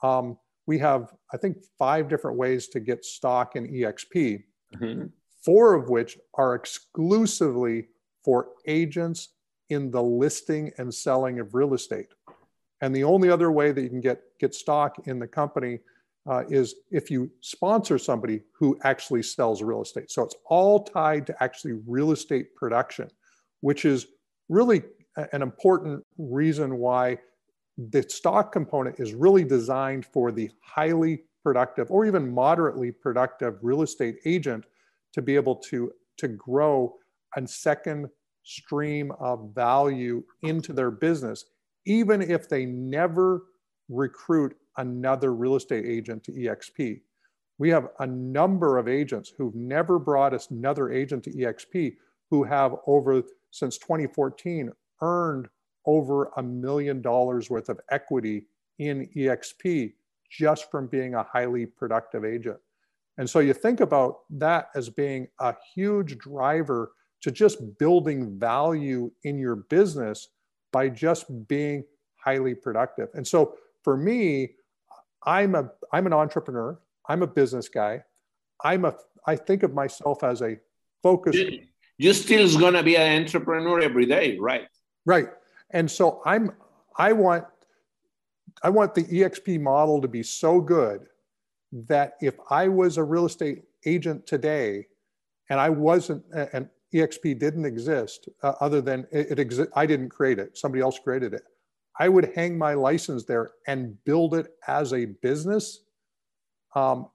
Um, 0.03 0.37
we 0.65 0.79
have, 0.79 1.13
I 1.31 1.37
think, 1.37 1.57
five 1.77 2.09
different 2.09 2.37
ways 2.37 2.67
to 2.69 2.79
get 2.79 3.05
stock 3.05 3.55
in 3.55 3.67
EXP. 3.67 4.43
Mm-hmm 4.75 5.05
four 5.45 5.75
of 5.75 5.89
which 5.89 6.17
are 6.33 6.55
exclusively 6.55 7.87
for 8.23 8.49
agents 8.65 9.29
in 9.69 9.91
the 9.91 10.01
listing 10.01 10.71
and 10.79 10.93
selling 10.93 11.39
of 11.39 11.53
real 11.53 11.75
estate. 11.75 12.07
And 12.81 12.95
the 12.95 13.03
only 13.03 13.29
other 13.29 13.51
way 13.51 13.71
that 13.71 13.81
you 13.81 13.89
can 13.89 14.01
get, 14.01 14.21
get 14.39 14.53
stock 14.53 15.07
in 15.07 15.19
the 15.19 15.27
company 15.27 15.79
uh, 16.27 16.43
is 16.49 16.75
if 16.91 17.11
you 17.11 17.31
sponsor 17.41 17.99
somebody 17.99 18.41
who 18.51 18.77
actually 18.83 19.21
sells 19.21 19.61
real 19.61 19.83
estate. 19.83 20.09
So 20.09 20.23
it's 20.23 20.35
all 20.45 20.83
tied 20.83 21.27
to 21.27 21.43
actually 21.43 21.73
real 21.87 22.11
estate 22.11 22.55
production, 22.55 23.09
which 23.61 23.85
is 23.85 24.07
really 24.49 24.81
an 25.31 25.41
important 25.41 26.03
reason 26.17 26.77
why 26.77 27.19
the 27.77 28.03
stock 28.03 28.51
component 28.51 28.99
is 28.99 29.13
really 29.13 29.43
designed 29.43 30.05
for 30.05 30.31
the 30.31 30.49
highly 30.61 31.23
productive 31.43 31.91
or 31.91 32.05
even 32.05 32.33
moderately 32.33 32.91
productive 32.91 33.59
real 33.61 33.83
estate 33.83 34.17
agent 34.25 34.65
to 35.15 35.21
be 35.21 35.35
able 35.35 35.55
to, 35.55 35.91
to 36.17 36.27
grow 36.27 36.93
a 37.37 37.47
second 37.47 38.07
stream 38.43 39.11
of 39.19 39.49
value 39.55 40.21
into 40.43 40.73
their 40.73 40.91
business, 40.91 41.45
even 41.85 42.21
if 42.21 42.47
they 42.47 42.65
never 42.65 43.43
recruit 43.89 44.55
another 44.77 45.33
real 45.33 45.55
estate 45.55 45.85
agent 45.85 46.23
to 46.23 46.33
EXP. 46.33 47.01
We 47.57 47.69
have 47.69 47.87
a 47.99 48.05
number 48.05 48.77
of 48.77 48.89
agents 48.89 49.31
who've 49.37 49.55
never 49.55 49.97
brought 49.97 50.33
us 50.33 50.51
another 50.51 50.91
agent 50.91 51.23
to 51.23 51.31
EXP 51.31 51.95
who 52.29 52.43
have 52.43 52.75
over 52.85 53.23
since 53.51 53.77
2014 53.77 54.69
earned 55.01 55.47
over 55.85 56.29
a 56.35 56.43
million 56.43 57.01
dollars 57.01 57.49
worth 57.49 57.69
of 57.69 57.79
equity 57.89 58.47
in 58.79 59.07
EXP 59.15 59.93
just 60.29 60.69
from 60.69 60.87
being 60.87 61.13
a 61.13 61.23
highly 61.23 61.65
productive 61.65 62.25
agent. 62.25 62.57
And 63.17 63.29
so 63.29 63.39
you 63.39 63.53
think 63.53 63.79
about 63.79 64.19
that 64.29 64.69
as 64.75 64.89
being 64.89 65.27
a 65.39 65.55
huge 65.73 66.17
driver 66.17 66.91
to 67.21 67.31
just 67.31 67.77
building 67.79 68.37
value 68.37 69.11
in 69.23 69.39
your 69.39 69.55
business 69.55 70.27
by 70.71 70.89
just 70.89 71.25
being 71.47 71.83
highly 72.23 72.53
productive. 72.53 73.09
And 73.13 73.25
so 73.25 73.55
for 73.83 73.95
me, 73.95 74.55
I'm 75.25 75.55
a 75.55 75.71
I'm 75.91 76.05
an 76.05 76.13
entrepreneur. 76.13 76.77
I'm 77.07 77.23
a 77.23 77.27
business 77.27 77.69
guy. 77.69 78.03
I'm 78.63 78.85
a 78.85 78.95
I 79.25 79.35
think 79.35 79.63
of 79.63 79.73
myself 79.73 80.23
as 80.23 80.41
a 80.41 80.57
focus. 81.01 81.35
You 81.97 82.13
still 82.13 82.41
is 82.41 82.57
gonna 82.57 82.83
be 82.83 82.97
an 82.97 83.21
entrepreneur 83.21 83.79
every 83.79 84.05
day, 84.05 84.37
right? 84.37 84.67
Right. 85.05 85.29
And 85.71 85.89
so 85.89 86.21
I'm 86.25 86.51
I 86.97 87.13
want 87.13 87.45
I 88.61 88.69
want 88.69 88.93
the 88.93 89.03
EXP 89.03 89.61
model 89.61 90.01
to 90.01 90.07
be 90.07 90.23
so 90.23 90.59
good 90.59 91.07
that 91.87 92.15
if 92.21 92.35
I 92.49 92.67
was 92.67 92.97
a 92.97 93.03
real 93.03 93.25
estate 93.25 93.63
agent 93.85 94.25
today 94.25 94.87
and 95.49 95.59
I 95.59 95.69
wasn't, 95.69 96.23
and 96.53 96.69
EXP 96.93 97.37
didn't 97.37 97.65
exist 97.65 98.29
uh, 98.43 98.53
other 98.61 98.81
than 98.81 99.05
it, 99.11 99.37
it 99.37 99.47
exi- 99.49 99.67
I 99.75 99.85
didn't 99.85 100.09
create 100.09 100.39
it, 100.39 100.57
somebody 100.57 100.81
else 100.81 100.97
created 100.97 101.33
it. 101.33 101.43
I 101.99 102.09
would 102.09 102.31
hang 102.35 102.57
my 102.57 102.73
license 102.73 103.25
there 103.25 103.51
and 103.67 104.01
build 104.05 104.35
it 104.35 104.53
as 104.67 104.93
a 104.93 105.05
business. 105.05 105.81
Um, 106.75 107.07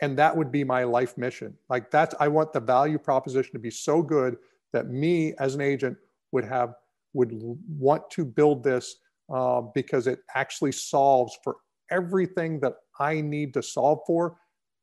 and 0.00 0.18
that 0.18 0.36
would 0.36 0.52
be 0.52 0.64
my 0.64 0.84
life 0.84 1.18
mission. 1.18 1.54
Like 1.68 1.90
that's, 1.90 2.14
I 2.20 2.28
want 2.28 2.52
the 2.52 2.60
value 2.60 2.98
proposition 2.98 3.52
to 3.52 3.58
be 3.58 3.70
so 3.70 4.02
good 4.02 4.36
that 4.72 4.88
me 4.88 5.34
as 5.38 5.54
an 5.54 5.60
agent 5.60 5.96
would 6.32 6.44
have, 6.44 6.74
would 7.14 7.30
want 7.78 8.08
to 8.10 8.24
build 8.24 8.62
this 8.62 8.96
uh, 9.32 9.62
because 9.74 10.06
it 10.06 10.20
actually 10.34 10.72
solves 10.72 11.36
for 11.42 11.56
everything 11.90 12.60
that 12.60 12.74
I 12.98 13.20
need 13.20 13.54
to 13.54 13.62
solve 13.62 14.00
for 14.06 14.36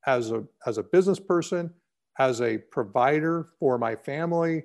as 0.05 0.31
a, 0.31 0.43
as 0.65 0.77
a 0.77 0.83
business 0.83 1.19
person, 1.19 1.73
as 2.19 2.41
a 2.41 2.57
provider 2.57 3.47
for 3.59 3.77
my 3.77 3.95
family, 3.95 4.63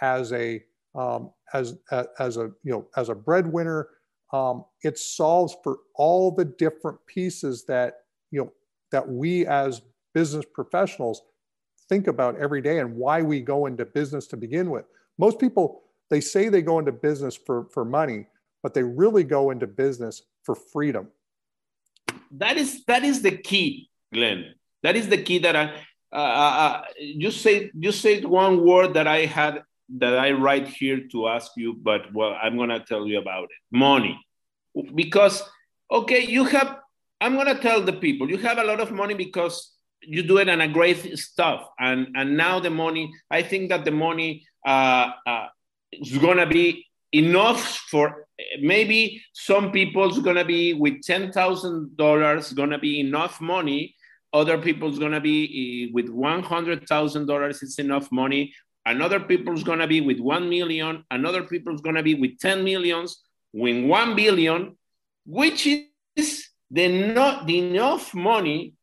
as 0.00 0.32
a, 0.32 0.62
um, 0.94 1.30
as, 1.54 1.78
as 2.18 2.36
a, 2.36 2.50
you 2.62 2.72
know, 2.72 2.86
as 2.96 3.08
a 3.08 3.14
breadwinner, 3.14 3.88
um, 4.32 4.64
it 4.82 4.98
solves 4.98 5.56
for 5.62 5.78
all 5.94 6.30
the 6.30 6.44
different 6.44 6.98
pieces 7.06 7.64
that 7.66 8.00
you 8.30 8.40
know 8.40 8.52
that 8.90 9.06
we 9.06 9.46
as 9.46 9.82
business 10.14 10.44
professionals 10.52 11.22
think 11.88 12.06
about 12.06 12.38
every 12.38 12.62
day 12.62 12.78
and 12.78 12.96
why 12.96 13.20
we 13.20 13.40
go 13.40 13.66
into 13.66 13.84
business 13.84 14.26
to 14.28 14.36
begin 14.36 14.70
with. 14.70 14.84
Most 15.18 15.38
people 15.38 15.82
they 16.10 16.20
say 16.20 16.48
they 16.48 16.62
go 16.62 16.78
into 16.78 16.92
business 16.92 17.36
for 17.36 17.66
for 17.72 17.84
money 17.84 18.26
but 18.62 18.74
they 18.74 18.82
really 18.82 19.24
go 19.24 19.50
into 19.50 19.66
business 19.66 20.22
for 20.44 20.54
freedom 20.54 21.08
that 22.32 22.56
is 22.56 22.84
that 22.84 23.04
is 23.04 23.22
the 23.22 23.36
key 23.36 23.88
glenn 24.12 24.54
that 24.82 24.96
is 24.96 25.08
the 25.08 25.18
key 25.18 25.38
that 25.38 25.56
i 25.56 25.64
uh, 26.12 26.16
uh, 26.16 26.54
uh 26.64 26.82
you 26.98 27.30
say 27.30 27.70
you 27.74 27.92
said 27.92 28.24
one 28.24 28.64
word 28.64 28.94
that 28.94 29.06
i 29.06 29.24
had 29.24 29.62
that 29.98 30.18
I 30.18 30.32
write 30.32 30.68
here 30.68 31.00
to 31.12 31.28
ask 31.28 31.52
you, 31.56 31.74
but 31.74 32.12
well, 32.12 32.36
I'm 32.40 32.56
gonna 32.56 32.80
tell 32.80 33.06
you 33.06 33.18
about 33.18 33.44
it. 33.44 33.60
Money, 33.70 34.18
because 34.94 35.42
okay, 35.90 36.24
you 36.24 36.44
have. 36.44 36.78
I'm 37.20 37.36
gonna 37.36 37.60
tell 37.60 37.82
the 37.82 37.92
people 37.92 38.28
you 38.28 38.38
have 38.38 38.58
a 38.58 38.64
lot 38.64 38.80
of 38.80 38.90
money 38.90 39.14
because 39.14 39.72
you 40.00 40.22
do 40.22 40.38
it 40.38 40.48
and 40.48 40.62
a 40.62 40.68
great 40.68 41.18
stuff, 41.18 41.68
and 41.78 42.08
and 42.14 42.36
now 42.36 42.58
the 42.58 42.70
money. 42.70 43.12
I 43.30 43.42
think 43.42 43.68
that 43.68 43.84
the 43.84 43.90
money 43.90 44.46
uh, 44.66 45.10
uh, 45.26 45.46
is 45.92 46.18
gonna 46.18 46.46
be 46.46 46.86
enough 47.12 47.62
for 47.90 48.26
maybe 48.60 49.22
some 49.32 49.70
people's 49.70 50.18
gonna 50.18 50.44
be 50.44 50.74
with 50.74 51.02
ten 51.02 51.32
thousand 51.32 51.96
dollars 51.96 52.52
gonna 52.52 52.78
be 52.78 53.00
enough 53.00 53.40
money. 53.40 53.94
Other 54.32 54.56
people's 54.58 54.98
gonna 54.98 55.20
be 55.20 55.88
eh, 55.88 55.90
with 55.92 56.08
one 56.08 56.42
hundred 56.42 56.88
thousand 56.88 57.26
dollars. 57.26 57.62
It's 57.62 57.78
enough 57.78 58.10
money. 58.10 58.54
Another 58.84 59.20
people's 59.20 59.62
gonna 59.62 59.86
be 59.86 60.00
with 60.00 60.18
1 60.18 60.48
million, 60.48 61.04
another 61.10 61.44
people's 61.44 61.80
gonna 61.80 62.02
be 62.02 62.16
with 62.16 62.40
10 62.40 62.64
millions, 62.64 63.22
with 63.52 63.84
1 63.84 64.16
billion, 64.16 64.76
which 65.24 65.68
is 66.16 66.48
the 66.68 66.88
not 67.14 67.46
the 67.46 67.58
enough 67.58 68.12
money 68.12 68.74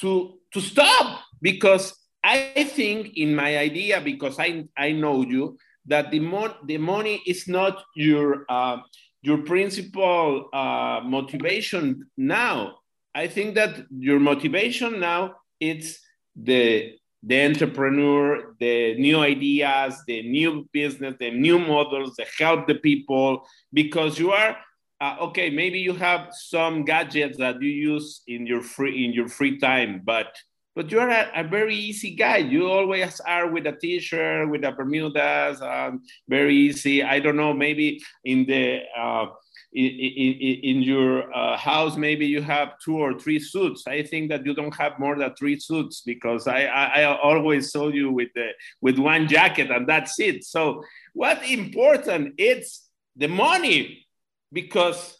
to 0.00 0.38
to 0.52 0.60
stop. 0.60 1.20
Because 1.40 1.98
I 2.22 2.62
think 2.64 3.16
in 3.16 3.34
my 3.34 3.58
idea, 3.58 4.00
because 4.00 4.38
I, 4.38 4.68
I 4.76 4.92
know 4.92 5.22
you, 5.22 5.58
that 5.86 6.10
the, 6.10 6.20
mo- 6.20 6.56
the 6.66 6.78
money 6.78 7.22
is 7.26 7.48
not 7.48 7.82
your, 7.94 8.44
uh, 8.48 8.78
your 9.22 9.38
principal 9.38 10.48
uh, 10.52 11.00
motivation 11.04 12.08
now. 12.16 12.76
I 13.14 13.26
think 13.26 13.54
that 13.56 13.84
your 13.90 14.18
motivation 14.18 15.00
now 15.00 15.34
it's 15.60 16.00
the 16.34 16.94
the 17.24 17.44
entrepreneur, 17.44 18.56
the 18.58 18.96
new 18.98 19.20
ideas, 19.20 19.94
the 20.08 20.28
new 20.28 20.68
business, 20.72 21.14
the 21.20 21.30
new 21.30 21.56
models 21.56 22.16
that 22.16 22.26
help 22.36 22.66
the 22.66 22.74
people 22.74 23.46
because 23.72 24.18
you 24.18 24.32
are 24.32 24.56
uh, 25.00 25.16
okay. 25.20 25.48
Maybe 25.50 25.78
you 25.78 25.94
have 25.94 26.30
some 26.32 26.84
gadgets 26.84 27.38
that 27.38 27.62
you 27.62 27.70
use 27.70 28.22
in 28.26 28.46
your 28.46 28.62
free 28.62 29.04
in 29.04 29.12
your 29.12 29.28
free 29.28 29.58
time, 29.58 30.02
but 30.04 30.34
but 30.74 30.90
you're 30.90 31.08
a, 31.08 31.30
a 31.34 31.44
very 31.44 31.74
easy 31.74 32.14
guy. 32.14 32.38
You 32.38 32.68
always 32.70 33.20
are 33.20 33.46
with 33.48 33.66
a 33.66 33.72
t-shirt, 33.72 34.48
with 34.48 34.64
a 34.64 34.72
Bermudas, 34.72 35.60
um, 35.60 36.02
very 36.28 36.54
easy. 36.54 37.02
I 37.02 37.20
don't 37.20 37.36
know, 37.36 37.52
maybe 37.52 38.02
in 38.24 38.46
the 38.46 38.80
uh, 38.96 39.26
in, 39.74 39.86
in, 39.86 40.60
in 40.62 40.82
your 40.82 41.34
uh, 41.34 41.56
house 41.56 41.96
maybe 41.96 42.26
you 42.26 42.42
have 42.42 42.78
two 42.78 42.98
or 42.98 43.18
three 43.18 43.38
suits 43.38 43.86
i 43.86 44.02
think 44.02 44.28
that 44.28 44.44
you 44.44 44.54
don't 44.54 44.74
have 44.76 44.98
more 44.98 45.16
than 45.16 45.34
three 45.34 45.58
suits 45.58 46.02
because 46.02 46.46
i 46.46 46.64
i, 46.64 47.02
I 47.02 47.16
always 47.18 47.72
saw 47.72 47.88
you 47.88 48.12
with 48.12 48.28
the 48.34 48.50
with 48.82 48.98
one 48.98 49.28
jacket 49.28 49.70
and 49.70 49.86
that's 49.86 50.20
it 50.20 50.44
so 50.44 50.82
what 51.14 51.42
important 51.48 52.34
it's 52.36 52.88
the 53.16 53.28
money 53.28 54.06
because 54.52 55.18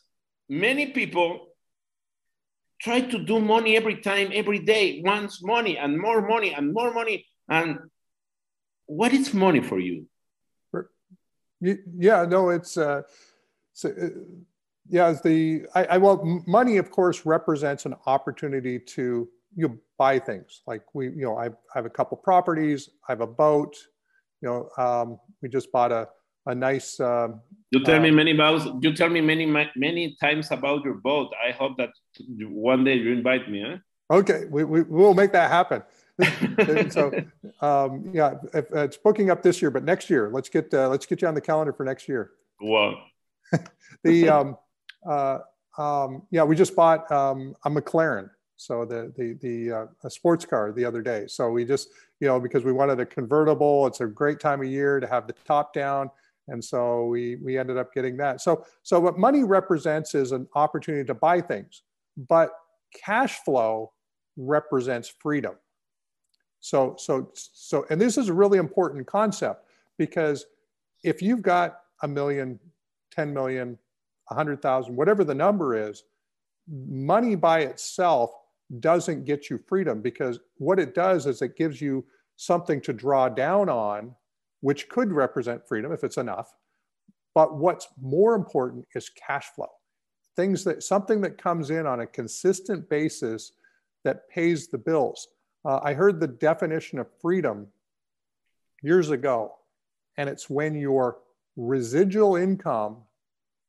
many 0.49 0.87
people 0.87 1.52
try 2.83 3.01
to 3.01 3.19
do 3.19 3.41
money 3.41 3.77
every 3.77 4.01
time 4.01 4.31
every 4.35 4.59
day 4.59 5.01
wants 5.05 5.43
money 5.43 5.79
and 5.79 5.99
more 5.99 6.27
money 6.27 6.53
and 6.53 6.73
more 6.73 6.93
money. 6.93 7.25
And 7.49 7.79
what 8.87 9.13
is 9.13 9.33
money 9.33 9.61
for 9.61 9.79
you? 9.79 10.07
Yeah 11.97 12.25
no 12.29 12.51
it's 12.51 12.77
uh 12.77 13.03
so 13.73 13.91
uh, 13.91 14.09
yeah 14.89 15.15
the 15.23 15.65
I, 15.77 15.85
I 15.85 15.99
well 15.99 16.43
money 16.47 16.77
of 16.79 16.91
course 16.91 17.25
represents 17.25 17.87
an 17.87 17.95
opportunity 18.07 18.81
to 18.81 19.29
you 19.55 19.69
know, 19.69 19.79
buy 19.97 20.19
things. 20.19 20.63
Like 20.67 20.83
we 20.93 21.07
you 21.07 21.25
know 21.25 21.37
I, 21.37 21.47
I 21.47 21.75
have 21.75 21.87
a 21.87 21.91
couple 21.91 22.17
properties 22.17 22.89
i 23.09 23.13
have 23.13 23.21
a 23.21 23.27
boat 23.27 23.77
you 24.41 24.49
know 24.49 24.69
um, 24.85 25.21
we 25.41 25.49
just 25.49 25.71
bought 25.71 25.93
a 25.93 26.09
a 26.47 26.55
nice 26.55 26.99
um, 27.01 27.41
you 27.71 27.83
tell 27.85 28.01
me 28.01 28.09
um, 28.09 28.17
many 28.17 28.33
about 28.33 28.83
you 28.83 28.93
tell 28.93 29.09
me 29.09 29.21
many 29.21 29.47
many 29.77 30.17
times 30.21 30.51
about 30.51 30.85
your 30.85 30.95
boat 30.95 31.33
i 31.47 31.51
hope 31.53 31.77
that 31.77 31.91
one 32.49 32.85
day 32.85 32.95
you 32.95 33.13
invite 33.13 33.51
me 33.51 33.63
huh? 33.65 33.77
okay 34.11 34.45
we, 34.51 34.65
we 34.65 34.83
will 34.83 35.15
make 35.15 35.33
that 35.33 35.51
happen 35.51 35.83
so 36.91 37.11
um, 37.61 38.11
yeah 38.13 38.35
if, 38.53 38.67
it's 38.73 38.97
booking 38.97 39.31
up 39.31 39.43
this 39.43 39.63
year 39.63 39.71
but 39.71 39.85
next 39.85 40.11
year 40.11 40.31
let's 40.31 40.49
get 40.49 40.73
uh, 40.75 40.89
let's 40.89 41.07
get 41.07 41.23
you 41.23 41.29
on 41.29 41.35
the 41.35 41.41
calendar 41.41 41.73
for 41.73 41.85
next 41.85 42.09
year 42.09 42.33
wow 42.61 42.97
the 44.05 44.29
um, 44.29 44.57
uh, 45.09 45.39
um, 45.79 46.23
yeah, 46.31 46.43
we 46.43 46.57
just 46.57 46.77
bought 46.77 47.11
um, 47.11 47.55
a 47.65 47.71
McLaren, 47.71 48.31
so 48.57 48.85
the 48.85 49.13
the 49.17 49.35
the 49.41 49.73
uh, 49.73 49.87
a 50.05 50.11
sports 50.11 50.45
car 50.45 50.73
the 50.73 50.85
other 50.85 51.03
day. 51.03 51.27
So 51.29 51.51
we 51.51 51.65
just 51.65 51.89
you 52.21 52.29
know 52.29 52.39
because 52.39 52.65
we 52.65 52.73
wanted 52.73 53.01
a 53.01 53.07
convertible. 53.07 53.87
It's 53.87 54.01
a 54.01 54.07
great 54.07 54.41
time 54.41 54.61
of 54.61 54.69
year 54.69 55.01
to 55.01 55.07
have 55.07 55.27
the 55.27 55.35
top 55.45 55.73
down, 55.73 56.11
and 56.49 56.65
so 56.65 57.07
we 57.07 57.37
we 57.37 57.59
ended 57.59 57.77
up 57.79 57.93
getting 57.95 58.17
that. 58.19 58.41
So 58.41 58.65
so 58.83 59.01
what 59.01 59.19
money 59.19 59.45
represents 59.45 60.15
is 60.15 60.33
an 60.33 60.49
opportunity 60.55 61.05
to 61.05 61.15
buy 61.15 61.41
things, 61.41 61.83
but 62.17 62.53
cash 62.95 63.39
flow 63.45 63.93
represents 64.37 65.09
freedom. 65.09 65.55
So 66.61 66.97
so 66.99 67.31
so 67.35 67.87
and 67.91 68.01
this 68.01 68.19
is 68.19 68.29
a 68.29 68.35
really 68.35 68.59
important 68.59 69.07
concept 69.07 69.67
because 69.99 70.47
if 71.05 71.23
you've 71.23 71.43
got 71.43 71.79
a 72.03 72.09
million 72.09 72.59
10 73.13 73.33
million, 73.33 73.79
100,000, 74.29 74.97
whatever 74.97 75.25
the 75.25 75.35
number 75.35 75.77
is, 75.77 76.05
money 76.69 77.35
by 77.35 77.61
itself 77.61 78.33
doesn't 78.81 79.25
get 79.25 79.51
you 79.51 79.59
freedom 79.67 80.01
because 80.01 80.41
what 80.57 80.79
it 80.79 80.95
does 80.95 81.27
is 81.27 81.43
it 81.43 81.57
gives 81.57 81.81
you 81.81 82.05
something 82.37 82.81
to 82.81 82.93
draw 82.93 83.29
down 83.29 83.69
on, 83.69 84.15
which 84.63 84.89
could 84.89 85.13
represent 85.13 85.69
freedom 85.69 85.93
if 85.93 86.03
it's 86.03 86.17
enough. 86.17 86.55
But 87.35 87.57
what's 87.57 87.89
more 88.01 88.35
important 88.35 88.87
is 88.95 89.11
cash 89.11 89.47
flow. 89.55 89.69
Things 90.37 90.65
that 90.65 90.83
something 90.83 91.21
that 91.21 91.37
comes 91.37 91.71
in 91.71 91.87
on 91.87 92.01
a 92.01 92.07
consistent 92.07 92.89
basis 92.89 93.53
that 94.05 94.29
pays 94.31 94.69
the 94.69 94.79
bills. 94.79 95.29
Uh, 95.65 95.81
I 95.83 95.93
heard 95.93 96.21
the 96.21 96.29
definition 96.29 96.99
of 96.99 97.07
freedom 97.21 97.67
years 98.83 99.11
ago, 99.11 99.53
and 100.17 100.29
it's 100.29 100.49
when 100.49 100.75
your 100.75 101.19
residual 101.57 102.37
income 102.37 102.99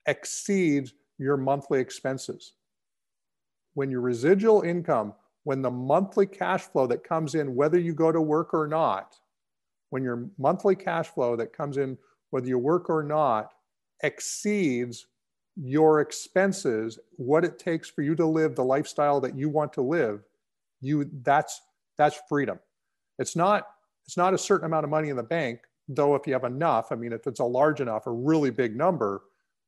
exceeds 0.05 0.93
your 1.17 1.37
monthly 1.37 1.79
expenses. 1.79 2.53
When 3.73 3.89
your 3.89 4.01
residual 4.01 4.61
income, 4.61 5.13
when 5.43 5.61
the 5.61 5.71
monthly 5.71 6.25
cash 6.25 6.61
flow 6.61 6.87
that 6.87 7.03
comes 7.03 7.35
in, 7.35 7.55
whether 7.55 7.79
you 7.79 7.93
go 7.93 8.11
to 8.11 8.21
work 8.21 8.53
or 8.53 8.67
not, 8.67 9.17
when 9.93 10.03
your 10.03 10.27
monthly 10.39 10.75
cash 10.75 11.07
flow 11.09 11.35
that 11.35 11.55
comes 11.55 11.77
in, 11.77 11.95
whether 12.31 12.47
you 12.47 12.57
work 12.57 12.89
or 12.89 13.03
not, 13.03 13.51
exceeds 14.01 15.05
your 15.55 16.01
expenses, 16.01 16.97
what 17.17 17.45
it 17.45 17.59
takes 17.59 17.91
for 17.91 18.01
you 18.01 18.15
to 18.15 18.25
live 18.25 18.55
the 18.55 18.63
lifestyle 18.63 19.21
that 19.21 19.37
you 19.37 19.49
want 19.49 19.71
to 19.71 19.83
live, 19.83 20.23
you 20.81 21.07
that's 21.21 21.61
that's 21.95 22.19
freedom. 22.27 22.57
It's 23.19 23.35
not 23.35 23.67
it's 24.07 24.17
not 24.17 24.33
a 24.33 24.37
certain 24.37 24.65
amount 24.65 24.83
of 24.83 24.89
money 24.89 25.09
in 25.09 25.15
the 25.15 25.21
bank 25.21 25.59
though 25.87 26.15
if 26.15 26.25
you 26.25 26.33
have 26.33 26.45
enough 26.45 26.91
i 26.91 26.95
mean 26.95 27.11
if 27.11 27.27
it's 27.27 27.41
a 27.41 27.43
large 27.43 27.81
enough 27.81 28.07
a 28.07 28.11
really 28.11 28.49
big 28.49 28.73
number 28.75 29.23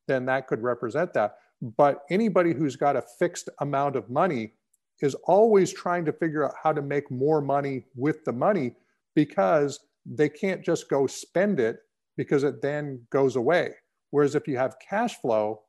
then 0.07 0.25
that 0.25 0.47
could 0.47 0.61
represent 0.63 1.13
that 1.13 1.35
but 1.77 2.03
anybody 2.09 2.53
who's 2.53 2.77
got 2.77 2.95
a 2.95 3.03
fixed 3.19 3.49
amount 3.59 3.97
of 3.97 4.09
money 4.09 4.53
is 5.01 5.13
always 5.25 5.73
trying 5.73 6.05
to 6.05 6.13
figure 6.13 6.45
out 6.45 6.53
how 6.61 6.71
to 6.71 6.81
make 6.81 7.11
more 7.11 7.41
money 7.41 7.83
with 7.97 8.23
the 8.23 8.31
money 8.31 8.71
because 9.13 9.79
they 10.05 10.29
can't 10.29 10.63
just 10.63 10.89
go 10.89 11.07
spend 11.07 11.59
it 11.59 11.79
because 12.17 12.43
it 12.43 12.61
then 12.61 13.01
goes 13.09 13.35
away 13.35 13.71
whereas 14.11 14.35
if 14.35 14.47
you 14.47 14.57
have 14.57 14.75
cash 14.79 15.15
flow 15.21 15.61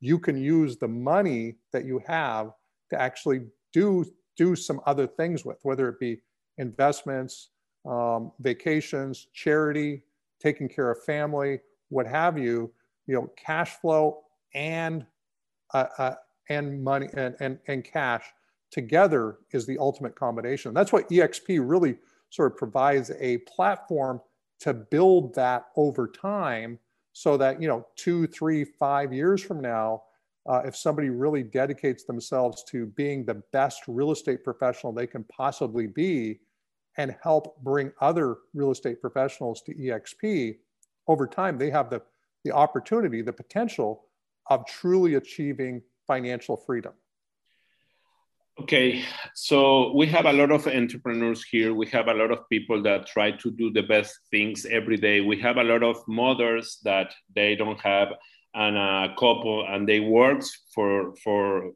you 0.00 0.18
can 0.18 0.36
use 0.36 0.76
the 0.76 0.88
money 0.88 1.56
that 1.72 1.86
you 1.86 2.00
have 2.06 2.50
to 2.90 3.00
actually 3.00 3.40
do 3.72 4.04
do 4.36 4.56
some 4.56 4.80
other 4.86 5.06
things 5.06 5.44
with, 5.44 5.58
whether 5.62 5.88
it 5.88 5.98
be 6.00 6.20
investments, 6.58 7.50
um, 7.86 8.32
vacations, 8.40 9.28
charity, 9.32 10.02
taking 10.40 10.68
care 10.68 10.90
of 10.90 11.02
family, 11.04 11.60
what 11.88 12.06
have 12.06 12.38
you. 12.38 12.72
You 13.06 13.14
know, 13.14 13.30
cash 13.36 13.72
flow 13.80 14.20
and 14.54 15.04
uh, 15.72 15.86
uh, 15.98 16.14
and 16.48 16.82
money 16.82 17.08
and, 17.14 17.34
and 17.40 17.58
and 17.66 17.84
cash 17.84 18.24
together 18.70 19.38
is 19.52 19.66
the 19.66 19.78
ultimate 19.78 20.14
combination. 20.16 20.72
That's 20.72 20.92
what 20.92 21.08
EXP 21.10 21.60
really 21.62 21.96
sort 22.34 22.52
of 22.52 22.58
provides 22.58 23.12
a 23.20 23.38
platform 23.38 24.20
to 24.58 24.74
build 24.74 25.34
that 25.34 25.66
over 25.76 26.08
time 26.08 26.78
so 27.12 27.36
that 27.36 27.62
you 27.62 27.68
know 27.68 27.86
two 27.94 28.26
three 28.26 28.64
five 28.64 29.12
years 29.12 29.42
from 29.42 29.60
now 29.60 30.02
uh, 30.46 30.60
if 30.64 30.76
somebody 30.76 31.10
really 31.10 31.42
dedicates 31.42 32.04
themselves 32.04 32.64
to 32.64 32.86
being 32.86 33.24
the 33.24 33.40
best 33.52 33.82
real 33.86 34.10
estate 34.10 34.42
professional 34.42 34.92
they 34.92 35.06
can 35.06 35.22
possibly 35.24 35.86
be 35.86 36.40
and 36.96 37.14
help 37.22 37.56
bring 37.62 37.92
other 38.00 38.36
real 38.52 38.72
estate 38.72 39.00
professionals 39.00 39.62
to 39.62 39.72
exp 39.74 40.56
over 41.06 41.26
time 41.26 41.56
they 41.56 41.70
have 41.70 41.88
the, 41.88 42.02
the 42.44 42.50
opportunity 42.50 43.22
the 43.22 43.32
potential 43.32 44.06
of 44.50 44.66
truly 44.66 45.14
achieving 45.14 45.80
financial 46.06 46.56
freedom 46.56 46.92
Okay, 48.60 49.04
so 49.34 49.92
we 49.96 50.06
have 50.06 50.26
a 50.26 50.32
lot 50.32 50.52
of 50.52 50.68
entrepreneurs 50.68 51.42
here. 51.42 51.74
We 51.74 51.88
have 51.88 52.06
a 52.06 52.14
lot 52.14 52.30
of 52.30 52.48
people 52.48 52.80
that 52.84 53.08
try 53.08 53.32
to 53.32 53.50
do 53.50 53.72
the 53.72 53.82
best 53.82 54.16
things 54.30 54.64
every 54.64 54.96
day. 54.96 55.20
We 55.20 55.40
have 55.40 55.56
a 55.56 55.64
lot 55.64 55.82
of 55.82 55.96
mothers 56.06 56.78
that 56.84 57.12
they 57.34 57.56
don't 57.56 57.80
have 57.80 58.08
and 58.54 58.76
a 58.76 58.80
uh, 58.80 59.08
couple 59.16 59.66
and 59.68 59.88
they 59.88 59.98
work 59.98 60.44
for 60.72 61.16
for 61.16 61.72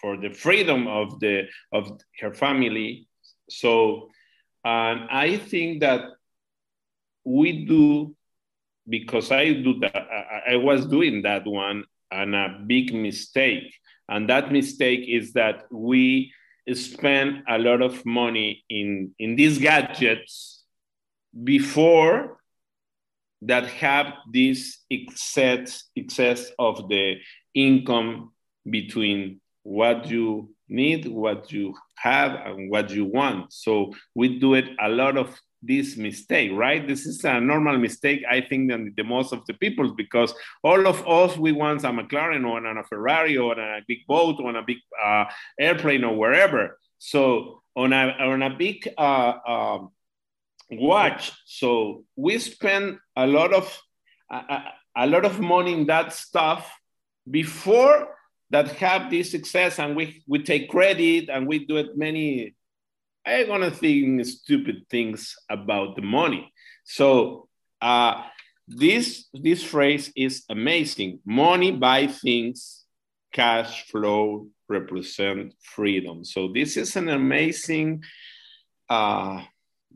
for 0.00 0.16
the 0.16 0.30
freedom 0.30 0.86
of 0.86 1.18
the 1.18 1.48
of 1.72 1.90
her 2.20 2.32
family. 2.32 3.08
So 3.50 4.08
and 4.64 5.08
I 5.10 5.36
think 5.36 5.80
that 5.80 6.02
we 7.24 7.64
do 7.66 8.14
because 8.88 9.32
I 9.32 9.52
do 9.52 9.80
that 9.80 9.96
I, 9.96 10.52
I 10.52 10.56
was 10.56 10.86
doing 10.86 11.22
that 11.22 11.44
one 11.46 11.82
and 12.12 12.36
a 12.36 12.60
big 12.64 12.94
mistake 12.94 13.74
and 14.12 14.28
that 14.28 14.52
mistake 14.52 15.04
is 15.08 15.32
that 15.32 15.64
we 15.70 16.32
spend 16.74 17.42
a 17.48 17.58
lot 17.58 17.80
of 17.80 18.04
money 18.04 18.62
in, 18.68 19.12
in 19.18 19.36
these 19.36 19.58
gadgets 19.58 20.64
before 21.42 22.38
that 23.40 23.66
have 23.66 24.12
this 24.30 24.80
excess, 24.90 25.84
excess 25.96 26.52
of 26.58 26.90
the 26.90 27.16
income 27.54 28.32
between 28.68 29.40
what 29.62 30.06
you 30.08 30.54
need, 30.68 31.06
what 31.08 31.50
you 31.50 31.74
have, 31.96 32.34
and 32.34 32.70
what 32.70 32.90
you 32.90 33.06
want. 33.06 33.50
So 33.50 33.94
we 34.14 34.38
do 34.38 34.54
it 34.54 34.66
a 34.78 34.90
lot 34.90 35.16
of 35.16 35.34
this 35.62 35.96
mistake, 35.96 36.50
right? 36.52 36.86
This 36.86 37.06
is 37.06 37.24
a 37.24 37.40
normal 37.40 37.78
mistake, 37.78 38.22
I 38.28 38.40
think, 38.40 38.70
than 38.70 38.92
the 38.96 39.04
most 39.04 39.32
of 39.32 39.46
the 39.46 39.54
people, 39.54 39.94
because 39.94 40.34
all 40.62 40.86
of 40.86 41.06
us, 41.06 41.36
we 41.36 41.52
want 41.52 41.84
a 41.84 41.88
McLaren 41.88 42.44
or 42.48 42.64
a 42.66 42.84
Ferrari 42.84 43.36
or 43.36 43.58
a 43.58 43.80
big 43.86 44.06
boat 44.06 44.36
or 44.40 44.56
a 44.56 44.62
big 44.62 44.78
uh, 45.02 45.24
airplane 45.58 46.04
or 46.04 46.16
wherever. 46.16 46.78
So 46.98 47.62
on 47.76 47.92
a, 47.92 48.16
on 48.20 48.42
a 48.42 48.50
big 48.50 48.88
uh, 48.98 49.34
uh, 49.46 49.78
watch, 50.70 51.32
so 51.46 52.04
we 52.16 52.38
spend 52.38 52.98
a 53.16 53.26
lot 53.26 53.52
of 53.52 53.78
a 54.96 55.06
lot 55.06 55.24
of 55.24 55.40
money 55.40 55.72
in 55.72 55.86
that 55.86 56.12
stuff 56.12 56.72
before 57.30 58.08
that 58.50 58.68
have 58.72 59.10
this 59.10 59.30
success 59.30 59.78
and 59.78 59.96
we, 59.96 60.22
we 60.26 60.42
take 60.42 60.68
credit 60.68 61.28
and 61.28 61.46
we 61.46 61.64
do 61.64 61.76
it 61.76 61.96
many 61.96 62.54
I'm 63.24 63.46
gonna 63.46 63.70
think 63.70 64.24
stupid 64.26 64.86
things 64.90 65.34
about 65.48 65.96
the 65.96 66.02
money. 66.02 66.52
So 66.84 67.48
uh, 67.80 68.24
this 68.66 69.28
this 69.32 69.62
phrase 69.62 70.12
is 70.16 70.44
amazing. 70.48 71.20
Money 71.24 71.70
buy 71.70 72.06
things, 72.06 72.84
cash 73.32 73.86
flow 73.86 74.48
represent 74.68 75.54
freedom. 75.60 76.24
So 76.24 76.48
this 76.52 76.76
is 76.76 76.96
an 76.96 77.08
amazing. 77.08 78.02
Uh, 78.88 79.42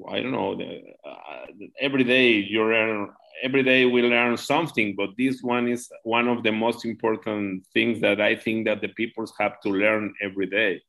I 0.09 0.21
don't 0.21 0.33
know. 0.33 0.61
Uh, 1.05 1.47
every 1.81 2.05
day 2.05 2.33
you 2.33 2.65
learn. 2.65 3.11
Every 3.43 3.63
day 3.63 3.85
we 3.85 4.01
learn 4.01 4.39
something, 4.39 4.95
but 4.97 5.11
this 5.19 5.43
one 5.43 5.69
is 5.69 5.91
one 6.05 6.27
of 6.27 6.43
the 6.43 6.53
most 6.53 6.87
important 6.87 7.67
things 7.75 8.01
that 8.01 8.19
I 8.19 8.35
think 8.35 8.65
that 8.65 8.81
the 8.81 8.89
people 8.89 9.27
have 9.39 9.61
to 9.61 9.69
learn 9.69 10.15
every 10.23 10.47
day. 10.47 10.81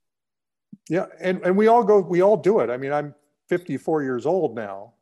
Yeah, 0.90 1.06
and, 1.20 1.42
and 1.44 1.58
we 1.58 1.68
all 1.68 1.84
go, 1.84 2.00
we 2.00 2.22
all 2.22 2.38
do 2.38 2.60
it. 2.60 2.70
I 2.70 2.78
mean, 2.78 2.92
I'm 2.92 3.14
54 3.50 4.04
years 4.04 4.26
old 4.26 4.56
now, 4.56 4.94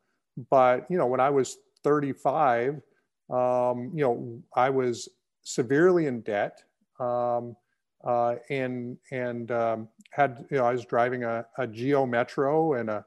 but 0.50 0.86
you 0.90 0.98
know, 0.98 1.06
when 1.06 1.20
I 1.20 1.30
was 1.30 1.58
35, 1.84 2.82
um, 3.30 3.92
you 3.94 4.04
know, 4.04 4.42
I 4.56 4.70
was 4.70 5.10
severely 5.44 6.08
in 6.08 6.22
debt, 6.22 6.64
um, 7.00 7.56
uh, 8.04 8.36
and 8.50 8.98
and 9.12 9.52
um, 9.52 9.88
had 10.12 10.46
you 10.52 10.58
know, 10.58 10.66
I 10.66 10.72
was 10.72 10.86
driving 10.86 11.24
a, 11.24 11.46
a 11.58 11.66
Geo 11.66 12.06
Metro 12.06 12.74
and 12.74 12.90
a, 12.90 13.06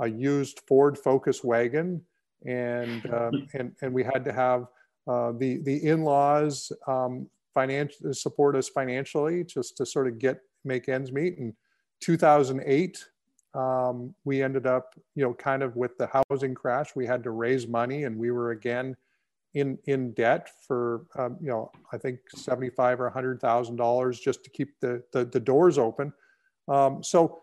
a 0.00 0.08
used 0.08 0.60
Ford 0.66 0.96
Focus 0.96 1.44
wagon, 1.44 2.00
and 2.46 3.04
um, 3.14 3.48
and 3.54 3.72
and 3.82 3.92
we 3.92 4.04
had 4.04 4.24
to 4.24 4.32
have 4.32 4.66
uh, 5.06 5.32
the 5.32 5.58
the 5.64 5.84
in-laws 5.84 6.72
um, 6.86 7.28
financial 7.52 8.14
support 8.14 8.56
us 8.56 8.68
financially 8.68 9.44
just 9.44 9.76
to 9.76 9.84
sort 9.84 10.06
of 10.06 10.18
get 10.18 10.40
make 10.64 10.88
ends 10.88 11.12
meet 11.12 11.38
and 11.38 11.52
2008, 12.00 13.04
um, 13.54 14.14
we 14.24 14.42
ended 14.42 14.66
up, 14.66 14.94
you 15.14 15.24
know, 15.24 15.34
kind 15.34 15.62
of 15.62 15.76
with 15.76 15.96
the 15.98 16.08
housing 16.08 16.54
crash, 16.54 16.94
we 16.94 17.06
had 17.06 17.22
to 17.24 17.30
raise 17.30 17.66
money 17.66 18.04
and 18.04 18.16
we 18.16 18.30
were 18.30 18.50
again 18.50 18.96
in, 19.54 19.78
in 19.86 20.12
debt 20.12 20.50
for, 20.66 21.06
um, 21.16 21.36
you 21.40 21.48
know, 21.48 21.72
I 21.92 21.96
think 21.96 22.20
75 22.34 23.00
or 23.00 23.10
$100,000 23.10 24.20
just 24.20 24.44
to 24.44 24.50
keep 24.50 24.78
the, 24.80 25.02
the, 25.12 25.24
the 25.24 25.40
doors 25.40 25.78
open. 25.78 26.12
Um, 26.68 27.02
so 27.02 27.42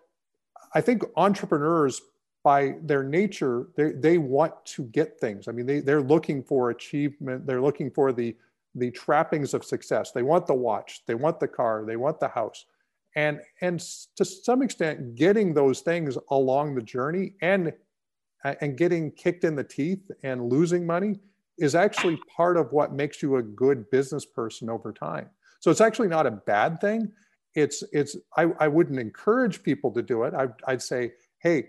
I 0.73 0.81
think 0.81 1.03
entrepreneurs 1.15 2.01
by 2.43 2.75
their 2.83 3.03
nature, 3.03 3.67
they, 3.75 3.91
they 3.91 4.17
want 4.19 4.53
to 4.65 4.83
get 4.83 5.19
things. 5.19 5.47
I 5.47 5.51
mean, 5.51 5.65
they, 5.65 5.79
they're 5.79 6.01
looking 6.01 6.43
for 6.43 6.69
achievement. 6.69 7.47
They're 7.47 7.61
looking 7.61 7.89
for 7.89 8.13
the, 8.13 8.35
the 8.75 8.91
trappings 8.91 9.55
of 9.55 9.65
success. 9.65 10.11
They 10.11 10.21
want 10.21 10.45
the 10.45 10.53
watch, 10.53 11.01
they 11.07 11.15
want 11.15 11.39
the 11.39 11.47
car, 11.47 11.83
they 11.85 11.95
want 11.95 12.19
the 12.19 12.27
house 12.27 12.65
and 13.15 13.39
and 13.61 13.79
to 14.15 14.25
some 14.25 14.61
extent 14.61 15.15
getting 15.15 15.53
those 15.53 15.81
things 15.81 16.17
along 16.31 16.75
the 16.75 16.81
journey 16.81 17.33
and 17.41 17.73
uh, 18.43 18.55
and 18.61 18.77
getting 18.77 19.11
kicked 19.11 19.43
in 19.43 19.55
the 19.55 19.63
teeth 19.63 20.11
and 20.23 20.49
losing 20.49 20.85
money 20.85 21.19
is 21.57 21.73
actually 21.73 22.19
part 22.35 22.57
of 22.57 22.71
what 22.71 22.93
makes 22.93 23.21
you 23.21 23.37
a 23.37 23.41
good 23.41 23.89
business 23.89 24.25
person 24.25 24.69
over 24.69 24.91
time. 24.91 25.29
So 25.61 25.71
it's 25.71 25.81
actually 25.81 26.09
not 26.09 26.27
a 26.27 26.31
bad 26.31 26.81
thing. 26.81 27.11
It's 27.55 27.83
it's 27.93 28.17
i, 28.35 28.47
I 28.59 28.67
wouldn't 28.67 28.99
encourage 28.99 29.63
people 29.63 29.91
to 29.91 30.01
do 30.01 30.23
it. 30.23 30.33
I, 30.33 30.47
i'd 30.67 30.81
say 30.81 31.13
hey 31.39 31.67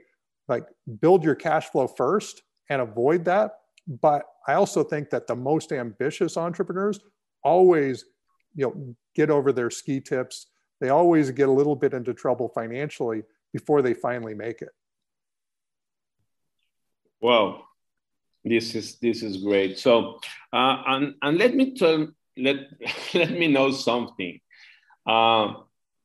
like 0.49 0.67
build 1.01 1.25
your 1.25 1.35
cash 1.35 1.69
flow 1.71 1.87
first 1.87 2.43
and 2.69 2.83
avoid 2.83 3.25
that. 3.27 3.53
But 3.87 4.25
i 4.49 4.55
also 4.55 4.83
think 4.83 5.11
that 5.11 5.29
the 5.29 5.37
most 5.37 5.71
ambitious 5.71 6.37
entrepreneurs 6.37 6.99
always 7.45 8.05
you 8.57 8.67
know 8.67 8.97
get 9.15 9.31
over 9.31 9.53
their 9.53 9.71
ski 9.71 10.01
tips 10.01 10.49
they 10.81 10.89
always 10.89 11.31
get 11.31 11.49
a 11.49 11.53
little 11.53 11.77
bit 11.77 11.95
into 11.95 12.13
trouble 12.13 12.49
financially 12.49 13.23
before 13.53 13.83
they 13.83 13.95
finally 13.95 14.35
make 14.35 14.63
it. 14.63 14.71
Well, 17.21 17.67
this 18.45 18.75
is 18.75 18.97
this 18.97 19.23
is 19.23 19.39
great. 19.39 19.79
So, 19.79 20.21
uh, 20.53 20.83
and 20.87 21.15
and 21.23 21.39
let 21.39 21.55
me 21.55 21.75
tell 21.75 22.09
let 22.37 22.57
let 23.15 23.31
me 23.33 23.49
know 23.49 23.71
something. 23.73 24.41
Uh, 25.07 25.55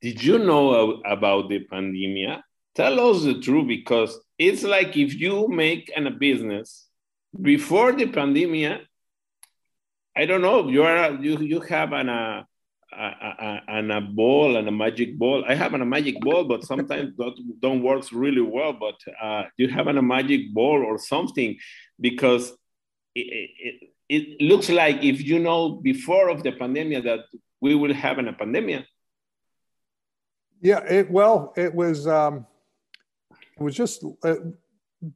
did 0.02 0.24
you 0.24 0.40
know 0.40 1.02
about 1.06 1.50
the 1.50 1.60
pandemic? 1.60 2.40
Tell 2.74 3.00
us 3.12 3.24
the 3.24 3.40
truth 3.40 3.68
because 3.68 4.18
it's 4.38 4.64
like 4.64 4.96
if 4.96 5.14
you 5.14 5.48
make 5.50 5.92
an, 5.96 6.08
a 6.08 6.12
business 6.12 6.88
before 7.40 7.92
the 7.92 8.08
pandemic, 8.08 8.82
I 10.16 10.26
don't 10.26 10.42
know. 10.42 10.70
You 10.70 10.84
are 10.84 11.14
you 11.16 11.38
you 11.40 11.60
have 11.62 11.94
an 11.94 12.10
uh, 12.10 12.44
and 12.94 13.92
a 13.92 14.02
ball 14.02 14.58
and 14.58 14.68
a 14.68 14.72
magic 14.72 15.18
ball. 15.18 15.44
I 15.48 15.56
have 15.56 15.74
a 15.74 15.86
magic 15.86 16.20
ball, 16.20 16.44
but 16.44 16.64
sometimes 16.64 17.16
that 17.18 17.34
don't 17.60 17.84
works 17.84 18.12
really 18.12 18.42
well. 18.42 18.74
But 18.74 18.96
uh, 19.22 19.44
you 19.58 19.70
have 19.70 19.88
a 19.88 20.02
magic 20.02 20.54
ball 20.54 20.84
or 20.84 20.98
something 20.98 21.58
because 22.00 22.52
it, 23.16 23.50
it, 23.60 23.90
it, 24.10 24.42
looks 24.42 24.70
like 24.70 25.04
if 25.04 25.22
you 25.22 25.40
know 25.40 25.70
before 25.70 26.30
of 26.30 26.44
the 26.44 26.52
pandemic 26.52 27.04
that 27.04 27.22
we 27.62 27.76
will 27.76 27.94
have 27.94 28.18
a 28.20 28.34
pandemic. 28.34 28.86
Yeah, 30.62 30.80
it, 30.80 31.10
well, 31.10 31.54
it 31.58 31.74
was 31.74 32.08
um, 32.08 32.46
it 33.32 33.64
was 33.64 33.76
just 33.76 34.04
uh, 34.24 34.36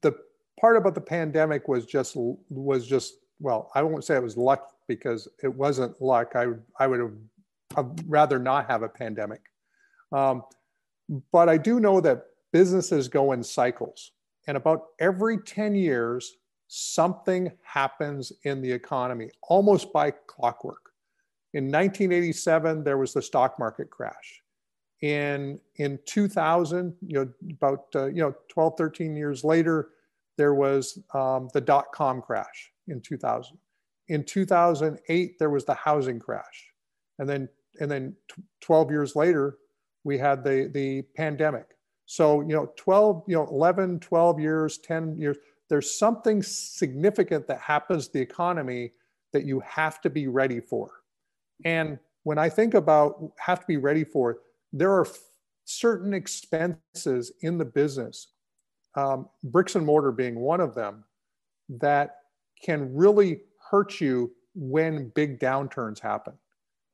the 0.02 0.14
part 0.60 0.78
about 0.78 0.96
the 0.96 1.02
pandemic 1.02 1.68
was 1.68 1.86
just 1.86 2.16
was 2.50 2.88
just 2.88 3.16
well, 3.40 3.70
I 3.76 3.84
won't 3.84 4.06
say 4.06 4.16
it 4.16 4.24
was 4.24 4.38
luck 4.38 4.72
because 4.88 5.28
it 5.44 5.54
wasn't 5.54 6.02
luck. 6.02 6.32
I 6.36 6.48
I 6.80 6.88
would 6.88 7.00
have 7.00 7.14
rather 8.08 8.40
not 8.40 8.70
have 8.70 8.84
a 8.84 8.90
pandemic. 8.90 9.42
Um, 10.12 10.44
but 11.32 11.50
I 11.50 11.58
do 11.58 11.80
know 11.80 12.02
that 12.02 12.26
businesses 12.52 13.08
go 13.08 13.32
in 13.34 13.44
cycles, 13.44 14.12
and 14.48 14.58
about 14.58 14.88
every 15.00 15.38
10 15.40 15.76
years, 15.76 16.38
something 16.68 17.52
happens 17.64 18.32
in 18.44 18.62
the 18.62 18.72
economy 18.72 19.30
almost 19.44 19.92
by 19.94 20.12
clockwork. 20.12 20.92
In 21.54 21.66
1987, 21.66 22.84
there 22.84 22.98
was 22.98 23.14
the 23.14 23.22
stock 23.22 23.58
market 23.60 23.90
crash. 23.90 24.42
In, 25.02 25.60
in 25.76 26.00
2000, 26.06 26.94
you 27.06 27.14
know, 27.14 27.30
about 27.52 27.86
uh, 27.96 28.06
you 28.08 28.22
know 28.22 28.34
12, 28.50 28.74
13 28.78 29.16
years 29.16 29.44
later, 29.44 29.90
there 30.38 30.54
was 30.54 31.00
um, 31.14 31.50
the 31.54 31.62
dot 31.62 31.86
com 31.94 32.22
crash 32.22 32.72
in 32.88 33.02
2000. 33.02 33.58
In 34.08 34.24
2008, 34.24 35.40
there 35.40 35.50
was 35.50 35.66
the 35.66 35.74
housing 35.74 36.20
crash. 36.20 36.72
And 37.20 37.28
then, 37.28 37.50
and 37.80 37.90
then 37.90 38.16
12 38.62 38.92
years 38.92 39.16
later, 39.16 39.58
we 40.04 40.18
had 40.18 40.44
the, 40.44 40.70
the 40.74 41.02
pandemic. 41.16 41.76
So, 42.06 42.42
you 42.42 42.56
know, 42.56 42.72
12, 42.78 43.24
you 43.28 43.36
know, 43.36 43.48
11, 43.48 44.00
12 44.00 44.40
years, 44.40 44.78
10 44.78 45.18
years, 45.18 45.38
there's 45.70 45.98
something 45.98 46.44
significant 46.44 47.48
that 47.48 47.60
happens 47.60 48.08
to 48.08 48.14
the 48.14 48.22
economy 48.22 48.92
that 49.34 49.46
you 49.46 49.60
have 49.62 50.00
to 50.02 50.10
be 50.10 50.28
ready 50.28 50.60
for. 50.60 50.92
And 51.66 51.98
when 52.24 52.38
I 52.38 52.50
think 52.50 52.74
about 52.74 53.32
have 53.40 53.60
to 53.62 53.68
be 53.68 53.78
ready 53.78 54.04
for, 54.04 54.40
there 54.72 54.92
are 54.92 55.08
certain 55.66 56.14
expenses 56.14 57.32
in 57.42 57.58
the 57.58 57.66
business, 57.66 58.28
um, 58.96 59.28
bricks 59.44 59.76
and 59.76 59.86
mortar 59.86 60.12
being 60.12 60.40
one 60.40 60.62
of 60.62 60.76
them, 60.76 61.04
that 61.70 62.18
can 62.64 62.94
really 62.94 63.42
hurt 63.70 64.00
you 64.00 64.32
when 64.54 65.12
big 65.16 65.40
downturns 65.40 66.00
happen. 66.00 66.34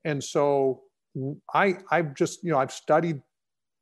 And 0.06 0.24
so 0.24 0.82
I, 1.54 1.78
I've 1.90 2.14
just, 2.16 2.44
you 2.44 2.52
know, 2.52 2.58
I've 2.58 2.72
studied 2.72 3.22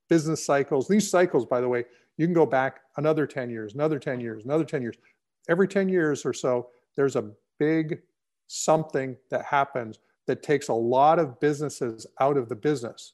business 0.09 0.45
cycles. 0.45 0.87
These 0.87 1.09
cycles, 1.09 1.45
by 1.45 1.61
the 1.61 1.69
way, 1.69 1.85
you 2.17 2.25
can 2.25 2.33
go 2.33 2.45
back 2.45 2.81
another 2.97 3.25
10 3.25 3.49
years, 3.49 3.73
another 3.75 3.99
10 3.99 4.19
years, 4.19 4.43
another 4.43 4.65
10 4.65 4.81
years. 4.81 4.95
Every 5.47 5.67
10 5.67 5.87
years 5.89 6.25
or 6.25 6.33
so, 6.33 6.69
there's 6.95 7.15
a 7.15 7.31
big 7.59 8.01
something 8.47 9.15
that 9.29 9.45
happens 9.45 9.99
that 10.27 10.43
takes 10.43 10.67
a 10.67 10.73
lot 10.73 11.19
of 11.19 11.39
businesses 11.39 12.05
out 12.19 12.37
of 12.37 12.49
the 12.49 12.55
business. 12.55 13.13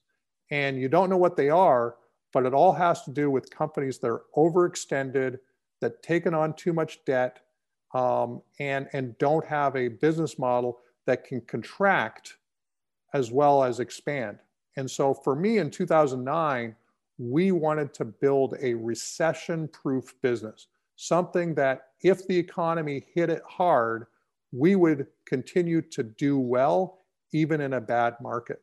And 0.51 0.79
you 0.79 0.89
don't 0.89 1.09
know 1.09 1.17
what 1.17 1.37
they 1.37 1.49
are, 1.49 1.95
but 2.33 2.45
it 2.45 2.53
all 2.53 2.73
has 2.73 3.03
to 3.03 3.11
do 3.11 3.29
with 3.29 3.49
companies 3.49 3.99
that 3.99 4.07
are 4.07 4.23
overextended, 4.35 5.39
that 5.81 6.01
taken 6.03 6.33
on 6.33 6.53
too 6.53 6.73
much 6.73 7.03
debt, 7.05 7.39
um, 7.93 8.41
and, 8.59 8.87
and 8.93 9.17
don't 9.17 9.45
have 9.45 9.75
a 9.75 9.87
business 9.87 10.37
model 10.37 10.79
that 11.05 11.23
can 11.23 11.41
contract 11.41 12.37
as 13.15 13.31
well 13.31 13.63
as 13.63 13.79
expand. 13.79 14.37
And 14.77 14.89
so 14.89 15.13
for 15.13 15.35
me 15.35 15.57
in 15.57 15.71
2009, 15.71 16.75
we 17.17 17.51
wanted 17.51 17.93
to 17.93 18.05
build 18.05 18.55
a 18.61 18.73
recession 18.73 19.69
proof 19.69 20.13
business, 20.21 20.67
something 20.97 21.55
that 21.55 21.87
if 22.01 22.27
the 22.27 22.37
economy 22.37 23.05
hit 23.13 23.29
it 23.29 23.41
hard, 23.47 24.07
we 24.51 24.75
would 24.75 25.07
continue 25.25 25.81
to 25.81 26.03
do 26.03 26.37
well 26.37 26.99
even 27.31 27.61
in 27.61 27.73
a 27.73 27.81
bad 27.81 28.15
market. 28.21 28.61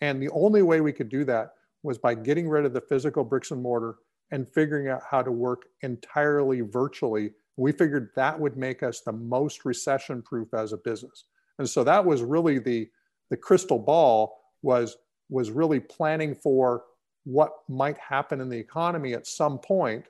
And 0.00 0.22
the 0.22 0.30
only 0.30 0.62
way 0.62 0.80
we 0.82 0.92
could 0.92 1.08
do 1.08 1.24
that 1.24 1.54
was 1.82 1.96
by 1.96 2.14
getting 2.14 2.48
rid 2.48 2.66
of 2.66 2.74
the 2.74 2.80
physical 2.82 3.24
bricks 3.24 3.50
and 3.50 3.62
mortar 3.62 3.96
and 4.30 4.46
figuring 4.52 4.88
out 4.88 5.02
how 5.10 5.22
to 5.22 5.32
work 5.32 5.64
entirely 5.82 6.60
virtually 6.60 7.30
we 7.56 7.72
figured 7.72 8.10
that 8.16 8.38
would 8.38 8.56
make 8.56 8.82
us 8.82 9.00
the 9.00 9.12
most 9.12 9.64
recession 9.64 10.22
proof 10.22 10.52
as 10.54 10.72
a 10.72 10.76
business. 10.78 11.24
And 11.58 11.68
so 11.68 11.84
that 11.84 12.04
was 12.04 12.22
really 12.22 12.58
the, 12.58 12.90
the 13.30 13.36
crystal 13.36 13.78
ball 13.78 14.36
was, 14.62 14.96
was 15.28 15.50
really 15.50 15.80
planning 15.80 16.34
for 16.34 16.84
what 17.24 17.52
might 17.68 17.98
happen 17.98 18.40
in 18.40 18.48
the 18.48 18.58
economy 18.58 19.14
at 19.14 19.26
some 19.26 19.58
point 19.58 20.04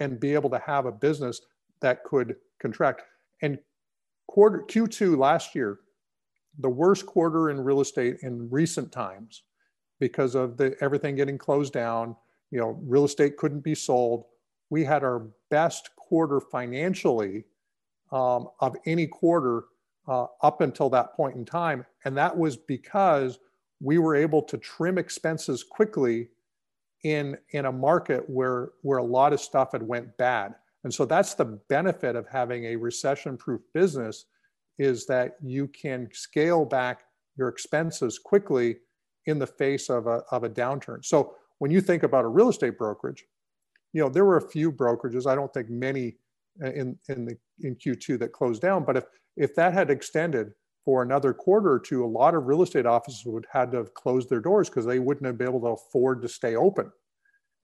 and 0.00 0.20
be 0.20 0.34
able 0.34 0.50
to 0.50 0.58
have 0.58 0.86
a 0.86 0.92
business 0.92 1.40
that 1.80 2.04
could 2.04 2.36
contract. 2.60 3.02
And 3.42 3.58
quarter 4.26 4.64
Q2 4.68 5.16
last 5.16 5.54
year, 5.54 5.80
the 6.58 6.68
worst 6.68 7.06
quarter 7.06 7.50
in 7.50 7.60
real 7.60 7.80
estate 7.80 8.16
in 8.22 8.48
recent 8.50 8.90
times 8.90 9.42
because 10.00 10.34
of 10.34 10.56
the 10.56 10.76
everything 10.80 11.16
getting 11.16 11.38
closed 11.38 11.72
down, 11.72 12.16
you 12.50 12.58
know, 12.58 12.80
real 12.82 13.04
estate 13.04 13.36
couldn't 13.36 13.60
be 13.60 13.74
sold. 13.74 14.24
We 14.70 14.84
had 14.84 15.04
our 15.04 15.28
best 15.50 15.90
quarter 15.96 16.40
financially 16.40 17.44
um, 18.10 18.48
of 18.60 18.76
any 18.86 19.06
quarter 19.06 19.64
uh, 20.08 20.26
up 20.42 20.60
until 20.60 20.88
that 20.90 21.14
point 21.14 21.36
in 21.36 21.44
time. 21.44 21.84
And 22.04 22.16
that 22.16 22.36
was 22.36 22.56
because 22.56 23.38
we 23.80 23.98
were 23.98 24.16
able 24.16 24.42
to 24.42 24.56
trim 24.56 24.98
expenses 24.98 25.62
quickly 25.62 26.28
in, 27.04 27.36
in 27.50 27.66
a 27.66 27.72
market 27.72 28.28
where, 28.28 28.70
where 28.82 28.98
a 28.98 29.04
lot 29.04 29.32
of 29.32 29.40
stuff 29.40 29.72
had 29.72 29.82
went 29.82 30.16
bad. 30.16 30.54
And 30.84 30.92
so 30.92 31.04
that's 31.04 31.34
the 31.34 31.44
benefit 31.44 32.16
of 32.16 32.26
having 32.26 32.64
a 32.64 32.76
recession 32.76 33.36
proof 33.36 33.60
business 33.74 34.26
is 34.78 35.06
that 35.06 35.36
you 35.42 35.68
can 35.68 36.08
scale 36.12 36.64
back 36.64 37.04
your 37.36 37.48
expenses 37.48 38.18
quickly 38.18 38.76
in 39.26 39.38
the 39.38 39.46
face 39.46 39.90
of 39.90 40.06
a, 40.06 40.22
of 40.30 40.44
a 40.44 40.48
downturn. 40.48 41.04
So 41.04 41.34
when 41.58 41.70
you 41.70 41.80
think 41.80 42.02
about 42.02 42.24
a 42.24 42.28
real 42.28 42.48
estate 42.48 42.78
brokerage, 42.78 43.24
you 43.92 44.02
know, 44.02 44.08
there 44.08 44.24
were 44.24 44.36
a 44.36 44.48
few 44.48 44.70
brokerages. 44.72 45.26
I 45.26 45.34
don't 45.34 45.52
think 45.52 45.68
many 45.68 46.16
Uh, 46.62 46.72
in 46.72 46.98
in 47.08 47.24
the 47.24 47.36
in 47.60 47.76
Q2 47.76 48.18
that 48.18 48.32
closed 48.32 48.62
down. 48.62 48.84
But 48.84 48.96
if 48.96 49.04
if 49.36 49.54
that 49.54 49.72
had 49.72 49.90
extended 49.90 50.52
for 50.84 51.02
another 51.02 51.32
quarter 51.32 51.70
or 51.70 51.78
two, 51.78 52.04
a 52.04 52.06
lot 52.06 52.34
of 52.34 52.46
real 52.46 52.62
estate 52.62 52.86
offices 52.86 53.24
would 53.26 53.46
had 53.50 53.70
to 53.72 53.76
have 53.78 53.94
closed 53.94 54.28
their 54.28 54.40
doors 54.40 54.68
because 54.68 54.86
they 54.86 54.98
wouldn't 54.98 55.26
have 55.26 55.38
been 55.38 55.48
able 55.48 55.60
to 55.60 55.66
afford 55.66 56.22
to 56.22 56.28
stay 56.28 56.56
open. 56.56 56.90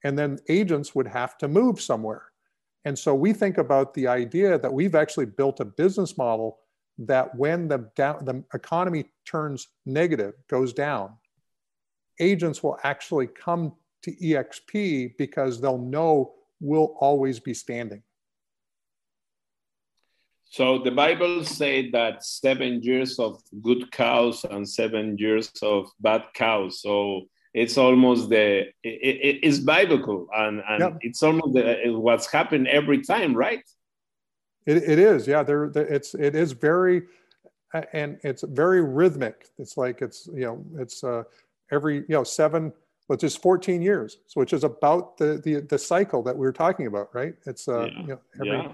And 0.05 0.19
then 0.19 0.39
agents 0.49 0.95
would 0.95 1.09
have 1.09 1.39
to 1.39 1.49
move 1.49 1.81
somewhere. 1.81 2.23
And 2.85 2.97
so 2.97 3.15
we 3.15 3.33
think 3.33 3.59
about 3.59 3.95
the 3.95 4.07
idea 4.07 4.59
that 4.59 4.73
we've 4.73 4.95
actually 4.95 5.27
built 5.27 5.59
a 5.61 5.65
business 5.65 6.19
model 6.19 6.59
that 6.99 7.35
when 7.35 7.67
the 7.67 7.91
down, 7.97 8.25
the 8.25 8.45
economy 8.53 9.07
turns 9.27 9.69
negative, 9.87 10.35
goes 10.49 10.73
down, 10.73 11.15
agents 12.21 12.63
will 12.63 12.79
actually 12.85 13.27
come 13.27 13.73
to 14.03 14.13
EXP 14.13 15.17
because 15.17 15.61
they'll 15.61 15.79
know 15.79 16.35
we'll 16.61 16.95
always 17.01 17.41
be 17.41 17.55
standing. 17.55 18.03
So 20.55 20.79
the 20.79 20.93
Bible 20.93 21.43
said 21.43 21.87
that 21.95 22.25
seven 22.25 22.81
years 22.81 23.19
of 23.19 23.43
good 23.61 23.91
cows 23.91 24.45
and 24.45 24.69
seven 24.69 25.19
years 25.19 25.51
of 25.63 25.91
bad 25.99 26.27
cows. 26.33 26.81
So 26.81 27.23
it's 27.53 27.77
almost 27.77 28.29
the 28.29 28.69
it, 28.85 29.19
it, 29.29 29.41
it's 29.43 29.59
biblical 29.59 30.29
and, 30.33 30.63
and 30.69 30.81
yep. 30.81 30.99
it's 31.01 31.25
almost 31.25 31.55
the, 31.55 31.87
what's 31.99 32.31
happened 32.31 32.69
every 32.69 33.03
time, 33.03 33.35
right? 33.35 33.65
It, 34.65 34.77
it 34.77 35.01
is, 35.01 35.27
yeah. 35.27 35.43
There, 35.43 35.65
it's 35.75 36.15
it 36.15 36.37
is 36.37 36.53
very, 36.53 37.03
and 37.93 38.21
it's 38.23 38.45
very 38.45 38.81
rhythmic. 38.81 39.49
It's 39.59 39.77
like 39.77 40.03
it's 40.03 40.29
you 40.33 40.47
know 40.47 40.65
it's 40.79 41.03
uh, 41.03 41.25
every 41.73 41.97
you 41.97 42.15
know 42.17 42.23
seven 42.23 42.73
which 43.09 43.25
is 43.25 43.37
14 43.37 43.83
years, 43.83 44.19
so 44.29 44.41
which 44.41 44.53
is 44.53 44.63
about 44.63 45.17
the 45.17 45.41
the, 45.43 45.63
the 45.63 45.79
cycle 45.79 46.23
that 46.23 46.37
we 46.37 46.47
were 46.47 46.53
talking 46.53 46.87
about, 46.87 47.13
right? 47.13 47.35
It's 47.45 47.67
uh, 47.67 47.87
yeah. 47.87 48.01
You 48.01 48.07
know, 48.07 48.21
every... 48.37 48.49
yeah. 48.51 48.73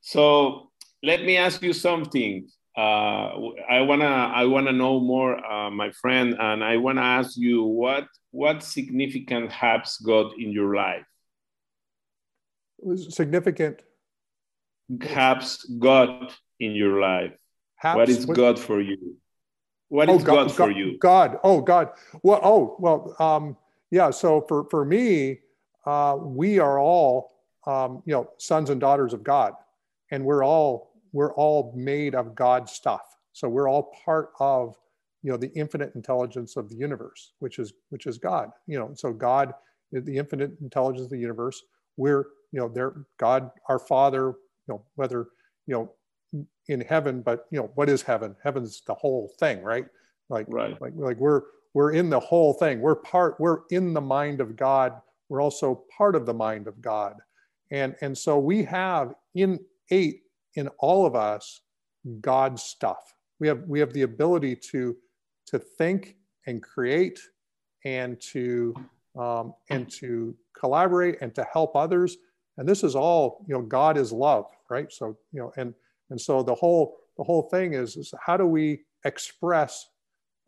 So 0.00 0.70
let 1.02 1.24
me 1.24 1.36
ask 1.36 1.62
you 1.62 1.72
something. 1.72 2.48
Uh, 2.76 3.32
I 3.68 3.80
wanna 3.82 4.04
I 4.04 4.44
wanna 4.44 4.72
know 4.72 5.00
more, 5.00 5.44
uh, 5.44 5.70
my 5.70 5.90
friend, 5.90 6.36
and 6.38 6.62
I 6.64 6.76
wanna 6.76 7.02
ask 7.02 7.36
you 7.36 7.64
what 7.64 8.06
what 8.30 8.62
significant 8.62 9.50
has 9.52 9.96
God 9.98 10.32
in 10.38 10.52
your 10.52 10.74
life? 10.74 11.04
Significant. 13.08 13.82
Has 15.02 15.58
God 15.78 16.32
in 16.58 16.72
your 16.72 17.00
life? 17.00 17.32
Haps, 17.76 17.96
what 17.96 18.08
is 18.08 18.24
God 18.24 18.58
for 18.58 18.80
you? 18.80 19.16
What 19.88 20.08
oh, 20.08 20.16
is 20.16 20.22
God, 20.22 20.46
God, 20.46 20.52
for 20.52 20.70
you? 20.70 20.98
God. 20.98 21.38
Oh, 21.42 21.60
God. 21.60 21.90
Well, 22.22 22.40
oh, 22.42 22.76
well, 22.78 23.16
um, 23.18 23.56
yeah. 23.90 24.10
So 24.10 24.44
for, 24.48 24.66
for 24.70 24.84
me, 24.84 25.40
uh, 25.84 26.16
we 26.20 26.60
are 26.60 26.78
all, 26.78 27.32
um, 27.66 28.02
you 28.06 28.14
know, 28.14 28.30
sons 28.38 28.70
and 28.70 28.80
daughters 28.80 29.12
of 29.12 29.24
God, 29.24 29.54
and 30.10 30.24
we're 30.24 30.44
all, 30.44 30.92
we're 31.12 31.34
all 31.34 31.72
made 31.76 32.14
of 32.14 32.34
God's 32.34 32.72
stuff. 32.72 33.16
So 33.32 33.48
we're 33.48 33.68
all 33.68 33.92
part 34.04 34.30
of, 34.40 34.76
you 35.22 35.30
know, 35.30 35.36
the 35.36 35.52
infinite 35.54 35.94
intelligence 35.94 36.56
of 36.56 36.68
the 36.68 36.76
universe, 36.76 37.32
which 37.40 37.58
is, 37.58 37.72
which 37.90 38.06
is 38.06 38.18
God, 38.18 38.50
you 38.66 38.78
know, 38.78 38.90
so 38.94 39.12
God, 39.12 39.52
the 39.92 40.16
infinite 40.16 40.52
intelligence 40.60 41.04
of 41.04 41.10
the 41.10 41.18
universe, 41.18 41.62
we're, 41.96 42.26
you 42.52 42.60
know, 42.60 42.68
there, 42.68 42.94
God, 43.18 43.50
our 43.68 43.78
father, 43.78 44.28
you 44.28 44.34
know, 44.68 44.82
whether, 44.94 45.28
you 45.66 45.74
know, 45.74 45.92
in 46.68 46.80
heaven, 46.80 47.22
but 47.22 47.46
you 47.50 47.58
know, 47.58 47.70
what 47.74 47.88
is 47.88 48.02
heaven? 48.02 48.36
Heaven's 48.42 48.82
the 48.86 48.94
whole 48.94 49.32
thing, 49.40 49.62
right? 49.62 49.84
Like, 50.28 50.46
right. 50.48 50.80
like, 50.80 50.92
like 50.94 51.16
we're 51.18 51.42
we're 51.74 51.92
in 51.92 52.10
the 52.10 52.20
whole 52.20 52.52
thing. 52.52 52.80
We're 52.80 52.96
part, 52.96 53.38
we're 53.38 53.60
in 53.70 53.94
the 53.94 54.00
mind 54.00 54.40
of 54.40 54.56
God. 54.56 55.00
We're 55.28 55.40
also 55.40 55.84
part 55.96 56.16
of 56.16 56.26
the 56.26 56.34
mind 56.34 56.66
of 56.66 56.80
God. 56.80 57.14
And, 57.70 57.94
and 58.00 58.16
so 58.16 58.38
we 58.38 58.64
have 58.64 59.14
in 59.34 59.60
eight 59.90 60.22
in 60.54 60.68
all 60.78 61.06
of 61.06 61.14
us 61.14 61.62
God's 62.20 62.62
stuff. 62.62 63.14
We 63.38 63.48
have 63.48 63.62
we 63.66 63.80
have 63.80 63.92
the 63.92 64.02
ability 64.02 64.56
to 64.70 64.96
to 65.46 65.58
think 65.58 66.16
and 66.46 66.62
create 66.62 67.18
and 67.84 68.20
to 68.32 68.74
um, 69.18 69.54
and 69.68 69.90
to 69.92 70.34
collaborate 70.58 71.18
and 71.20 71.34
to 71.34 71.46
help 71.52 71.76
others. 71.76 72.16
And 72.56 72.68
this 72.68 72.84
is 72.84 72.94
all 72.94 73.44
you 73.46 73.54
know 73.54 73.62
god 73.62 73.96
is 73.96 74.12
love 74.12 74.46
right? 74.70 74.90
So 74.90 75.18
you 75.32 75.40
know 75.40 75.52
and 75.56 75.74
and 76.08 76.18
so 76.18 76.42
the 76.42 76.54
whole 76.54 76.96
the 77.18 77.24
whole 77.24 77.42
thing 77.42 77.74
is, 77.74 77.96
is 77.96 78.14
how 78.24 78.36
do 78.38 78.46
we 78.46 78.80
express 79.04 79.88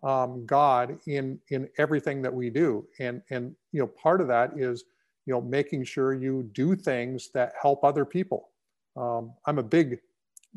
um, 0.03 0.47
god 0.47 0.99
in 1.07 1.39
in 1.51 1.69
everything 1.77 2.23
that 2.23 2.33
we 2.33 2.49
do? 2.49 2.87
And 3.01 3.21
and 3.31 3.55
you 3.73 3.81
know 3.81 3.89
part 3.89 4.21
of 4.23 4.29
that 4.29 4.53
is 4.57 4.85
you 5.27 5.35
know 5.35 5.43
making 5.43 5.85
sure 5.85 6.15
you 6.15 6.49
do 6.53 6.75
things 6.75 7.31
that 7.35 7.53
help 7.61 7.85
other 7.85 8.05
people 8.05 8.49
um, 8.97 9.33
i'm 9.47 9.59
a 9.59 9.63
big 9.63 10.01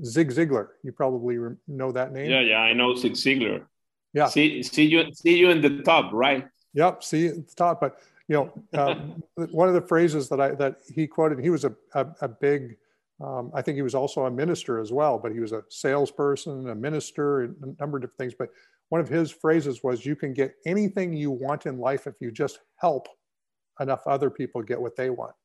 zig 0.03 0.29
ziglar 0.29 0.69
you 0.83 0.91
probably 0.91 1.38
know 1.67 1.91
that 1.91 2.11
name 2.11 2.29
yeah 2.29 2.41
yeah 2.41 2.59
i 2.59 2.73
know 2.73 2.95
zig 2.95 3.13
ziglar 3.13 3.63
yeah 4.13 4.27
see 4.27 4.61
see 4.61 4.83
you 4.83 5.13
see 5.13 5.38
you 5.38 5.49
in 5.49 5.61
the 5.61 5.81
top 5.83 6.11
right 6.13 6.47
yep 6.73 7.03
see 7.03 7.27
at 7.27 7.47
the 7.47 7.55
top 7.55 7.79
but 7.79 7.99
you 8.27 8.36
know, 8.36 8.53
uh, 8.73 8.95
one 9.51 9.67
of 9.67 9.73
the 9.73 9.81
phrases 9.81 10.29
that 10.29 10.41
I 10.41 10.51
that 10.51 10.77
he 10.93 11.07
quoted, 11.07 11.39
he 11.39 11.49
was 11.49 11.65
a 11.65 11.73
a, 11.93 12.07
a 12.21 12.27
big, 12.27 12.77
um, 13.21 13.51
I 13.53 13.61
think 13.61 13.75
he 13.75 13.81
was 13.81 13.95
also 13.95 14.25
a 14.25 14.31
minister 14.31 14.79
as 14.79 14.91
well, 14.91 15.17
but 15.17 15.31
he 15.31 15.39
was 15.39 15.51
a 15.51 15.63
salesperson, 15.69 16.69
a 16.69 16.75
minister, 16.75 17.43
a 17.43 17.49
number 17.79 17.97
of 17.97 18.03
different 18.03 18.17
things. 18.17 18.33
But 18.38 18.49
one 18.89 19.01
of 19.01 19.09
his 19.09 19.31
phrases 19.31 19.83
was, 19.83 20.05
"You 20.05 20.15
can 20.15 20.33
get 20.33 20.55
anything 20.65 21.13
you 21.13 21.31
want 21.31 21.65
in 21.65 21.77
life 21.77 22.07
if 22.07 22.15
you 22.19 22.31
just 22.31 22.59
help 22.77 23.07
enough 23.79 24.07
other 24.07 24.29
people 24.29 24.61
get 24.61 24.81
what 24.81 24.95
they 24.95 25.09
want." 25.09 25.36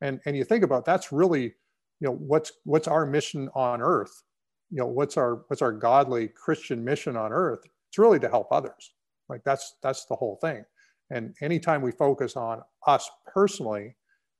And 0.00 0.20
and 0.24 0.36
you 0.36 0.44
think 0.44 0.64
about 0.64 0.84
that's 0.84 1.12
really, 1.12 1.54
you 2.00 2.08
know, 2.08 2.14
what's 2.14 2.52
what's 2.64 2.88
our 2.88 3.06
mission 3.06 3.48
on 3.54 3.82
earth? 3.82 4.22
You 4.70 4.78
know, 4.78 4.86
what's 4.86 5.16
our 5.16 5.42
what's 5.48 5.62
our 5.62 5.72
godly 5.72 6.28
Christian 6.28 6.84
mission 6.84 7.16
on 7.16 7.32
earth? 7.32 7.60
It's 7.88 7.98
really 7.98 8.18
to 8.20 8.28
help 8.28 8.48
others. 8.52 8.92
Like 9.28 9.42
that's 9.44 9.76
that's 9.82 10.04
the 10.06 10.16
whole 10.16 10.38
thing. 10.40 10.64
And 11.10 11.34
anytime 11.40 11.82
we 11.82 11.92
focus 11.92 12.36
on 12.36 12.62
us 12.86 13.08
personally, 13.26 13.96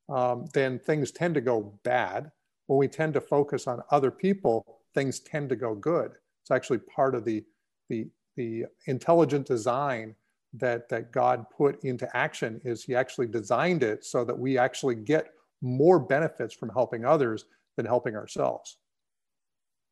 um, 0.08 0.46
then 0.54 0.78
things 0.78 1.10
tend 1.10 1.34
to 1.34 1.40
go 1.40 1.78
bad. 1.82 2.30
When 2.66 2.78
we 2.78 2.88
tend 2.88 3.14
to 3.14 3.20
focus 3.20 3.66
on 3.66 3.82
other 3.90 4.10
people, 4.10 4.80
things 4.94 5.20
tend 5.20 5.48
to 5.48 5.56
go 5.56 5.74
good. 5.74 6.12
It's 6.42 6.50
actually 6.50 6.78
part 6.78 7.14
of 7.14 7.24
the, 7.24 7.44
the, 7.88 8.08
the 8.36 8.66
intelligent 8.86 9.46
design 9.46 10.14
that, 10.54 10.88
that 10.88 11.12
God 11.12 11.46
put 11.56 11.82
into 11.84 12.14
action 12.16 12.60
is 12.64 12.84
he 12.84 12.94
actually 12.94 13.26
designed 13.26 13.82
it 13.82 14.04
so 14.04 14.24
that 14.24 14.38
we 14.38 14.58
actually 14.58 14.94
get 14.94 15.32
more 15.60 15.98
benefits 15.98 16.54
from 16.54 16.70
helping 16.70 17.04
others 17.04 17.44
than 17.76 17.86
helping 17.86 18.14
ourselves. 18.16 18.78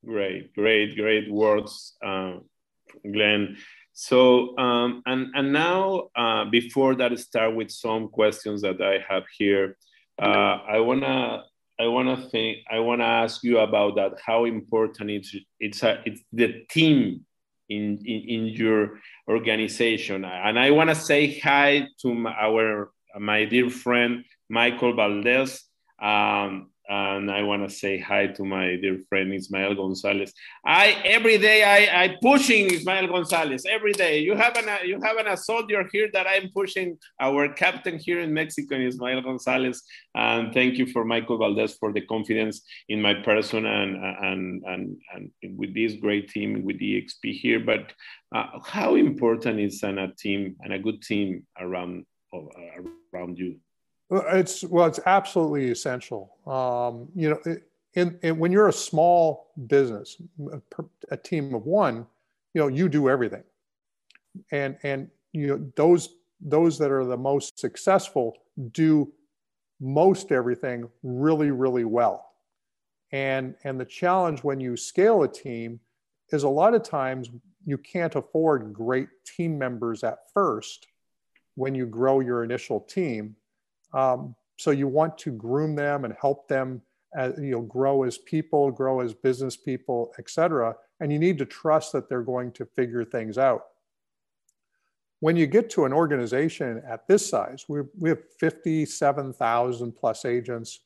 Great, 0.04 0.54
great, 0.54 0.96
great 0.96 1.30
words, 1.30 1.96
uh, 2.04 2.34
Glenn. 3.12 3.56
So, 3.92 4.56
um, 4.58 5.02
and, 5.06 5.28
and 5.34 5.52
now, 5.52 6.10
uh, 6.14 6.44
before 6.44 6.94
that, 6.96 7.18
start 7.18 7.54
with 7.56 7.70
some 7.70 8.08
questions 8.08 8.62
that 8.62 8.80
I 8.80 9.04
have 9.08 9.24
here. 9.38 9.76
Uh, 10.20 10.58
I 10.68 10.80
wanna, 10.80 11.44
I 11.80 11.86
wanna 11.88 12.28
think, 12.30 12.58
I 12.70 12.80
wanna 12.80 13.04
ask 13.04 13.42
you 13.42 13.58
about 13.58 13.96
that. 13.96 14.12
How 14.24 14.44
important 14.44 15.10
it's 15.10 15.34
it's 15.58 15.82
a, 15.82 16.02
it's 16.04 16.22
the 16.32 16.64
team 16.70 17.24
in, 17.68 17.98
in 18.04 18.20
in 18.28 18.46
your 18.46 19.00
organization. 19.28 20.24
And 20.24 20.58
I 20.58 20.70
wanna 20.70 20.94
say 20.94 21.38
hi 21.38 21.88
to 22.02 22.14
my, 22.14 22.32
our 22.32 22.92
my 23.18 23.44
dear 23.44 23.70
friend 23.70 24.24
Michael 24.48 24.94
Valdez. 24.94 25.62
Um, 26.00 26.70
and 26.88 27.30
I 27.30 27.42
want 27.42 27.68
to 27.68 27.74
say 27.74 27.98
hi 27.98 28.28
to 28.28 28.44
my 28.44 28.76
dear 28.76 28.98
friend 29.08 29.34
Ismael 29.34 29.74
Gonzalez. 29.74 30.32
I 30.64 31.02
every 31.04 31.38
day 31.38 31.64
I 31.64 32.04
I 32.04 32.16
pushing 32.22 32.70
Ismael 32.72 33.08
Gonzalez 33.08 33.66
every 33.68 33.92
day. 33.92 34.20
You 34.20 34.36
have 34.36 34.56
an 34.56 34.68
you 34.86 35.00
have 35.02 35.16
an, 35.16 35.36
soldier 35.36 35.88
here 35.92 36.08
that 36.12 36.26
I'm 36.28 36.50
pushing. 36.50 36.98
Our 37.20 37.48
captain 37.52 37.98
here 37.98 38.20
in 38.20 38.32
Mexico, 38.32 38.76
Ismael 38.76 39.22
Gonzalez, 39.22 39.82
and 40.14 40.54
thank 40.54 40.78
you 40.78 40.86
for 40.86 41.04
Michael 41.04 41.38
Valdez 41.38 41.74
for 41.74 41.92
the 41.92 42.02
confidence 42.02 42.62
in 42.88 43.02
my 43.02 43.14
person 43.14 43.66
and 43.66 43.96
and 43.96 44.62
and 44.64 44.96
and 45.12 45.58
with 45.58 45.74
this 45.74 45.94
great 45.94 46.28
team 46.28 46.64
with 46.64 46.78
the 46.78 47.04
here. 47.22 47.60
But 47.60 47.92
uh, 48.34 48.60
how 48.64 48.94
important 48.94 49.60
is 49.60 49.82
an, 49.82 49.98
a 49.98 50.14
team 50.14 50.56
and 50.60 50.72
a 50.72 50.78
good 50.78 51.02
team 51.02 51.46
around 51.58 52.06
around 53.12 53.38
you? 53.38 53.56
It's 54.10 54.62
well, 54.64 54.86
it's 54.86 55.00
absolutely 55.04 55.70
essential. 55.70 56.36
Um, 56.46 57.08
you 57.14 57.30
know, 57.30 57.56
in, 57.94 58.18
in, 58.22 58.38
when 58.38 58.52
you're 58.52 58.68
a 58.68 58.72
small 58.72 59.52
business, 59.66 60.20
a, 60.52 60.60
a, 61.10 61.16
team 61.16 61.54
of 61.54 61.66
one, 61.66 62.06
you 62.54 62.60
know, 62.60 62.68
you 62.68 62.88
do 62.88 63.08
everything, 63.08 63.42
and 64.52 64.76
and 64.84 65.08
you 65.32 65.48
know 65.48 65.72
those 65.74 66.10
those 66.40 66.78
that 66.78 66.92
are 66.92 67.04
the 67.04 67.16
most 67.16 67.58
successful 67.58 68.36
do 68.70 69.12
most 69.80 70.30
everything 70.30 70.88
really 71.02 71.50
really 71.50 71.84
well, 71.84 72.32
and 73.10 73.56
and 73.64 73.80
the 73.80 73.84
challenge 73.84 74.44
when 74.44 74.60
you 74.60 74.76
scale 74.76 75.24
a 75.24 75.28
team 75.28 75.80
is 76.30 76.44
a 76.44 76.48
lot 76.48 76.74
of 76.74 76.84
times 76.84 77.28
you 77.64 77.76
can't 77.76 78.14
afford 78.14 78.72
great 78.72 79.08
team 79.24 79.58
members 79.58 80.04
at 80.04 80.30
first 80.32 80.86
when 81.56 81.74
you 81.74 81.86
grow 81.86 82.20
your 82.20 82.44
initial 82.44 82.80
team 82.80 83.34
um, 83.92 84.34
so 84.56 84.70
you 84.70 84.88
want 84.88 85.18
to 85.18 85.30
groom 85.30 85.74
them 85.74 86.04
and 86.04 86.14
help 86.20 86.48
them 86.48 86.82
as, 87.14 87.34
you 87.38 87.52
know, 87.52 87.62
grow 87.62 88.02
as 88.04 88.18
people, 88.18 88.70
grow 88.70 89.00
as 89.00 89.14
business 89.14 89.56
people, 89.56 90.12
et 90.18 90.28
cetera. 90.28 90.74
And 91.00 91.12
you 91.12 91.18
need 91.18 91.38
to 91.38 91.46
trust 91.46 91.92
that 91.92 92.08
they're 92.08 92.22
going 92.22 92.52
to 92.52 92.64
figure 92.64 93.04
things 93.04 93.38
out. 93.38 93.62
When 95.20 95.36
you 95.36 95.46
get 95.46 95.70
to 95.70 95.84
an 95.84 95.92
organization 95.92 96.82
at 96.86 97.06
this 97.08 97.28
size, 97.28 97.64
we, 97.68 97.80
we 97.98 98.10
have 98.10 98.20
57,000 98.38 99.92
plus 99.92 100.24
agents, 100.24 100.80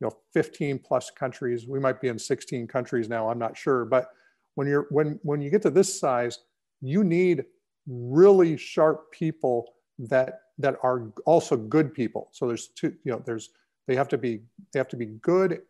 you 0.00 0.06
know, 0.06 0.16
15 0.32 0.80
plus 0.80 1.10
countries. 1.10 1.66
We 1.66 1.78
might 1.78 2.00
be 2.00 2.08
in 2.08 2.18
16 2.18 2.66
countries 2.66 3.08
now, 3.08 3.28
I'm 3.30 3.38
not 3.38 3.56
sure. 3.56 3.84
But 3.84 4.08
when 4.56 4.66
you're 4.66 4.86
when 4.90 5.20
when 5.22 5.40
you 5.40 5.50
get 5.50 5.62
to 5.62 5.70
this 5.70 6.00
size, 6.00 6.40
you 6.80 7.04
need 7.04 7.44
really 7.86 8.56
sharp 8.56 9.12
people 9.12 9.74
that 9.98 10.40
that 10.58 10.76
are 10.82 11.12
also 11.24 11.56
good 11.56 11.94
people. 11.94 12.28
So 12.32 12.46
there's 12.46 12.68
two, 12.68 12.94
you 13.04 13.12
know, 13.12 13.22
there's 13.24 13.50
they 13.86 13.94
have 13.94 14.08
to 14.08 14.18
be 14.18 14.40
they 14.72 14.78
have 14.78 14.88
to 14.88 14.96
be 14.96 15.06
good 15.06 15.62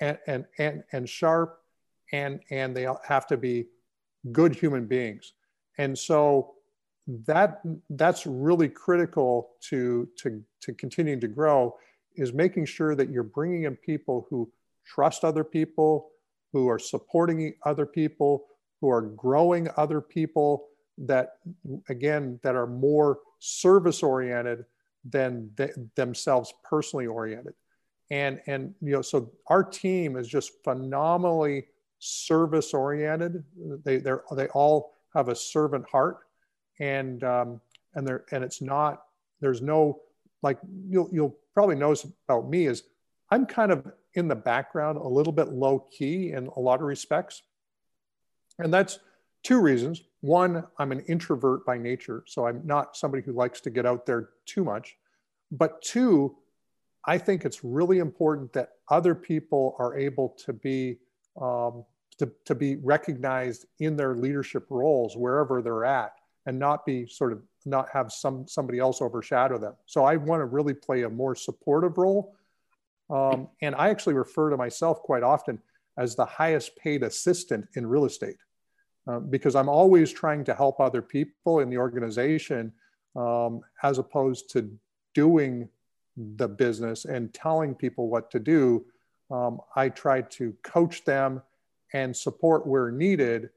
and 0.00 0.18
and 0.26 0.44
and, 0.58 0.84
and 0.92 1.08
sharp 1.08 1.60
and 2.12 2.40
and 2.50 2.76
they 2.76 2.86
have 3.06 3.26
to 3.28 3.36
be 3.36 3.66
good 4.32 4.54
human 4.54 4.86
beings. 4.86 5.32
And 5.78 5.98
so 5.98 6.54
that 7.26 7.62
that's 7.90 8.26
really 8.26 8.68
critical 8.68 9.50
to 9.62 10.08
to 10.16 10.42
to 10.60 10.72
continuing 10.74 11.20
to 11.20 11.28
grow 11.28 11.76
is 12.16 12.32
making 12.32 12.66
sure 12.66 12.94
that 12.94 13.10
you're 13.10 13.22
bringing 13.22 13.64
in 13.64 13.76
people 13.76 14.26
who 14.28 14.50
trust 14.84 15.24
other 15.24 15.44
people, 15.44 16.10
who 16.52 16.68
are 16.68 16.78
supporting 16.78 17.54
other 17.64 17.86
people, 17.86 18.46
who 18.80 18.90
are 18.90 19.02
growing 19.02 19.68
other 19.76 20.00
people 20.00 20.66
that 20.98 21.38
again 21.88 22.38
that 22.42 22.54
are 22.54 22.66
more 22.66 23.18
service 23.40 24.02
oriented 24.02 24.64
than 25.04 25.50
th- 25.56 25.72
themselves 25.96 26.54
personally 26.62 27.06
oriented. 27.06 27.54
And 28.10 28.40
and 28.46 28.74
you 28.80 28.92
know 28.92 29.02
so 29.02 29.32
our 29.48 29.64
team 29.64 30.16
is 30.16 30.28
just 30.28 30.52
phenomenally 30.64 31.66
service 31.98 32.72
oriented 32.72 33.44
they 33.84 33.98
they 33.98 34.12
they 34.36 34.46
all 34.48 34.94
have 35.14 35.28
a 35.28 35.34
servant 35.34 35.88
heart. 35.90 36.18
And 36.78 37.22
um, 37.24 37.60
and 37.94 38.06
there 38.06 38.24
and 38.30 38.44
it's 38.44 38.62
not 38.62 39.02
there's 39.40 39.60
no 39.60 40.00
like 40.42 40.58
you'll 40.88 41.08
you'll 41.12 41.36
probably 41.54 41.74
notice 41.74 42.06
about 42.28 42.48
me 42.48 42.66
is 42.66 42.84
i'm 43.30 43.44
kind 43.44 43.72
of 43.72 43.92
in 44.14 44.28
the 44.28 44.34
background 44.34 44.98
a 44.98 45.06
little 45.06 45.32
bit 45.32 45.48
low 45.48 45.86
key 45.90 46.32
in 46.32 46.48
a 46.56 46.60
lot 46.60 46.80
of 46.80 46.86
respects. 46.86 47.42
And 48.58 48.72
that's 48.72 48.98
two 49.42 49.60
reasons 49.60 50.02
one, 50.20 50.64
I'm 50.78 50.92
an 50.92 51.00
introvert 51.00 51.64
by 51.64 51.78
nature, 51.78 52.24
so 52.26 52.46
I'm 52.46 52.60
not 52.64 52.96
somebody 52.96 53.22
who 53.22 53.32
likes 53.32 53.60
to 53.62 53.70
get 53.70 53.86
out 53.86 54.04
there 54.04 54.30
too 54.44 54.64
much. 54.64 54.96
But 55.50 55.80
two, 55.80 56.36
I 57.06 57.16
think 57.16 57.44
it's 57.44 57.64
really 57.64 57.98
important 57.98 58.52
that 58.52 58.72
other 58.90 59.14
people 59.14 59.76
are 59.78 59.96
able 59.96 60.30
to 60.44 60.52
be 60.52 60.98
um, 61.40 61.84
to, 62.18 62.30
to 62.44 62.54
be 62.54 62.76
recognized 62.76 63.64
in 63.78 63.96
their 63.96 64.14
leadership 64.14 64.66
roles 64.68 65.16
wherever 65.16 65.62
they're 65.62 65.86
at, 65.86 66.12
and 66.44 66.58
not 66.58 66.84
be 66.84 67.06
sort 67.06 67.32
of 67.32 67.42
not 67.64 67.88
have 67.90 68.12
some 68.12 68.46
somebody 68.46 68.78
else 68.78 69.00
overshadow 69.00 69.56
them. 69.56 69.74
So 69.86 70.04
I 70.04 70.16
want 70.16 70.40
to 70.40 70.46
really 70.46 70.74
play 70.74 71.02
a 71.02 71.08
more 71.08 71.34
supportive 71.34 71.96
role, 71.96 72.36
um, 73.08 73.48
and 73.62 73.74
I 73.74 73.88
actually 73.88 74.14
refer 74.14 74.50
to 74.50 74.58
myself 74.58 75.02
quite 75.02 75.22
often 75.22 75.58
as 75.96 76.14
the 76.14 76.26
highest 76.26 76.76
paid 76.76 77.02
assistant 77.02 77.66
in 77.74 77.86
real 77.86 78.04
estate. 78.04 78.36
Uh, 79.06 79.18
because 79.18 79.56
I'm 79.56 79.68
always 79.68 80.12
trying 80.12 80.44
to 80.44 80.54
help 80.54 80.78
other 80.78 81.02
people 81.02 81.60
in 81.60 81.70
the 81.70 81.78
organization 81.78 82.72
um, 83.16 83.62
as 83.82 83.98
opposed 83.98 84.50
to 84.50 84.70
doing 85.14 85.68
the 86.16 86.46
business 86.46 87.06
and 87.06 87.32
telling 87.32 87.74
people 87.74 88.08
what 88.08 88.30
to 88.30 88.38
do. 88.38 88.84
Um, 89.30 89.60
I 89.74 89.88
try 89.88 90.22
to 90.22 90.54
coach 90.62 91.04
them 91.04 91.42
and 91.92 92.16
support 92.16 92.66
where 92.66 92.90
needed. 92.90 93.50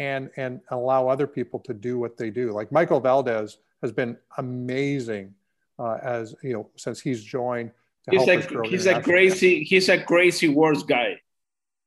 and 0.00 0.30
and 0.36 0.60
allow 0.70 1.08
other 1.08 1.26
people 1.26 1.60
to 1.60 1.74
do 1.74 1.98
what 1.98 2.16
they 2.16 2.30
do. 2.30 2.52
Like 2.52 2.72
Michael 2.72 3.00
Valdez 3.00 3.58
has 3.82 3.92
been 3.92 4.16
amazing 4.38 5.34
uh, 5.78 5.98
as 6.02 6.34
you 6.42 6.52
know 6.52 6.68
since 6.76 7.00
he's 7.00 7.22
joined. 7.22 7.70
he's 8.10 8.28
a 8.28 8.40
he's 8.68 8.86
a 8.86 9.00
crazy 9.00 9.64
he's 9.64 9.88
a 9.88 10.02
crazy 10.02 10.48
words 10.48 10.82
guy. 10.82 11.20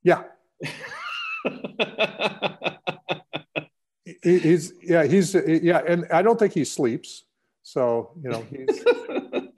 Yeah. 0.03 0.23
he, 4.27 4.39
he's 4.39 4.73
yeah 4.83 5.03
he's 5.05 5.33
yeah 5.33 5.81
and 5.87 6.05
I 6.11 6.21
don't 6.21 6.37
think 6.37 6.53
he 6.53 6.65
sleeps. 6.65 7.23
So 7.63 8.11
you 8.21 8.29
know 8.29 8.43
he's. 8.51 8.83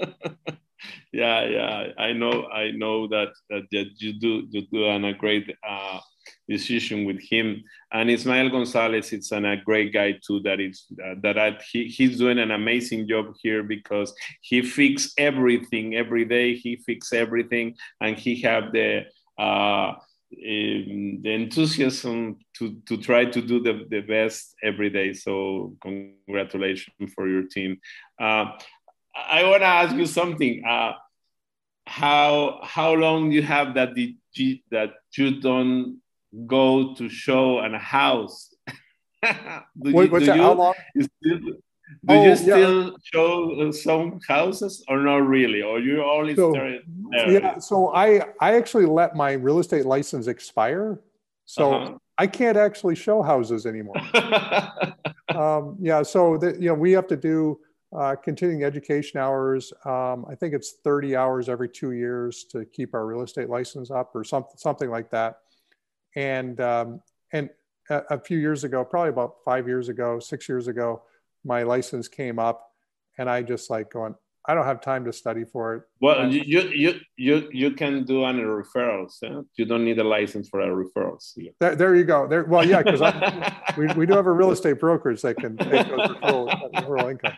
yeah, 1.12 1.44
yeah, 1.46 1.88
I 1.98 2.14
know, 2.14 2.48
I 2.48 2.72
know 2.72 3.08
that 3.08 3.30
that, 3.50 3.64
that 3.72 3.88
you 3.98 4.14
do 4.14 4.48
you 4.50 4.62
do 4.72 4.86
a 4.86 5.14
great 5.14 5.56
uh, 5.68 6.00
decision 6.48 7.06
with 7.06 7.20
him. 7.22 7.64
And 7.92 8.10
Ismael 8.10 8.50
Gonzalez, 8.50 9.12
it's 9.12 9.32
an, 9.32 9.46
a 9.46 9.58
great 9.58 9.92
guy 9.92 10.20
too. 10.26 10.40
That 10.42 10.60
is 10.60 10.86
uh, 11.04 11.16
that 11.24 11.38
I, 11.38 11.58
he, 11.72 11.86
he's 11.86 12.18
doing 12.18 12.40
an 12.40 12.52
amazing 12.52 13.08
job 13.08 13.34
here 13.42 13.64
because 13.64 14.14
he 14.42 14.62
fix 14.62 15.14
everything 15.18 15.96
every 15.96 16.26
day. 16.26 16.56
He 16.56 16.76
fix 16.78 17.12
everything, 17.14 17.76
and 18.02 18.18
he 18.18 18.42
have 18.42 18.72
the. 18.72 19.06
Uh, 19.38 19.94
um, 20.32 21.22
the 21.22 21.32
enthusiasm 21.32 22.38
to, 22.58 22.80
to 22.88 22.98
try 22.98 23.26
to 23.26 23.42
do 23.42 23.62
the, 23.62 23.86
the 23.90 24.02
best 24.02 24.56
every 24.64 24.90
day. 24.90 25.14
So 25.14 25.76
congratulations 25.82 27.14
for 27.16 27.28
your 27.28 27.44
team. 27.44 27.80
Uh, 28.20 28.52
I 29.16 29.44
want 29.44 29.62
to 29.62 29.68
ask 29.68 29.96
you 29.96 30.06
something. 30.06 30.64
Uh, 30.66 30.94
how 31.88 32.60
how 32.62 32.94
long 32.94 33.32
you 33.32 33.42
have 33.42 33.74
that 33.74 33.96
the, 33.96 34.16
that 34.70 34.92
you 35.18 35.42
don't 35.42 36.00
go 36.46 36.94
to 36.94 37.10
show 37.10 37.60
an 37.60 37.74
house? 37.74 38.54
do 39.24 39.32
Wait, 39.76 40.06
you, 40.06 40.12
what's 40.12 40.26
that? 40.28 40.36
You, 40.36 40.42
how 40.44 40.54
long? 40.54 40.74
Still, 41.02 41.40
do 42.06 42.14
oh, 42.14 42.24
you 42.24 42.36
still 42.36 42.84
yeah. 42.84 42.90
show 43.02 43.62
uh, 43.62 43.72
some 43.72 44.20
houses 44.28 44.84
or 44.88 45.00
not 45.00 45.28
really? 45.28 45.62
Or 45.62 45.80
you 45.80 46.04
only 46.04 46.36
so? 46.36 46.54
Yeah, 47.12 47.60
so 47.60 47.94
I 47.94 48.22
I 48.40 48.56
actually 48.56 48.86
let 48.86 49.16
my 49.16 49.34
real 49.34 49.60
estate 49.60 49.86
license 49.86 50.28
expire. 50.28 51.00
So 51.46 51.74
uh-huh. 51.74 51.98
I 52.18 52.28
can't 52.28 52.58
actually 52.58 52.96
show 52.96 53.22
houses 53.22 53.66
anymore. 53.66 53.98
um, 55.30 55.78
yeah, 55.80 56.04
so 56.04 56.38
the, 56.38 56.56
you 56.60 56.70
know 56.70 56.76
we 56.76 56.92
have 56.92 57.08
to 57.08 57.18
do 57.18 57.60
uh, 57.96 58.16
continuing 58.16 58.64
education 58.64 59.20
hours. 59.20 59.74
Um, 59.84 60.26
I 60.30 60.36
think 60.36 60.54
it's 60.54 60.74
30 60.84 61.16
hours 61.16 61.50
every 61.50 61.70
two 61.70 61.94
years 61.94 62.44
to 62.52 62.66
keep 62.66 62.94
our 62.94 63.06
real 63.06 63.22
estate 63.22 63.50
license 63.50 63.90
up, 63.90 64.16
or 64.16 64.24
something 64.24 64.54
something 64.58 64.90
like 64.90 65.10
that. 65.10 65.40
And 66.16 66.62
um, 66.62 67.02
and 67.34 67.50
a, 67.90 68.04
a, 68.12 68.20
few 68.20 68.38
years 68.38 68.64
ago, 68.64 68.86
probably 68.86 69.10
about 69.10 69.38
five 69.44 69.68
years 69.68 69.90
ago, 69.90 70.20
six 70.20 70.48
years 70.48 70.68
ago, 70.68 71.02
my 71.44 71.64
license 71.64 72.08
came 72.08 72.40
up, 72.40 72.66
and 73.18 73.30
I 73.30 73.42
just 73.42 73.70
like 73.70 73.92
going, 73.92 74.16
I 74.48 74.56
don't 74.56 74.66
have 74.66 74.82
time 74.82 75.06
to 75.06 75.14
study 75.14 75.44
for 75.44 75.76
it. 75.76 75.84
Well, 76.02 76.32
you 76.32 76.62
you 76.62 77.00
you 77.18 77.50
you 77.52 77.72
can 77.72 78.06
do 78.06 78.24
any 78.26 78.42
referrals. 78.42 79.18
Yeah? 79.22 79.42
You 79.56 79.66
don't 79.66 79.86
need 79.86 80.00
a 80.00 80.04
license 80.04 80.50
for 80.50 80.62
a 80.62 80.68
referrals. 80.68 81.34
Yeah. 81.36 81.52
There, 81.60 81.76
there 81.76 81.96
you 81.96 82.06
go. 82.06 82.28
There, 82.28 82.46
well, 82.46 82.66
yeah, 82.66 82.82
because 82.82 83.02
we, 83.78 83.88
we 83.94 84.06
do 84.06 84.14
have 84.14 84.26
a 84.26 84.32
real 84.32 84.52
estate 84.52 84.80
brokerage 84.80 85.22
that 85.22 85.38
can 85.38 85.58
take 85.58 85.88
those 85.88 86.10
referral, 86.10 86.74
referral 86.74 87.12
income 87.12 87.38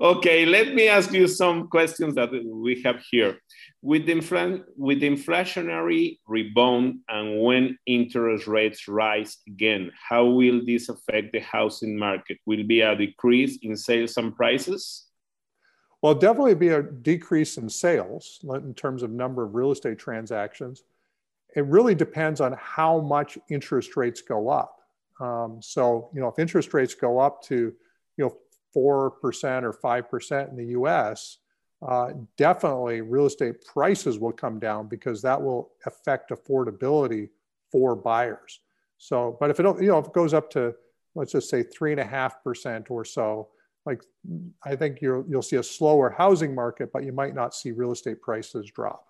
okay, 0.00 0.46
let 0.46 0.74
me 0.74 0.88
ask 0.88 1.12
you 1.12 1.28
some 1.28 1.68
questions 1.68 2.14
that 2.14 2.30
we 2.30 2.82
have 2.82 3.02
here. 3.10 3.38
With 3.82 4.04
the, 4.04 4.12
infl 4.12 4.62
with 4.76 5.00
the 5.00 5.08
inflationary 5.08 6.18
rebound 6.26 6.98
and 7.08 7.40
when 7.40 7.78
interest 7.86 8.46
rates 8.46 8.86
rise 8.86 9.38
again, 9.46 9.90
how 10.08 10.26
will 10.26 10.60
this 10.66 10.90
affect 10.90 11.32
the 11.32 11.40
housing 11.40 11.96
market? 11.98 12.38
Will 12.44 12.62
be 12.62 12.82
a 12.82 12.94
decrease 12.94 13.58
in 13.62 13.76
sales 13.76 14.18
and 14.18 14.36
prices? 14.36 15.06
Well, 16.02 16.14
definitely 16.14 16.54
be 16.54 16.68
a 16.68 16.82
decrease 16.82 17.56
in 17.56 17.68
sales 17.68 18.40
in 18.42 18.74
terms 18.74 19.02
of 19.02 19.10
number 19.10 19.42
of 19.44 19.54
real 19.54 19.70
estate 19.70 19.98
transactions. 19.98 20.82
It 21.56 21.64
really 21.66 21.94
depends 21.94 22.40
on 22.40 22.56
how 22.60 23.00
much 23.00 23.38
interest 23.48 23.96
rates 23.96 24.22
go 24.22 24.48
up. 24.48 24.76
Um, 25.20 25.60
so, 25.60 26.10
you 26.14 26.20
know, 26.20 26.28
if 26.28 26.38
interest 26.38 26.72
rates 26.72 26.94
go 26.94 27.18
up 27.18 27.42
to, 27.44 27.74
you 28.16 28.24
know, 28.24 28.36
4% 28.74 29.12
or 29.62 29.72
5% 29.72 30.50
in 30.50 30.56
the 30.56 30.66
US, 30.66 31.38
uh, 31.86 32.12
definitely 32.36 33.00
real 33.00 33.26
estate 33.26 33.64
prices 33.64 34.18
will 34.18 34.32
come 34.32 34.58
down 34.58 34.86
because 34.88 35.22
that 35.22 35.40
will 35.40 35.70
affect 35.86 36.30
affordability 36.30 37.30
for 37.72 37.96
buyers. 37.96 38.60
So, 38.98 39.36
but 39.40 39.50
if 39.50 39.58
it 39.58 39.62
don't 39.62 39.80
you 39.80 39.88
know 39.88 39.98
if 39.98 40.06
it 40.06 40.12
goes 40.12 40.34
up 40.34 40.50
to 40.50 40.74
let's 41.14 41.32
just 41.32 41.48
say 41.48 41.62
three 41.62 41.92
and 41.92 42.00
a 42.00 42.04
half 42.04 42.44
percent 42.44 42.90
or 42.90 43.04
so, 43.04 43.48
like 43.86 44.02
I 44.62 44.76
think 44.76 45.00
you'll 45.00 45.24
you'll 45.28 45.42
see 45.42 45.56
a 45.56 45.62
slower 45.62 46.10
housing 46.10 46.54
market, 46.54 46.90
but 46.92 47.04
you 47.04 47.12
might 47.12 47.34
not 47.34 47.54
see 47.54 47.70
real 47.72 47.92
estate 47.92 48.20
prices 48.20 48.70
drop. 48.74 49.06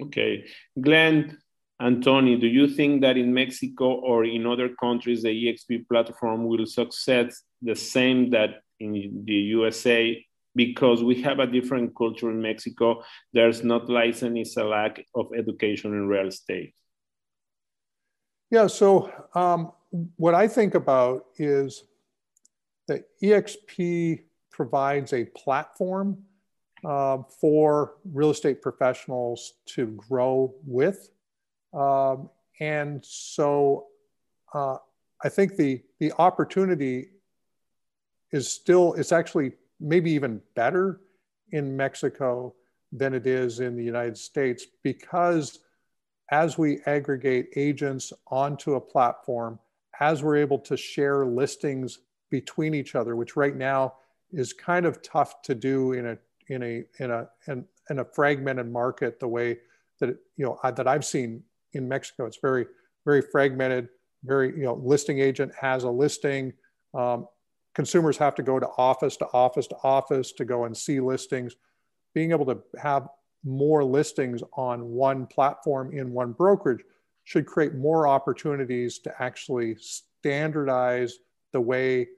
Okay, 0.00 0.46
Glenn 0.80 1.36
and 1.80 2.02
Tony, 2.02 2.36
do 2.36 2.46
you 2.46 2.68
think 2.68 3.02
that 3.02 3.16
in 3.16 3.34
Mexico 3.34 3.94
or 3.94 4.24
in 4.24 4.46
other 4.46 4.70
countries 4.80 5.22
the 5.22 5.28
EXP 5.28 5.88
platform 5.88 6.46
will 6.46 6.64
succeed 6.64 7.30
the 7.60 7.74
same 7.74 8.30
that 8.30 8.62
in 8.78 9.24
the 9.26 9.32
USA 9.32 10.24
because 10.66 11.02
we 11.02 11.22
have 11.22 11.38
a 11.38 11.46
different 11.46 11.96
culture 11.96 12.30
in 12.30 12.40
Mexico. 12.42 13.02
There's 13.32 13.64
not 13.64 13.88
license, 13.88 14.38
it's 14.38 14.56
a 14.58 14.64
lack 14.64 14.94
of 15.14 15.26
education 15.34 15.92
in 15.92 16.06
real 16.06 16.28
estate. 16.28 16.74
Yeah, 18.50 18.66
so 18.66 19.10
um, 19.34 19.72
what 20.16 20.34
I 20.34 20.46
think 20.48 20.74
about 20.74 21.24
is 21.38 21.84
that 22.88 23.00
EXP 23.22 24.24
provides 24.50 25.12
a 25.14 25.24
platform 25.24 26.18
uh, 26.84 27.18
for 27.40 27.94
real 28.04 28.30
estate 28.30 28.60
professionals 28.60 29.54
to 29.74 29.86
grow 30.08 30.54
with. 30.66 31.08
Um, 31.72 32.28
and 32.60 33.02
so 33.02 33.86
uh, 34.52 34.76
I 35.24 35.28
think 35.30 35.56
the, 35.56 35.82
the 36.00 36.12
opportunity 36.18 37.12
is 38.32 38.52
still, 38.52 38.94
it's 38.94 39.12
actually 39.12 39.52
maybe 39.80 40.10
even 40.10 40.40
better 40.54 41.00
in 41.52 41.76
Mexico 41.76 42.54
than 42.92 43.14
it 43.14 43.26
is 43.26 43.60
in 43.60 43.76
the 43.76 43.84
United 43.84 44.18
States 44.18 44.66
because 44.82 45.60
as 46.30 46.56
we 46.56 46.80
aggregate 46.86 47.48
agents 47.56 48.12
onto 48.28 48.74
a 48.74 48.80
platform, 48.80 49.58
as 50.00 50.22
we're 50.22 50.36
able 50.36 50.58
to 50.58 50.76
share 50.76 51.26
listings 51.26 51.98
between 52.30 52.74
each 52.74 52.94
other, 52.94 53.16
which 53.16 53.36
right 53.36 53.56
now 53.56 53.94
is 54.32 54.52
kind 54.52 54.86
of 54.86 55.02
tough 55.02 55.42
to 55.42 55.54
do 55.54 55.92
in 55.92 56.06
a 56.06 56.18
in 56.48 56.62
a 56.62 56.84
in 57.02 57.10
a 57.10 57.28
in, 57.48 57.64
in 57.90 57.98
a 57.98 58.04
fragmented 58.04 58.70
market 58.70 59.18
the 59.18 59.28
way 59.28 59.58
that 59.98 60.10
you 60.36 60.46
know 60.46 60.58
that 60.62 60.86
I've 60.86 61.04
seen 61.04 61.42
in 61.72 61.88
Mexico. 61.88 62.26
It's 62.26 62.38
very 62.40 62.66
very 63.04 63.22
fragmented. 63.22 63.88
Very 64.24 64.56
you 64.56 64.64
know 64.64 64.74
listing 64.74 65.18
agent 65.18 65.52
has 65.60 65.84
a 65.84 65.90
listing. 65.90 66.52
Um, 66.94 67.26
consumers 67.74 68.16
have 68.18 68.34
to 68.34 68.42
go 68.42 68.58
to 68.58 68.68
office 68.76 69.16
to 69.18 69.26
office 69.32 69.66
to 69.68 69.76
office 69.82 70.32
to 70.32 70.44
go 70.44 70.64
and 70.64 70.76
see 70.76 71.00
listings. 71.00 71.54
Being 72.14 72.32
able 72.32 72.46
to 72.46 72.58
have 72.80 73.08
more 73.44 73.84
listings 73.84 74.42
on 74.54 74.90
one 74.90 75.26
platform 75.26 75.92
in 75.92 76.12
one 76.12 76.32
brokerage 76.32 76.84
should 77.24 77.46
create 77.46 77.74
more 77.74 78.08
opportunities 78.08 78.98
to 78.98 79.22
actually 79.22 79.76
standardize 79.78 81.18
the 81.52 81.60
way 81.60 82.08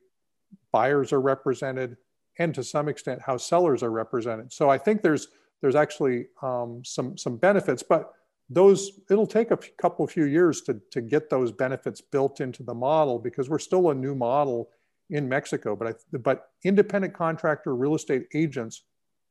buyers 0.73 1.13
are 1.13 1.21
represented 1.21 1.97
and 2.39 2.55
to 2.55 2.65
some 2.65 2.89
extent 2.89 3.21
how 3.21 3.37
sellers 3.37 3.83
are 3.83 3.91
represented. 3.91 4.53
So 4.53 4.71
I 4.71 4.79
think 4.79 5.03
there's 5.03 5.29
there's 5.61 5.77
actually 5.77 6.27
um, 6.43 6.83
some 6.85 7.17
some 7.17 7.37
benefits, 7.37 7.83
but 7.83 8.13
those 8.51 9.01
it'll 9.11 9.27
take 9.27 9.51
a 9.51 9.59
couple 9.79 10.07
few 10.07 10.25
years 10.25 10.63
to 10.63 10.81
to 10.91 11.01
get 11.01 11.31
those 11.31 11.53
benefits 11.53 12.01
built 12.01 12.41
into 12.41 12.63
the 12.63 12.75
model 12.75 13.19
because 13.19 13.49
we're 13.49 13.59
still 13.59 13.91
a 13.91 13.95
new 13.95 14.15
model 14.15 14.71
in 15.13 15.29
Mexico, 15.29 15.77
but 15.77 15.89
I, 15.89 16.19
but 16.19 16.51
independent 16.65 17.15
contractor 17.15 17.77
real 17.77 17.95
estate 17.95 18.27
agents 18.35 18.83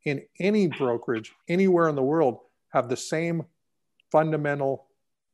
in 0.06 0.22
any 0.40 0.68
brokerage 0.68 1.34
anywhere 1.50 1.90
in 1.90 1.96
the 1.96 2.04
world 2.04 2.40
have 2.70 2.88
the 2.88 2.96
same 2.96 3.44
fundamental 4.12 4.86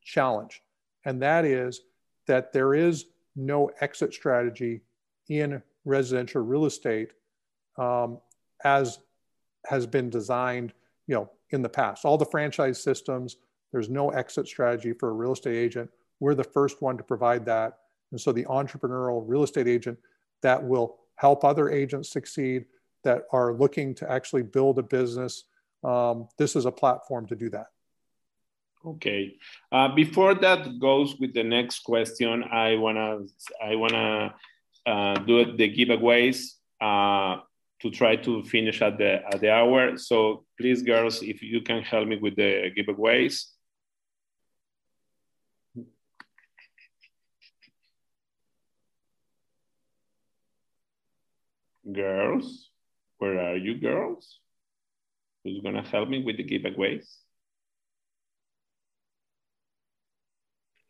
challenge, 0.02 0.62
and 1.04 1.22
that 1.22 1.44
is 1.44 1.82
that 2.26 2.52
there 2.52 2.74
is 2.74 3.06
no 3.36 3.70
exit 3.80 4.12
strategy 4.12 4.80
in 5.28 5.62
residential 5.84 6.42
real 6.42 6.64
estate 6.64 7.10
um, 7.78 8.18
as 8.64 8.98
has 9.66 9.86
been 9.86 10.08
designed, 10.08 10.72
you 11.06 11.14
know, 11.14 11.30
in 11.50 11.60
the 11.60 11.68
past. 11.68 12.04
All 12.04 12.16
the 12.16 12.24
franchise 12.24 12.82
systems, 12.82 13.36
there's 13.70 13.90
no 13.90 14.10
exit 14.10 14.48
strategy 14.48 14.92
for 14.92 15.10
a 15.10 15.12
real 15.12 15.32
estate 15.32 15.56
agent. 15.56 15.90
We're 16.20 16.34
the 16.34 16.44
first 16.44 16.80
one 16.80 16.96
to 16.96 17.04
provide 17.04 17.44
that. 17.46 17.78
And 18.10 18.20
so 18.20 18.32
the 18.32 18.44
entrepreneurial 18.44 19.22
real 19.26 19.42
estate 19.42 19.68
agent 19.68 19.98
that 20.42 20.62
will 20.62 20.96
help 21.16 21.44
other 21.44 21.70
agents 21.70 22.10
succeed 22.10 22.66
that 23.04 23.24
are 23.32 23.52
looking 23.52 23.94
to 23.94 24.10
actually 24.10 24.42
build 24.42 24.78
a 24.78 24.82
business. 24.82 25.44
Um, 25.84 26.28
this 26.38 26.56
is 26.56 26.66
a 26.66 26.72
platform 26.72 27.26
to 27.26 27.36
do 27.36 27.50
that. 27.50 27.66
Okay. 28.84 29.36
Uh, 29.72 29.88
before 29.94 30.34
that 30.34 30.78
goes 30.78 31.16
with 31.18 31.34
the 31.34 31.42
next 31.42 31.80
question, 31.80 32.44
I 32.44 32.76
wanna 32.76 33.20
I 33.62 33.74
wanna 33.74 34.34
uh, 34.86 35.14
do 35.18 35.56
the 35.56 35.68
giveaways 35.76 36.54
uh, 36.80 37.40
to 37.80 37.90
try 37.90 38.16
to 38.16 38.42
finish 38.44 38.80
at 38.82 38.98
the 38.98 39.24
at 39.32 39.40
the 39.40 39.50
hour. 39.52 39.98
So 39.98 40.44
please, 40.58 40.82
girls, 40.82 41.22
if 41.22 41.42
you 41.42 41.60
can 41.60 41.82
help 41.82 42.06
me 42.06 42.16
with 42.16 42.36
the 42.36 42.70
giveaways. 42.76 43.46
Girls, 51.92 52.70
where 53.18 53.40
are 53.40 53.56
you, 53.56 53.78
girls? 53.78 54.38
Who's 55.44 55.60
gonna 55.62 55.86
help 55.86 56.08
me 56.08 56.22
with 56.22 56.36
the 56.36 56.44
giveaways? 56.44 57.06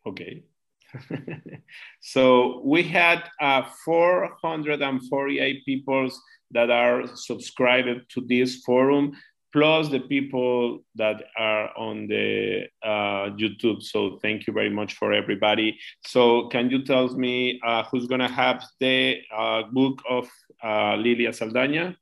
Okay. 0.05 0.43
so 2.01 2.61
we 2.65 2.83
had 2.83 3.23
uh, 3.39 3.63
448 3.85 5.65
people 5.65 6.09
that 6.51 6.69
are 6.71 7.05
subscribed 7.15 8.09
to 8.09 8.25
this 8.27 8.63
forum, 8.65 9.11
plus 9.51 9.89
the 9.89 9.99
people 9.99 10.79
that 10.95 11.23
are 11.37 11.75
on 11.77 12.07
the 12.07 12.67
uh, 12.83 13.31
YouTube. 13.35 13.81
So 13.81 14.19
thank 14.21 14.45
you 14.47 14.53
very 14.53 14.69
much 14.69 14.93
for 14.93 15.11
everybody. 15.13 15.79
So 16.05 16.47
can 16.47 16.69
you 16.69 16.83
tell 16.83 17.09
me 17.09 17.59
uh, 17.65 17.83
who's 17.83 18.07
gonna 18.07 18.31
have 18.31 18.63
the 18.79 19.21
uh, 19.35 19.63
book 19.71 20.01
of 20.07 20.29
uh, 20.63 20.95
Lilia 20.95 21.29
Saldaña? 21.29 21.95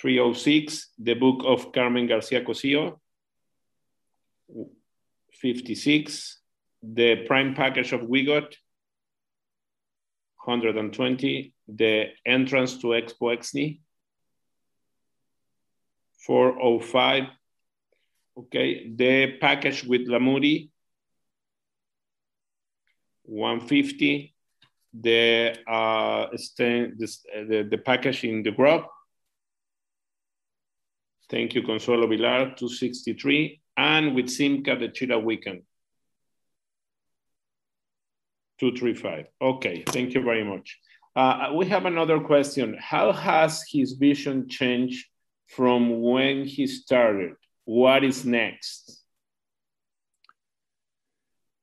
306, 0.00 0.92
the 0.98 1.14
book 1.14 1.42
of 1.44 1.72
Carmen 1.72 2.06
Garcia 2.06 2.42
Cosillo. 2.42 2.98
56. 5.34 6.38
The 6.82 7.26
prime 7.26 7.54
package 7.54 7.92
of 7.92 8.00
WeGot, 8.02 8.54
120. 10.44 11.54
The 11.68 12.06
entrance 12.24 12.78
to 12.78 12.88
Expo 12.88 13.36
Exni, 13.36 13.80
405. 16.26 17.24
Okay, 18.38 18.90
the 18.94 19.38
package 19.40 19.84
with 19.84 20.08
Lamudi, 20.08 20.70
150. 23.24 24.34
The, 24.92 25.56
uh, 25.68 26.26
the, 26.32 26.92
the, 26.98 27.68
the 27.70 27.78
package 27.78 28.24
in 28.24 28.42
the 28.42 28.50
group. 28.50 28.86
Thank 31.28 31.54
you, 31.54 31.62
Consuelo 31.62 32.08
Vilar, 32.08 32.56
263 32.56 33.60
and 33.76 34.14
with 34.14 34.26
Simca 34.26 34.78
the 34.78 34.88
Chila 34.88 35.22
Weekend. 35.22 35.62
235. 38.58 39.26
Okay, 39.40 39.84
thank 39.86 40.12
you 40.14 40.22
very 40.22 40.44
much. 40.44 40.78
Uh, 41.16 41.52
we 41.54 41.66
have 41.66 41.86
another 41.86 42.20
question. 42.20 42.76
How 42.78 43.12
has 43.12 43.64
his 43.70 43.92
vision 43.92 44.48
changed 44.48 45.06
from 45.50 46.00
when 46.00 46.44
he 46.44 46.66
started? 46.66 47.34
What 47.64 48.04
is 48.04 48.24
next? 48.24 49.02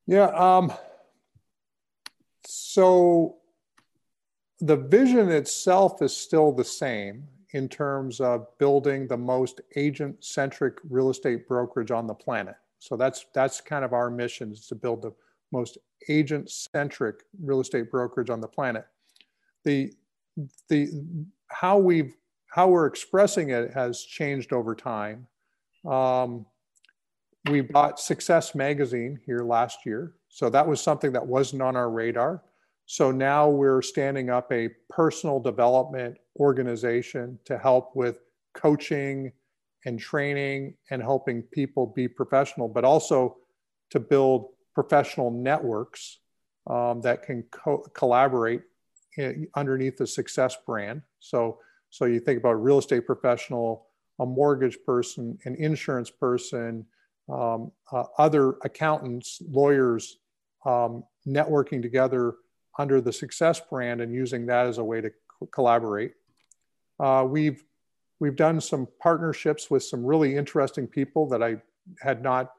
Yeah, 0.05 0.27
um, 0.27 0.71
so 2.45 3.38
the 4.59 4.77
vision 4.77 5.29
itself 5.29 6.01
is 6.01 6.15
still 6.15 6.51
the 6.51 6.63
same 6.63 7.27
in 7.51 7.67
terms 7.67 8.19
of 8.19 8.47
building 8.57 9.07
the 9.07 9.17
most 9.17 9.61
agent 9.75 10.23
centric 10.23 10.77
real 10.89 11.09
estate 11.09 11.47
brokerage 11.47 11.91
on 11.91 12.07
the 12.07 12.13
planet. 12.13 12.55
So 12.79 12.95
that's 12.95 13.25
that's 13.33 13.61
kind 13.61 13.83
of 13.83 13.93
our 13.93 14.09
mission 14.09 14.51
is 14.51 14.67
to 14.67 14.75
build 14.75 15.01
the 15.01 15.13
most 15.51 15.77
agent 16.09 16.49
centric 16.49 17.23
real 17.41 17.59
estate 17.59 17.89
brokerage 17.89 18.29
on 18.29 18.41
the 18.41 18.47
planet. 18.47 18.85
The 19.63 19.93
the 20.69 20.89
how 21.47 21.77
we've 21.77 22.15
how 22.47 22.67
we're 22.69 22.87
expressing 22.87 23.49
it 23.49 23.73
has 23.73 24.01
changed 24.01 24.53
over 24.53 24.75
time. 24.75 25.27
Um, 25.85 26.45
we 27.49 27.61
bought 27.61 27.99
Success 27.99 28.55
Magazine 28.55 29.19
here 29.25 29.39
last 29.39 29.85
year, 29.85 30.13
so 30.29 30.49
that 30.49 30.67
was 30.67 30.81
something 30.81 31.11
that 31.13 31.25
wasn't 31.25 31.61
on 31.61 31.75
our 31.75 31.89
radar. 31.89 32.43
So 32.85 33.11
now 33.11 33.49
we're 33.49 33.81
standing 33.81 34.29
up 34.29 34.51
a 34.51 34.69
personal 34.89 35.39
development 35.39 36.17
organization 36.39 37.37
to 37.45 37.57
help 37.57 37.95
with 37.95 38.19
coaching 38.53 39.33
and 39.85 39.99
training 39.99 40.75
and 40.89 41.01
helping 41.01 41.41
people 41.41 41.87
be 41.87 42.07
professional, 42.07 42.67
but 42.67 42.83
also 42.83 43.37
to 43.89 43.99
build 43.99 44.49
professional 44.73 45.31
networks 45.31 46.19
um, 46.69 47.01
that 47.01 47.23
can 47.23 47.43
co- 47.51 47.85
collaborate 47.93 48.61
in, 49.17 49.47
underneath 49.55 49.97
the 49.97 50.07
success 50.07 50.55
brand. 50.65 51.01
So, 51.19 51.59
so 51.97 52.05
you 52.05 52.19
think 52.19 52.37
about 52.37 52.51
a 52.51 52.57
real 52.57 52.77
estate 52.77 53.07
professional, 53.07 53.87
a 54.19 54.25
mortgage 54.25 54.77
person, 54.85 55.35
an 55.45 55.55
insurance 55.55 56.11
person, 56.11 56.85
um, 57.27 57.71
uh, 57.91 58.03
other 58.19 58.57
accountants, 58.63 59.41
lawyers, 59.49 60.19
um, 60.63 61.03
networking 61.27 61.81
together 61.81 62.35
under 62.77 63.01
the 63.01 63.11
success 63.11 63.59
brand 63.59 63.99
and 63.99 64.13
using 64.13 64.45
that 64.45 64.67
as 64.67 64.77
a 64.77 64.83
way 64.83 65.01
to 65.01 65.09
co- 65.09 65.47
collaborate. 65.47 66.13
Uh, 66.99 67.25
we've 67.27 67.63
we've 68.19 68.35
done 68.35 68.61
some 68.61 68.87
partnerships 69.01 69.71
with 69.71 69.81
some 69.81 70.05
really 70.05 70.35
interesting 70.35 70.85
people 70.85 71.27
that 71.27 71.41
I 71.41 71.57
had 71.99 72.21
not 72.21 72.53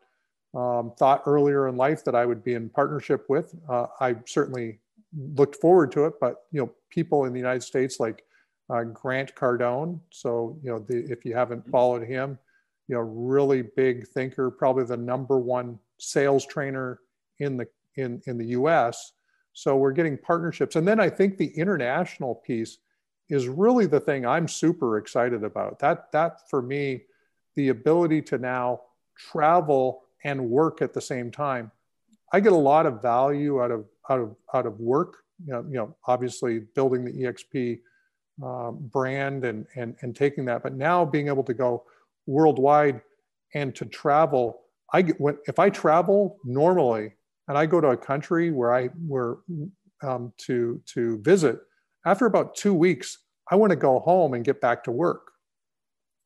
um, 0.52 0.92
thought 0.98 1.22
earlier 1.26 1.68
in 1.68 1.76
life 1.76 2.04
that 2.04 2.16
I 2.16 2.26
would 2.26 2.42
be 2.42 2.54
in 2.54 2.70
partnership 2.70 3.26
with. 3.28 3.54
Uh, 3.68 3.86
I 4.00 4.16
certainly 4.26 4.80
looked 5.16 5.56
forward 5.56 5.92
to 5.92 6.06
it, 6.06 6.14
but 6.20 6.46
you 6.50 6.60
know, 6.60 6.72
people 6.90 7.24
in 7.24 7.32
the 7.32 7.38
United 7.38 7.62
States 7.62 8.00
like 8.00 8.24
uh, 8.70 8.84
Grant 8.84 9.34
Cardone. 9.34 10.00
So 10.10 10.58
you 10.62 10.70
know, 10.70 10.78
the, 10.78 11.10
if 11.10 11.24
you 11.24 11.34
haven't 11.34 11.68
followed 11.68 12.06
him, 12.06 12.38
you 12.88 12.94
know, 12.94 13.02
really 13.02 13.62
big 13.62 14.06
thinker, 14.08 14.50
probably 14.50 14.84
the 14.84 14.96
number 14.96 15.38
one 15.38 15.78
sales 15.98 16.46
trainer 16.46 17.00
in 17.38 17.56
the 17.56 17.66
in 17.96 18.22
in 18.26 18.38
the 18.38 18.46
U.S. 18.46 19.12
So 19.52 19.76
we're 19.76 19.92
getting 19.92 20.16
partnerships. 20.16 20.76
And 20.76 20.86
then 20.86 21.00
I 21.00 21.10
think 21.10 21.36
the 21.36 21.48
international 21.56 22.36
piece 22.36 22.78
is 23.28 23.48
really 23.48 23.86
the 23.86 24.00
thing 24.00 24.24
I'm 24.24 24.48
super 24.48 24.98
excited 24.98 25.44
about. 25.44 25.78
That 25.80 26.12
that 26.12 26.48
for 26.48 26.62
me, 26.62 27.02
the 27.56 27.68
ability 27.68 28.22
to 28.22 28.38
now 28.38 28.82
travel 29.16 30.02
and 30.24 30.48
work 30.48 30.80
at 30.80 30.94
the 30.94 31.00
same 31.00 31.30
time. 31.30 31.70
I 32.32 32.40
get 32.40 32.52
a 32.52 32.56
lot 32.56 32.86
of 32.86 33.02
value 33.02 33.62
out 33.62 33.70
of 33.70 33.84
out 34.08 34.20
of 34.20 34.36
out 34.54 34.66
of 34.66 34.78
work. 34.80 35.18
You 35.44 35.52
know, 35.52 35.64
you 35.68 35.76
know 35.76 35.96
obviously 36.06 36.60
building 36.60 37.04
the 37.04 37.12
EXP 37.12 37.80
uh, 38.44 38.70
brand 38.70 39.44
and 39.44 39.66
and 39.76 39.96
and 40.02 40.14
taking 40.14 40.44
that, 40.46 40.62
but 40.62 40.74
now 40.74 41.04
being 41.04 41.28
able 41.28 41.44
to 41.44 41.54
go 41.54 41.84
worldwide 42.26 43.00
and 43.54 43.74
to 43.74 43.84
travel. 43.84 44.60
I 44.92 45.02
get 45.02 45.20
when 45.20 45.38
if 45.46 45.58
I 45.58 45.70
travel 45.70 46.38
normally 46.44 47.12
and 47.48 47.58
I 47.58 47.66
go 47.66 47.80
to 47.80 47.88
a 47.88 47.96
country 47.96 48.50
where 48.50 48.74
I 48.74 48.90
were 49.06 49.40
um, 50.02 50.32
to 50.38 50.80
to 50.94 51.18
visit, 51.18 51.60
after 52.06 52.26
about 52.26 52.54
two 52.54 52.74
weeks, 52.74 53.18
I 53.50 53.56
want 53.56 53.70
to 53.70 53.76
go 53.76 53.98
home 54.00 54.34
and 54.34 54.44
get 54.44 54.60
back 54.60 54.84
to 54.84 54.92
work. 54.92 55.32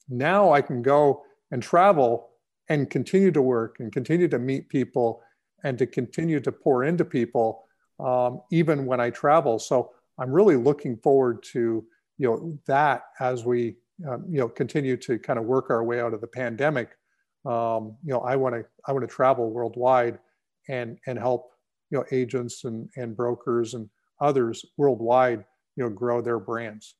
Now 0.08 0.52
I 0.52 0.60
can 0.60 0.82
go 0.82 1.22
and 1.50 1.62
travel 1.62 2.30
and 2.68 2.88
continue 2.90 3.30
to 3.30 3.42
work 3.42 3.76
and 3.80 3.92
continue 3.92 4.28
to 4.28 4.38
meet 4.38 4.68
people 4.68 5.22
and 5.64 5.78
to 5.78 5.86
continue 5.86 6.40
to 6.40 6.52
pour 6.52 6.84
into 6.84 7.04
people 7.04 7.64
um, 8.00 8.40
even 8.50 8.86
when 8.86 9.00
I 9.00 9.10
travel. 9.10 9.58
So 9.58 9.92
I'm 10.18 10.32
really 10.32 10.56
looking 10.56 10.96
forward 10.96 11.42
to 11.52 11.84
you 12.18 12.28
know 12.28 12.58
that 12.66 13.02
as 13.20 13.44
we 13.44 13.76
um, 14.08 14.24
you 14.28 14.38
know 14.38 14.48
continue 14.48 14.96
to 14.96 15.18
kind 15.18 15.38
of 15.38 15.44
work 15.44 15.70
our 15.70 15.84
way 15.84 16.00
out 16.00 16.14
of 16.14 16.20
the 16.20 16.26
pandemic. 16.26 16.90
Um, 17.44 17.96
you 18.04 18.12
know, 18.12 18.20
I 18.20 18.36
want 18.36 18.54
to 18.54 18.64
I 18.86 18.92
want 18.92 19.08
to 19.08 19.14
travel 19.14 19.50
worldwide 19.50 20.18
and 20.68 20.98
and 21.06 21.18
help 21.18 21.50
you 21.90 21.98
know 21.98 22.04
agents 22.12 22.64
and 22.64 22.88
and 22.96 23.16
brokers 23.16 23.74
and 23.74 23.88
others 24.20 24.64
worldwide 24.76 25.44
you 25.76 25.84
know 25.84 25.90
grow 25.90 26.20
their 26.20 26.38
brands 26.38 26.94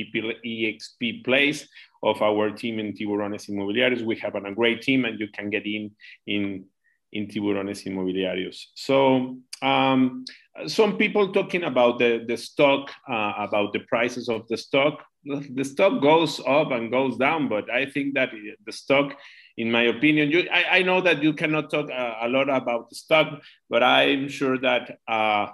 exp 0.45 1.25
place 1.25 1.67
of 2.03 2.21
our 2.23 2.51
team 2.51 2.79
in 2.79 2.93
Tiburones 2.93 3.49
Inmobiliarios. 3.49 4.03
We 4.03 4.17
have 4.17 4.35
a 4.35 4.55
great 4.55 4.83
team, 4.83 5.05
and 5.05 5.21
you 5.21 5.29
can 5.29 5.51
get 5.51 5.67
in 5.67 5.91
in 6.27 6.65
in 7.13 7.27
Tiburones 7.27 7.87
Inmobiliarios. 7.87 8.67
So 8.75 9.37
um, 9.63 10.25
some 10.67 10.97
people 10.97 11.33
talking 11.33 11.65
about 11.65 11.99
the, 11.99 12.25
the 12.27 12.37
stock, 12.37 12.91
uh, 13.09 13.33
about 13.39 13.73
the 13.73 13.81
prices 13.81 14.29
of 14.29 14.47
the 14.49 14.57
stock. 14.57 15.05
the 15.25 15.65
stock 15.65 16.01
goes 16.01 16.41
up 16.47 16.71
and 16.71 16.91
goes 16.91 17.17
down, 17.17 17.49
but 17.49 17.71
I 17.71 17.87
think 17.87 18.15
that 18.15 18.31
the 18.65 18.73
stock, 18.73 19.15
in 19.57 19.71
my 19.71 19.83
opinion, 19.83 20.31
you, 20.31 20.49
I, 20.51 20.79
I 20.79 20.83
know 20.83 21.01
that 21.03 21.23
you 21.23 21.33
cannot 21.35 21.71
talk 21.71 21.91
a, 21.91 22.19
a, 22.23 22.29
lot 22.29 22.49
about 22.49 22.89
the 22.89 22.97
stock, 22.97 23.41
but 23.69 23.83
I'm 23.83 24.29
sure 24.29 24.59
that 24.59 24.99
uh, 25.07 25.49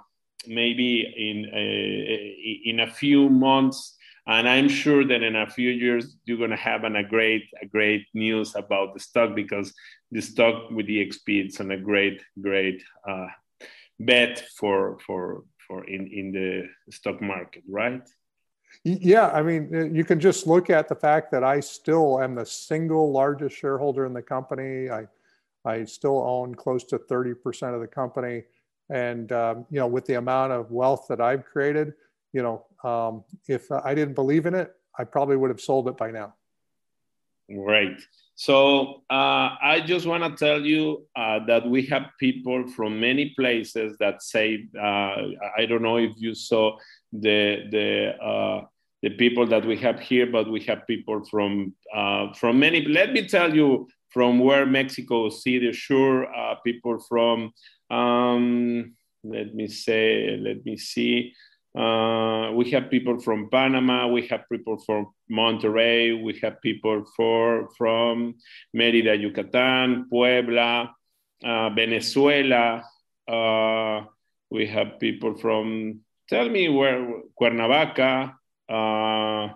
maybe 0.47 1.01
in 1.01 1.51
a, 1.53 2.69
in 2.69 2.79
a 2.79 2.91
few 2.91 3.29
months, 3.29 3.97
and 4.27 4.47
I'm 4.47 4.67
sure 4.69 5.05
that 5.05 5.23
in 5.23 5.35
a 5.35 5.49
few 5.49 5.69
years 5.69 6.17
you're 6.25 6.37
going 6.37 6.51
to 6.51 6.57
have 6.57 6.83
an, 6.83 6.97
a 6.97 7.03
great 7.03 7.45
a 7.61 7.65
great 7.65 8.05
news 8.13 8.55
about 8.55 8.93
the 8.93 8.99
stock 8.99 9.33
because 9.35 9.73
the 10.11 10.21
stock 10.21 10.69
with 10.69 10.87
EXP 10.87 11.45
it's 11.45 11.61
on 11.61 11.71
a 11.71 11.77
great 11.77 12.21
great 12.41 12.83
uh, 13.07 13.27
bet 13.99 14.45
for 14.55 14.97
for 15.05 15.43
for 15.67 15.85
in 15.85 16.07
in 16.07 16.31
the 16.31 16.67
stock 16.91 17.21
market, 17.21 17.63
right? 17.67 18.07
Yeah, 18.83 19.29
I 19.29 19.41
mean, 19.41 19.69
uh, 19.73 19.85
you 19.85 20.03
can 20.03 20.19
just 20.19 20.47
look 20.47 20.69
at 20.69 20.87
the 20.87 20.95
fact 20.95 21.31
that 21.31 21.43
I 21.43 21.59
still 21.59 22.21
am 22.21 22.35
the 22.35 22.45
single 22.45 23.11
largest 23.11 23.57
shareholder 23.57 24.05
in 24.05 24.13
the 24.13 24.21
company. 24.21 24.89
I, 24.89 25.07
I 25.65 25.83
still 25.85 26.23
own 26.25 26.55
close 26.55 26.83
to 26.85 26.99
30% 26.99 27.73
of 27.73 27.81
the 27.81 27.87
company. 27.87 28.43
And, 28.89 29.31
um, 29.31 29.65
you 29.69 29.79
know, 29.79 29.87
with 29.87 30.05
the 30.05 30.15
amount 30.15 30.53
of 30.53 30.71
wealth 30.71 31.07
that 31.09 31.19
I've 31.19 31.43
created, 31.43 31.93
you 32.31 32.43
know, 32.43 32.65
um, 32.89 33.23
if 33.47 33.71
I 33.71 33.93
didn't 33.93 34.13
believe 34.13 34.45
in 34.45 34.53
it, 34.53 34.73
I 34.97 35.03
probably 35.03 35.35
would 35.35 35.49
have 35.49 35.61
sold 35.61 35.87
it 35.89 35.97
by 35.97 36.11
now. 36.11 36.35
Right. 37.49 37.99
So 38.39 39.01
uh, 39.09 39.57
I 39.63 39.81
just 39.83 40.05
want 40.05 40.23
to 40.23 40.45
tell 40.45 40.61
you 40.63 41.07
uh, 41.15 41.39
that 41.47 41.67
we 41.67 41.87
have 41.87 42.03
people 42.19 42.67
from 42.67 42.99
many 42.99 43.33
places 43.35 43.97
that 43.99 44.21
say, 44.21 44.67
uh, 44.79 45.15
I 45.57 45.65
don't 45.67 45.81
know 45.81 45.97
if 45.97 46.11
you 46.17 46.35
saw 46.35 46.77
the 47.11 47.65
the 47.71 48.23
uh, 48.23 48.61
the 49.01 49.09
people 49.09 49.47
that 49.47 49.65
we 49.65 49.75
have 49.77 49.99
here, 49.99 50.27
but 50.27 50.51
we 50.51 50.61
have 50.65 50.85
people 50.85 51.25
from 51.25 51.73
uh, 51.91 52.31
from 52.33 52.59
many. 52.59 52.85
Let 52.85 53.11
me 53.11 53.27
tell 53.27 53.55
you 53.55 53.87
from 54.09 54.37
where 54.37 54.67
Mexico 54.67 55.29
City, 55.29 55.71
sure, 55.73 56.31
uh, 56.31 56.55
people 56.63 56.99
from. 57.09 57.51
Um, 57.89 58.93
let 59.23 59.55
me 59.55 59.67
say, 59.67 60.37
let 60.39 60.63
me 60.63 60.77
see. 60.77 61.33
Uh, 61.77 62.51
we 62.53 62.71
have 62.71 62.89
people 62.89 63.19
from 63.19 63.49
Panama. 63.49 64.07
We 64.07 64.25
have 64.27 64.49
people 64.51 64.79
from 64.83 65.13
Monterrey. 65.29 66.23
We 66.23 66.33
have 66.41 66.59
people 66.61 67.05
for 67.15 67.69
from 67.77 68.35
Mérida, 68.75 69.19
Yucatan, 69.19 70.07
Puebla, 70.09 70.95
uh, 71.43 71.69
Venezuela. 71.69 72.83
Uh, 73.27 74.05
we 74.49 74.65
have 74.65 74.99
people 74.99 75.35
from 75.35 75.99
tell 76.27 76.49
me 76.49 76.67
where 76.69 77.21
Cuernavaca, 77.39 78.33
uh, 78.67 79.53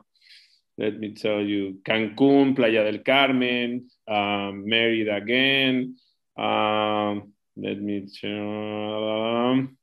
let 0.78 1.00
me 1.00 1.16
tell 1.16 1.42
you, 1.42 1.80
Cancun, 1.84 2.56
Playa 2.56 2.84
del 2.84 3.00
Carmen, 3.00 3.90
um, 4.08 4.66
Mérida 4.70 5.18
again. 5.18 5.96
Um, 6.38 7.34
let 7.58 7.82
me 7.82 8.08
um, 8.24 9.78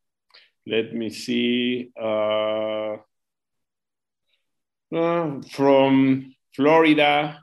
let 0.69 0.95
me 0.95 1.11
see. 1.11 1.91
Uh, 2.01 2.97
uh, 4.95 5.41
from 5.51 6.35
Florida, 6.55 7.41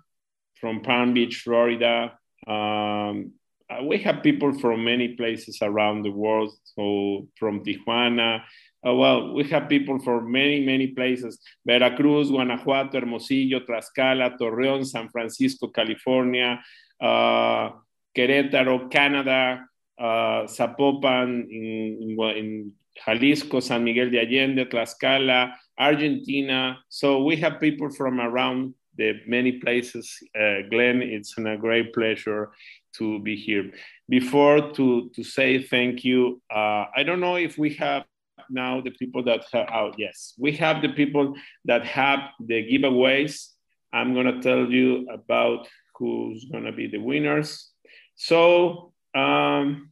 from 0.60 0.82
Palm 0.82 1.14
Beach, 1.14 1.42
Florida. 1.44 2.18
Um, 2.48 3.34
uh, 3.70 3.84
we 3.84 3.98
have 4.00 4.22
people 4.22 4.58
from 4.60 4.84
many 4.84 5.10
places 5.10 5.60
around 5.62 6.04
the 6.04 6.12
world. 6.12 6.54
So 6.64 7.28
from 7.38 7.64
Tijuana, 7.64 8.42
uh, 8.86 8.94
well, 8.94 9.34
we 9.34 9.44
have 9.46 9.68
people 9.68 10.00
from 10.00 10.32
many, 10.32 10.64
many 10.64 10.88
places 10.88 11.40
Veracruz, 11.66 12.30
Guanajuato, 12.30 13.00
Hermosillo, 13.00 13.62
Tlaxcala, 13.62 14.38
Torreón, 14.38 14.86
San 14.86 15.10
Francisco, 15.10 15.68
California, 15.68 16.60
uh, 17.02 17.72
Querétaro, 18.16 18.90
Canada, 18.92 19.66
uh, 20.00 20.46
Zapopan, 20.46 21.48
in, 21.50 22.16
in, 22.38 22.72
Jalisco, 23.04 23.60
San 23.60 23.84
Miguel 23.84 24.10
de 24.10 24.20
Allende, 24.20 24.66
Tlaxcala, 24.66 25.54
Argentina. 25.78 26.78
So 26.90 27.24
we 27.24 27.36
have 27.38 27.60
people 27.60 27.90
from 27.90 28.20
around 28.20 28.74
the 28.98 29.20
many 29.28 29.54
places. 29.54 30.18
Uh, 30.38 30.62
Glenn, 30.70 31.02
it's 31.02 31.38
a 31.38 31.58
great 31.58 31.94
pleasure 31.94 32.52
to 32.98 33.20
be 33.20 33.36
here. 33.36 33.72
Before 34.08 34.72
to, 34.74 35.10
to 35.14 35.24
say 35.24 35.62
thank 35.62 36.04
you, 36.04 36.42
uh, 36.54 36.86
I 36.96 37.04
don't 37.04 37.20
know 37.20 37.36
if 37.36 37.58
we 37.58 37.74
have 37.76 38.06
now 38.50 38.82
the 38.82 38.92
people 38.92 39.24
that 39.24 39.44
have, 39.52 39.68
oh, 39.74 39.92
yes, 39.98 40.34
we 40.38 40.52
have 40.54 40.82
the 40.82 40.90
people 40.90 41.34
that 41.66 41.86
have 41.86 42.20
the 42.40 42.64
giveaways. 42.70 43.50
I'm 43.92 44.14
going 44.14 44.28
to 44.28 44.42
tell 44.42 44.72
you 44.72 45.08
about 45.10 45.68
who's 45.98 46.46
going 46.52 46.66
to 46.66 46.72
be 46.72 46.88
the 46.88 47.00
winners. 47.00 47.72
So, 48.16 48.94
um, 49.14 49.92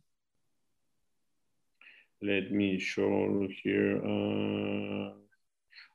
let 2.24 2.52
me 2.52 2.80
show 2.80 3.48
here. 3.64 3.98
Uh, 3.98 5.12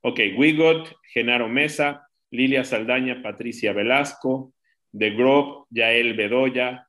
okay, 0.09 0.35
we 0.37 0.55
got 0.57 0.93
Genaro 1.17 1.51
Mesa, 1.51 2.03
Lilia 2.31 2.63
Saldaña, 2.63 3.23
Patricia 3.23 3.73
Velasco, 3.73 4.53
De 4.93 5.11
Grob, 5.17 5.65
Yael 5.75 6.15
Bedoya, 6.17 6.85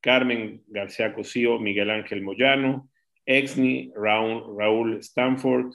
Carmen 0.00 0.60
García 0.72 1.12
Cosío, 1.14 1.60
Miguel 1.60 1.90
Ángel 1.90 2.22
Moyano, 2.22 2.88
Exni, 3.28 3.90
Raúl, 3.96 4.56
Raúl 4.56 5.02
Stanford, 5.02 5.72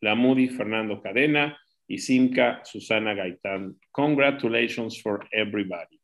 Lamudi, 0.00 0.48
Fernando 0.48 1.02
Cadena, 1.02 1.56
y 1.88 1.98
Simca, 1.98 2.60
Susana 2.64 3.14
Gaitán. 3.14 3.76
Congratulations 3.92 4.98
for 5.00 5.24
everybody. 5.32 6.00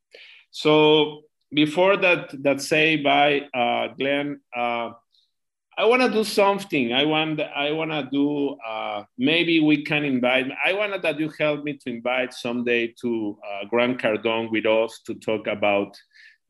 So 0.51 1.23
before 1.53 1.97
that, 1.99 2.31
that 2.43 2.61
say 2.61 2.97
bye, 2.97 3.49
uh, 3.55 3.89
Glenn, 3.99 4.41
uh, 4.57 4.93
I 5.79 5.87
want 5.87 6.03
to 6.03 6.11
do 6.11 6.23
something. 6.23 6.93
I 6.93 7.05
want, 7.05 7.41
I 7.41 7.73
want 7.73 7.91
to 7.93 8.09
do, 8.13 8.57
uh, 8.67 9.05
maybe 9.17 9.59
we 9.61 9.83
can 9.85 10.05
invite, 10.05 10.47
I 10.65 10.75
want 10.75 11.01
that 11.03 11.19
you 11.19 11.31
help 11.39 11.65
me 11.65 11.79
to 11.79 11.91
invite 11.91 12.35
someday 12.35 12.95
to 13.01 13.39
uh, 13.43 13.65
Grant 13.69 13.99
Cardone 13.99 14.51
with 14.51 14.67
us 14.67 15.01
to 15.07 15.15
talk 15.15 15.47
about 15.47 15.97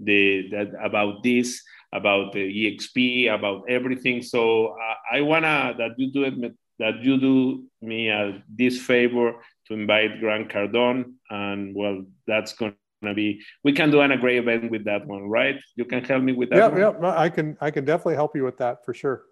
the, 0.01 0.49
that, 0.51 0.73
about 0.83 1.23
this 1.23 1.63
about 1.93 2.33
the 2.33 2.73
exp 2.73 3.33
about 3.33 3.63
everything 3.69 4.23
so 4.23 4.69
uh, 4.69 4.95
i 5.13 5.21
wanna 5.21 5.75
that 5.77 5.91
you 5.99 6.11
do 6.11 6.25
it 6.25 6.35
that 6.79 7.03
you 7.03 7.21
do 7.21 7.65
me 7.81 8.11
uh, 8.11 8.33
this 8.49 8.81
favor 8.81 9.35
to 9.67 9.75
invite 9.75 10.19
grant 10.21 10.49
cardone 10.49 11.13
and 11.31 11.75
well 11.75 12.05
that's 12.27 12.55
gonna 12.55 12.75
be 13.15 13.43
we 13.65 13.73
can 13.73 13.91
do 13.91 14.01
an, 14.01 14.13
a 14.13 14.17
great 14.17 14.39
event 14.39 14.71
with 14.71 14.85
that 14.85 15.07
one 15.07 15.29
right 15.29 15.61
you 15.77 15.85
can 15.85 16.05
help 16.05 16.23
me 16.23 16.33
with 16.33 16.51
that 16.51 16.57
yeah 16.57 16.69
one? 16.69 17.03
yeah 17.03 17.21
i 17.21 17.29
can 17.29 17.57
i 17.61 17.71
can 17.71 17.85
definitely 17.85 18.15
help 18.15 18.35
you 18.37 18.45
with 18.45 18.57
that 18.59 18.85
for 18.85 18.95
sure 18.95 19.23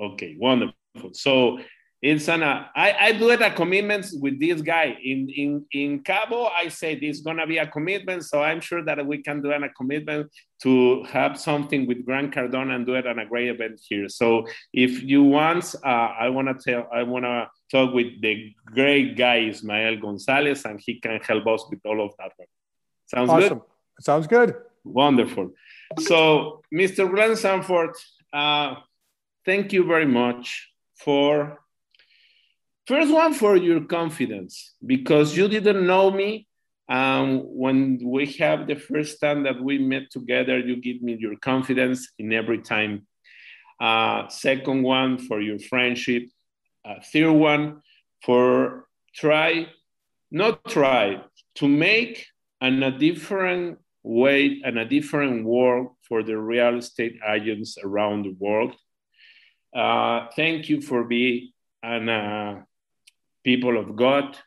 okay 0.00 0.36
wonderful 0.38 0.74
so 1.12 1.58
it's 2.04 2.28
an 2.28 2.42
uh, 2.42 2.66
I, 2.76 2.92
I 2.92 3.12
do 3.12 3.30
it 3.30 3.40
a 3.40 3.50
commitment 3.50 4.06
with 4.20 4.38
this 4.38 4.60
guy 4.60 4.94
in 5.02 5.30
in 5.30 5.64
in 5.72 6.02
Cabo. 6.02 6.44
I 6.44 6.68
say 6.68 6.94
this 6.94 7.16
is 7.16 7.22
gonna 7.22 7.46
be 7.46 7.56
a 7.56 7.66
commitment, 7.66 8.26
so 8.26 8.42
I'm 8.42 8.60
sure 8.60 8.84
that 8.84 9.06
we 9.06 9.22
can 9.22 9.40
do 9.40 9.52
an, 9.52 9.64
a 9.64 9.70
commitment 9.70 10.30
to 10.64 11.02
have 11.04 11.40
something 11.40 11.86
with 11.86 12.04
Grant 12.04 12.34
Cardone 12.34 12.74
and 12.74 12.84
do 12.84 12.94
it 12.94 13.06
on 13.06 13.20
a 13.20 13.24
great 13.24 13.48
event 13.48 13.80
here. 13.88 14.10
So 14.10 14.46
if 14.74 15.02
you 15.02 15.22
want, 15.22 15.74
uh, 15.82 16.10
I 16.24 16.28
wanna 16.28 16.52
tell, 16.62 16.86
I 16.92 17.04
wanna 17.04 17.48
talk 17.70 17.94
with 17.94 18.20
the 18.20 18.52
great 18.66 19.16
guy 19.16 19.36
Ismael 19.48 19.96
Gonzalez, 19.96 20.66
and 20.66 20.78
he 20.84 21.00
can 21.00 21.20
help 21.20 21.46
us 21.46 21.64
with 21.70 21.80
all 21.86 22.04
of 22.04 22.12
that. 22.18 22.32
Sounds 23.14 23.30
awesome. 23.30 23.58
good. 23.58 23.62
Sounds 24.00 24.26
good. 24.26 24.56
Wonderful. 24.84 25.52
So, 26.00 26.62
Mr. 26.72 27.10
Glenn 27.10 27.36
Sanford, 27.36 27.94
uh, 28.32 28.74
thank 29.44 29.72
you 29.72 29.84
very 29.84 30.06
much 30.06 30.70
for 30.96 31.58
First 32.86 33.14
one 33.14 33.32
for 33.32 33.56
your 33.56 33.80
confidence, 33.84 34.74
because 34.84 35.34
you 35.34 35.48
didn't 35.48 35.86
know 35.86 36.10
me. 36.10 36.46
Um, 36.86 37.38
when 37.38 37.98
we 38.04 38.26
have 38.40 38.66
the 38.66 38.74
first 38.74 39.20
time 39.22 39.44
that 39.44 39.58
we 39.58 39.78
met 39.78 40.10
together, 40.10 40.58
you 40.58 40.76
give 40.76 41.00
me 41.00 41.16
your 41.18 41.36
confidence 41.36 42.12
in 42.18 42.30
every 42.34 42.58
time. 42.58 43.06
Uh, 43.80 44.28
second 44.28 44.82
one 44.82 45.16
for 45.16 45.40
your 45.40 45.58
friendship. 45.58 46.24
Uh, 46.84 46.96
third 47.10 47.32
one 47.32 47.80
for 48.22 48.86
try, 49.14 49.66
not 50.30 50.62
try, 50.66 51.22
to 51.54 51.66
make 51.66 52.26
an, 52.64 52.82
a 52.82 52.98
different 52.98 53.78
way 54.02 54.62
and 54.64 54.78
a 54.78 54.84
different 54.84 55.44
world 55.44 55.88
for 56.08 56.22
the 56.22 56.36
real 56.36 56.78
estate 56.78 57.16
agents 57.28 57.76
around 57.82 58.24
the 58.24 58.34
world. 58.38 58.74
Uh, 59.74 60.28
thank 60.36 60.68
you 60.68 60.80
for 60.80 61.04
being 61.04 61.52
an 61.82 62.08
uh, 62.08 62.62
people 63.44 63.78
of 63.78 63.96
God, 63.96 64.38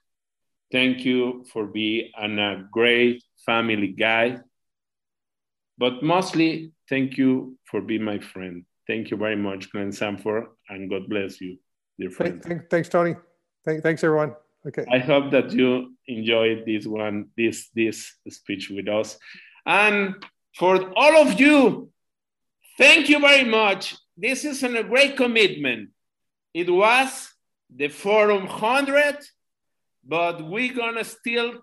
thank 0.71 1.05
you 1.05 1.45
for 1.51 1.67
being 1.67 2.11
a 2.17 2.63
great 2.71 3.23
family 3.45 3.89
guy. 3.89 4.39
But 5.77 6.01
mostly, 6.01 6.71
thank 6.89 7.17
you 7.17 7.57
for 7.65 7.81
being 7.81 8.03
my 8.03 8.19
friend. 8.19 8.65
Thank 8.87 9.11
you 9.11 9.17
very 9.17 9.35
much, 9.35 9.69
Glenn 9.71 9.91
Sanford, 9.91 10.45
and 10.69 10.89
God 10.89 11.07
bless 11.07 11.39
you, 11.39 11.57
dear 11.99 12.09
friend. 12.09 12.41
Thanks, 12.41 12.65
thanks 12.71 12.89
Tony. 12.89 13.15
Thanks, 13.63 14.03
everyone. 14.03 14.33
Okay. 14.67 14.85
I 14.91 14.99
hope 14.99 15.31
that 15.31 15.51
you 15.51 15.95
enjoyed 16.07 16.63
this 16.65 16.85
one, 16.85 17.29
this 17.37 17.69
this 17.73 18.13
speech 18.27 18.69
with 18.69 18.87
us. 18.89 19.17
And 19.65 20.15
for 20.55 20.91
all 20.95 21.15
of 21.21 21.39
you, 21.39 21.89
thank 22.77 23.07
you 23.07 23.19
very 23.19 23.45
much. 23.45 23.95
This 24.17 24.43
is 24.43 24.63
a 24.63 24.83
great 24.83 25.15
commitment. 25.15 25.89
It 26.53 26.69
was 26.69 27.29
the 27.73 27.87
Forum 27.87 28.47
100, 28.47 29.17
but 30.03 30.43
we're 30.43 30.73
gonna 30.73 31.03
still 31.03 31.61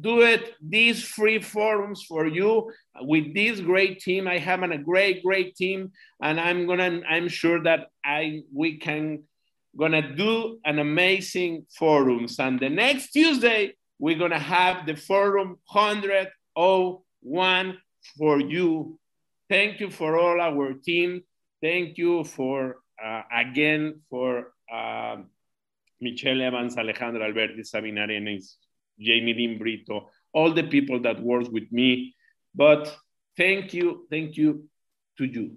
do 0.00 0.22
it 0.22 0.54
these 0.60 1.04
free 1.04 1.40
forums 1.40 2.04
for 2.04 2.26
you 2.26 2.72
with 3.00 3.34
this 3.34 3.60
great 3.60 4.00
team. 4.00 4.26
I 4.26 4.38
have 4.38 4.62
a 4.62 4.78
great, 4.78 5.22
great 5.22 5.54
team, 5.54 5.92
and 6.22 6.40
I'm 6.40 6.66
gonna. 6.66 7.02
I'm 7.08 7.28
sure 7.28 7.62
that 7.62 7.88
I 8.04 8.42
we 8.52 8.78
can 8.78 9.24
gonna 9.76 10.14
do 10.14 10.58
an 10.64 10.78
amazing 10.78 11.66
forums. 11.76 12.38
And 12.38 12.60
the 12.60 12.68
next 12.68 13.12
Tuesday 13.12 13.74
we're 13.98 14.18
gonna 14.18 14.38
have 14.38 14.86
the 14.86 14.96
forum 14.96 15.58
101 15.72 17.78
for 18.16 18.40
you. 18.40 18.98
Thank 19.48 19.80
you 19.80 19.90
for 19.90 20.18
all 20.18 20.40
our 20.40 20.74
team. 20.74 21.22
Thank 21.62 21.98
you 21.98 22.24
for 22.24 22.78
uh, 23.02 23.22
again 23.32 24.00
for 24.08 24.52
uh, 24.72 25.16
Michelle 26.00 26.40
Evans, 26.40 26.76
Alejandra 26.76 27.24
Alberti, 27.24 27.64
Sabina 27.64 28.06
Arenas, 28.06 28.56
Jamie 28.98 29.34
Lynn 29.34 29.58
Brito, 29.58 30.08
all 30.32 30.52
the 30.52 30.62
people 30.62 31.00
that 31.00 31.20
work 31.20 31.50
with 31.50 31.70
me. 31.70 32.14
But 32.54 32.96
thank 33.36 33.74
you, 33.74 34.06
thank 34.10 34.36
you 34.36 34.68
to 35.18 35.24
you. 35.24 35.56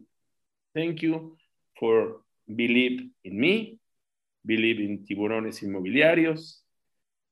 Thank 0.74 1.02
you 1.02 1.38
for 1.80 2.22
believe 2.54 3.10
in 3.24 3.40
me, 3.40 3.80
believe 4.46 4.80
in 4.80 5.06
Tiburones 5.06 5.62
Inmobiliarios. 5.64 6.58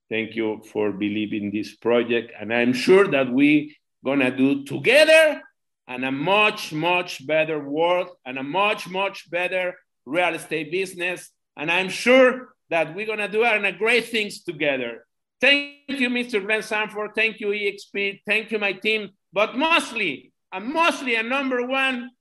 Thank 0.10 0.36
you 0.36 0.62
for 0.72 0.92
believing 0.92 1.52
this 1.52 1.76
project. 1.76 2.32
And 2.40 2.54
I'm 2.54 2.74
sure 2.74 3.08
that 3.08 3.32
we're 3.32 3.70
gonna 4.04 4.36
do 4.36 4.64
together 4.66 5.42
and 5.88 6.06
a 6.06 6.12
much, 6.12 6.74
much 6.74 7.26
better 7.26 7.60
world 7.60 8.10
and 8.26 8.38
a 8.38 8.44
much, 8.44 8.90
much 8.90 9.30
better 9.30 9.76
real 10.06 10.34
estate 10.34 10.72
business. 10.72 11.32
And 11.56 11.72
I'm 11.72 11.90
sure 11.90 12.56
that 12.70 12.96
we're 12.96 13.06
gonna 13.06 13.28
do 13.28 13.44
a 13.44 13.72
great 13.72 14.06
things 14.06 14.44
together. 14.44 15.06
Thank 15.40 15.74
you, 15.88 16.10
Mr. 16.10 16.42
Glenn 16.46 16.62
Sanford. 16.62 17.12
Thank 17.16 17.40
you, 17.40 17.48
EXP. 17.48 18.22
Thank 18.26 18.52
you, 18.52 18.60
my 18.60 18.74
team. 18.74 19.10
But 19.34 19.58
mostly, 19.58 20.32
and 20.52 20.66
mostly, 20.66 21.16
and 21.16 21.30
number 21.30 21.66
one, 21.66 22.12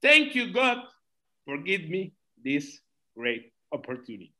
thank 0.00 0.34
you, 0.34 0.52
God, 0.52 0.78
for 1.44 1.58
giving 1.58 1.90
me 1.90 2.12
this 2.42 2.80
great 3.16 3.52
opportunity. 3.72 4.32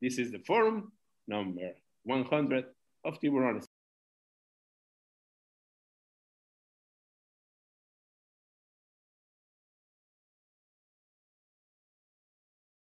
This 0.00 0.18
is 0.18 0.32
the 0.32 0.38
forum 0.46 0.92
number 1.28 1.70
100 2.04 2.64
of 3.04 3.20
Tiburones 3.20 3.66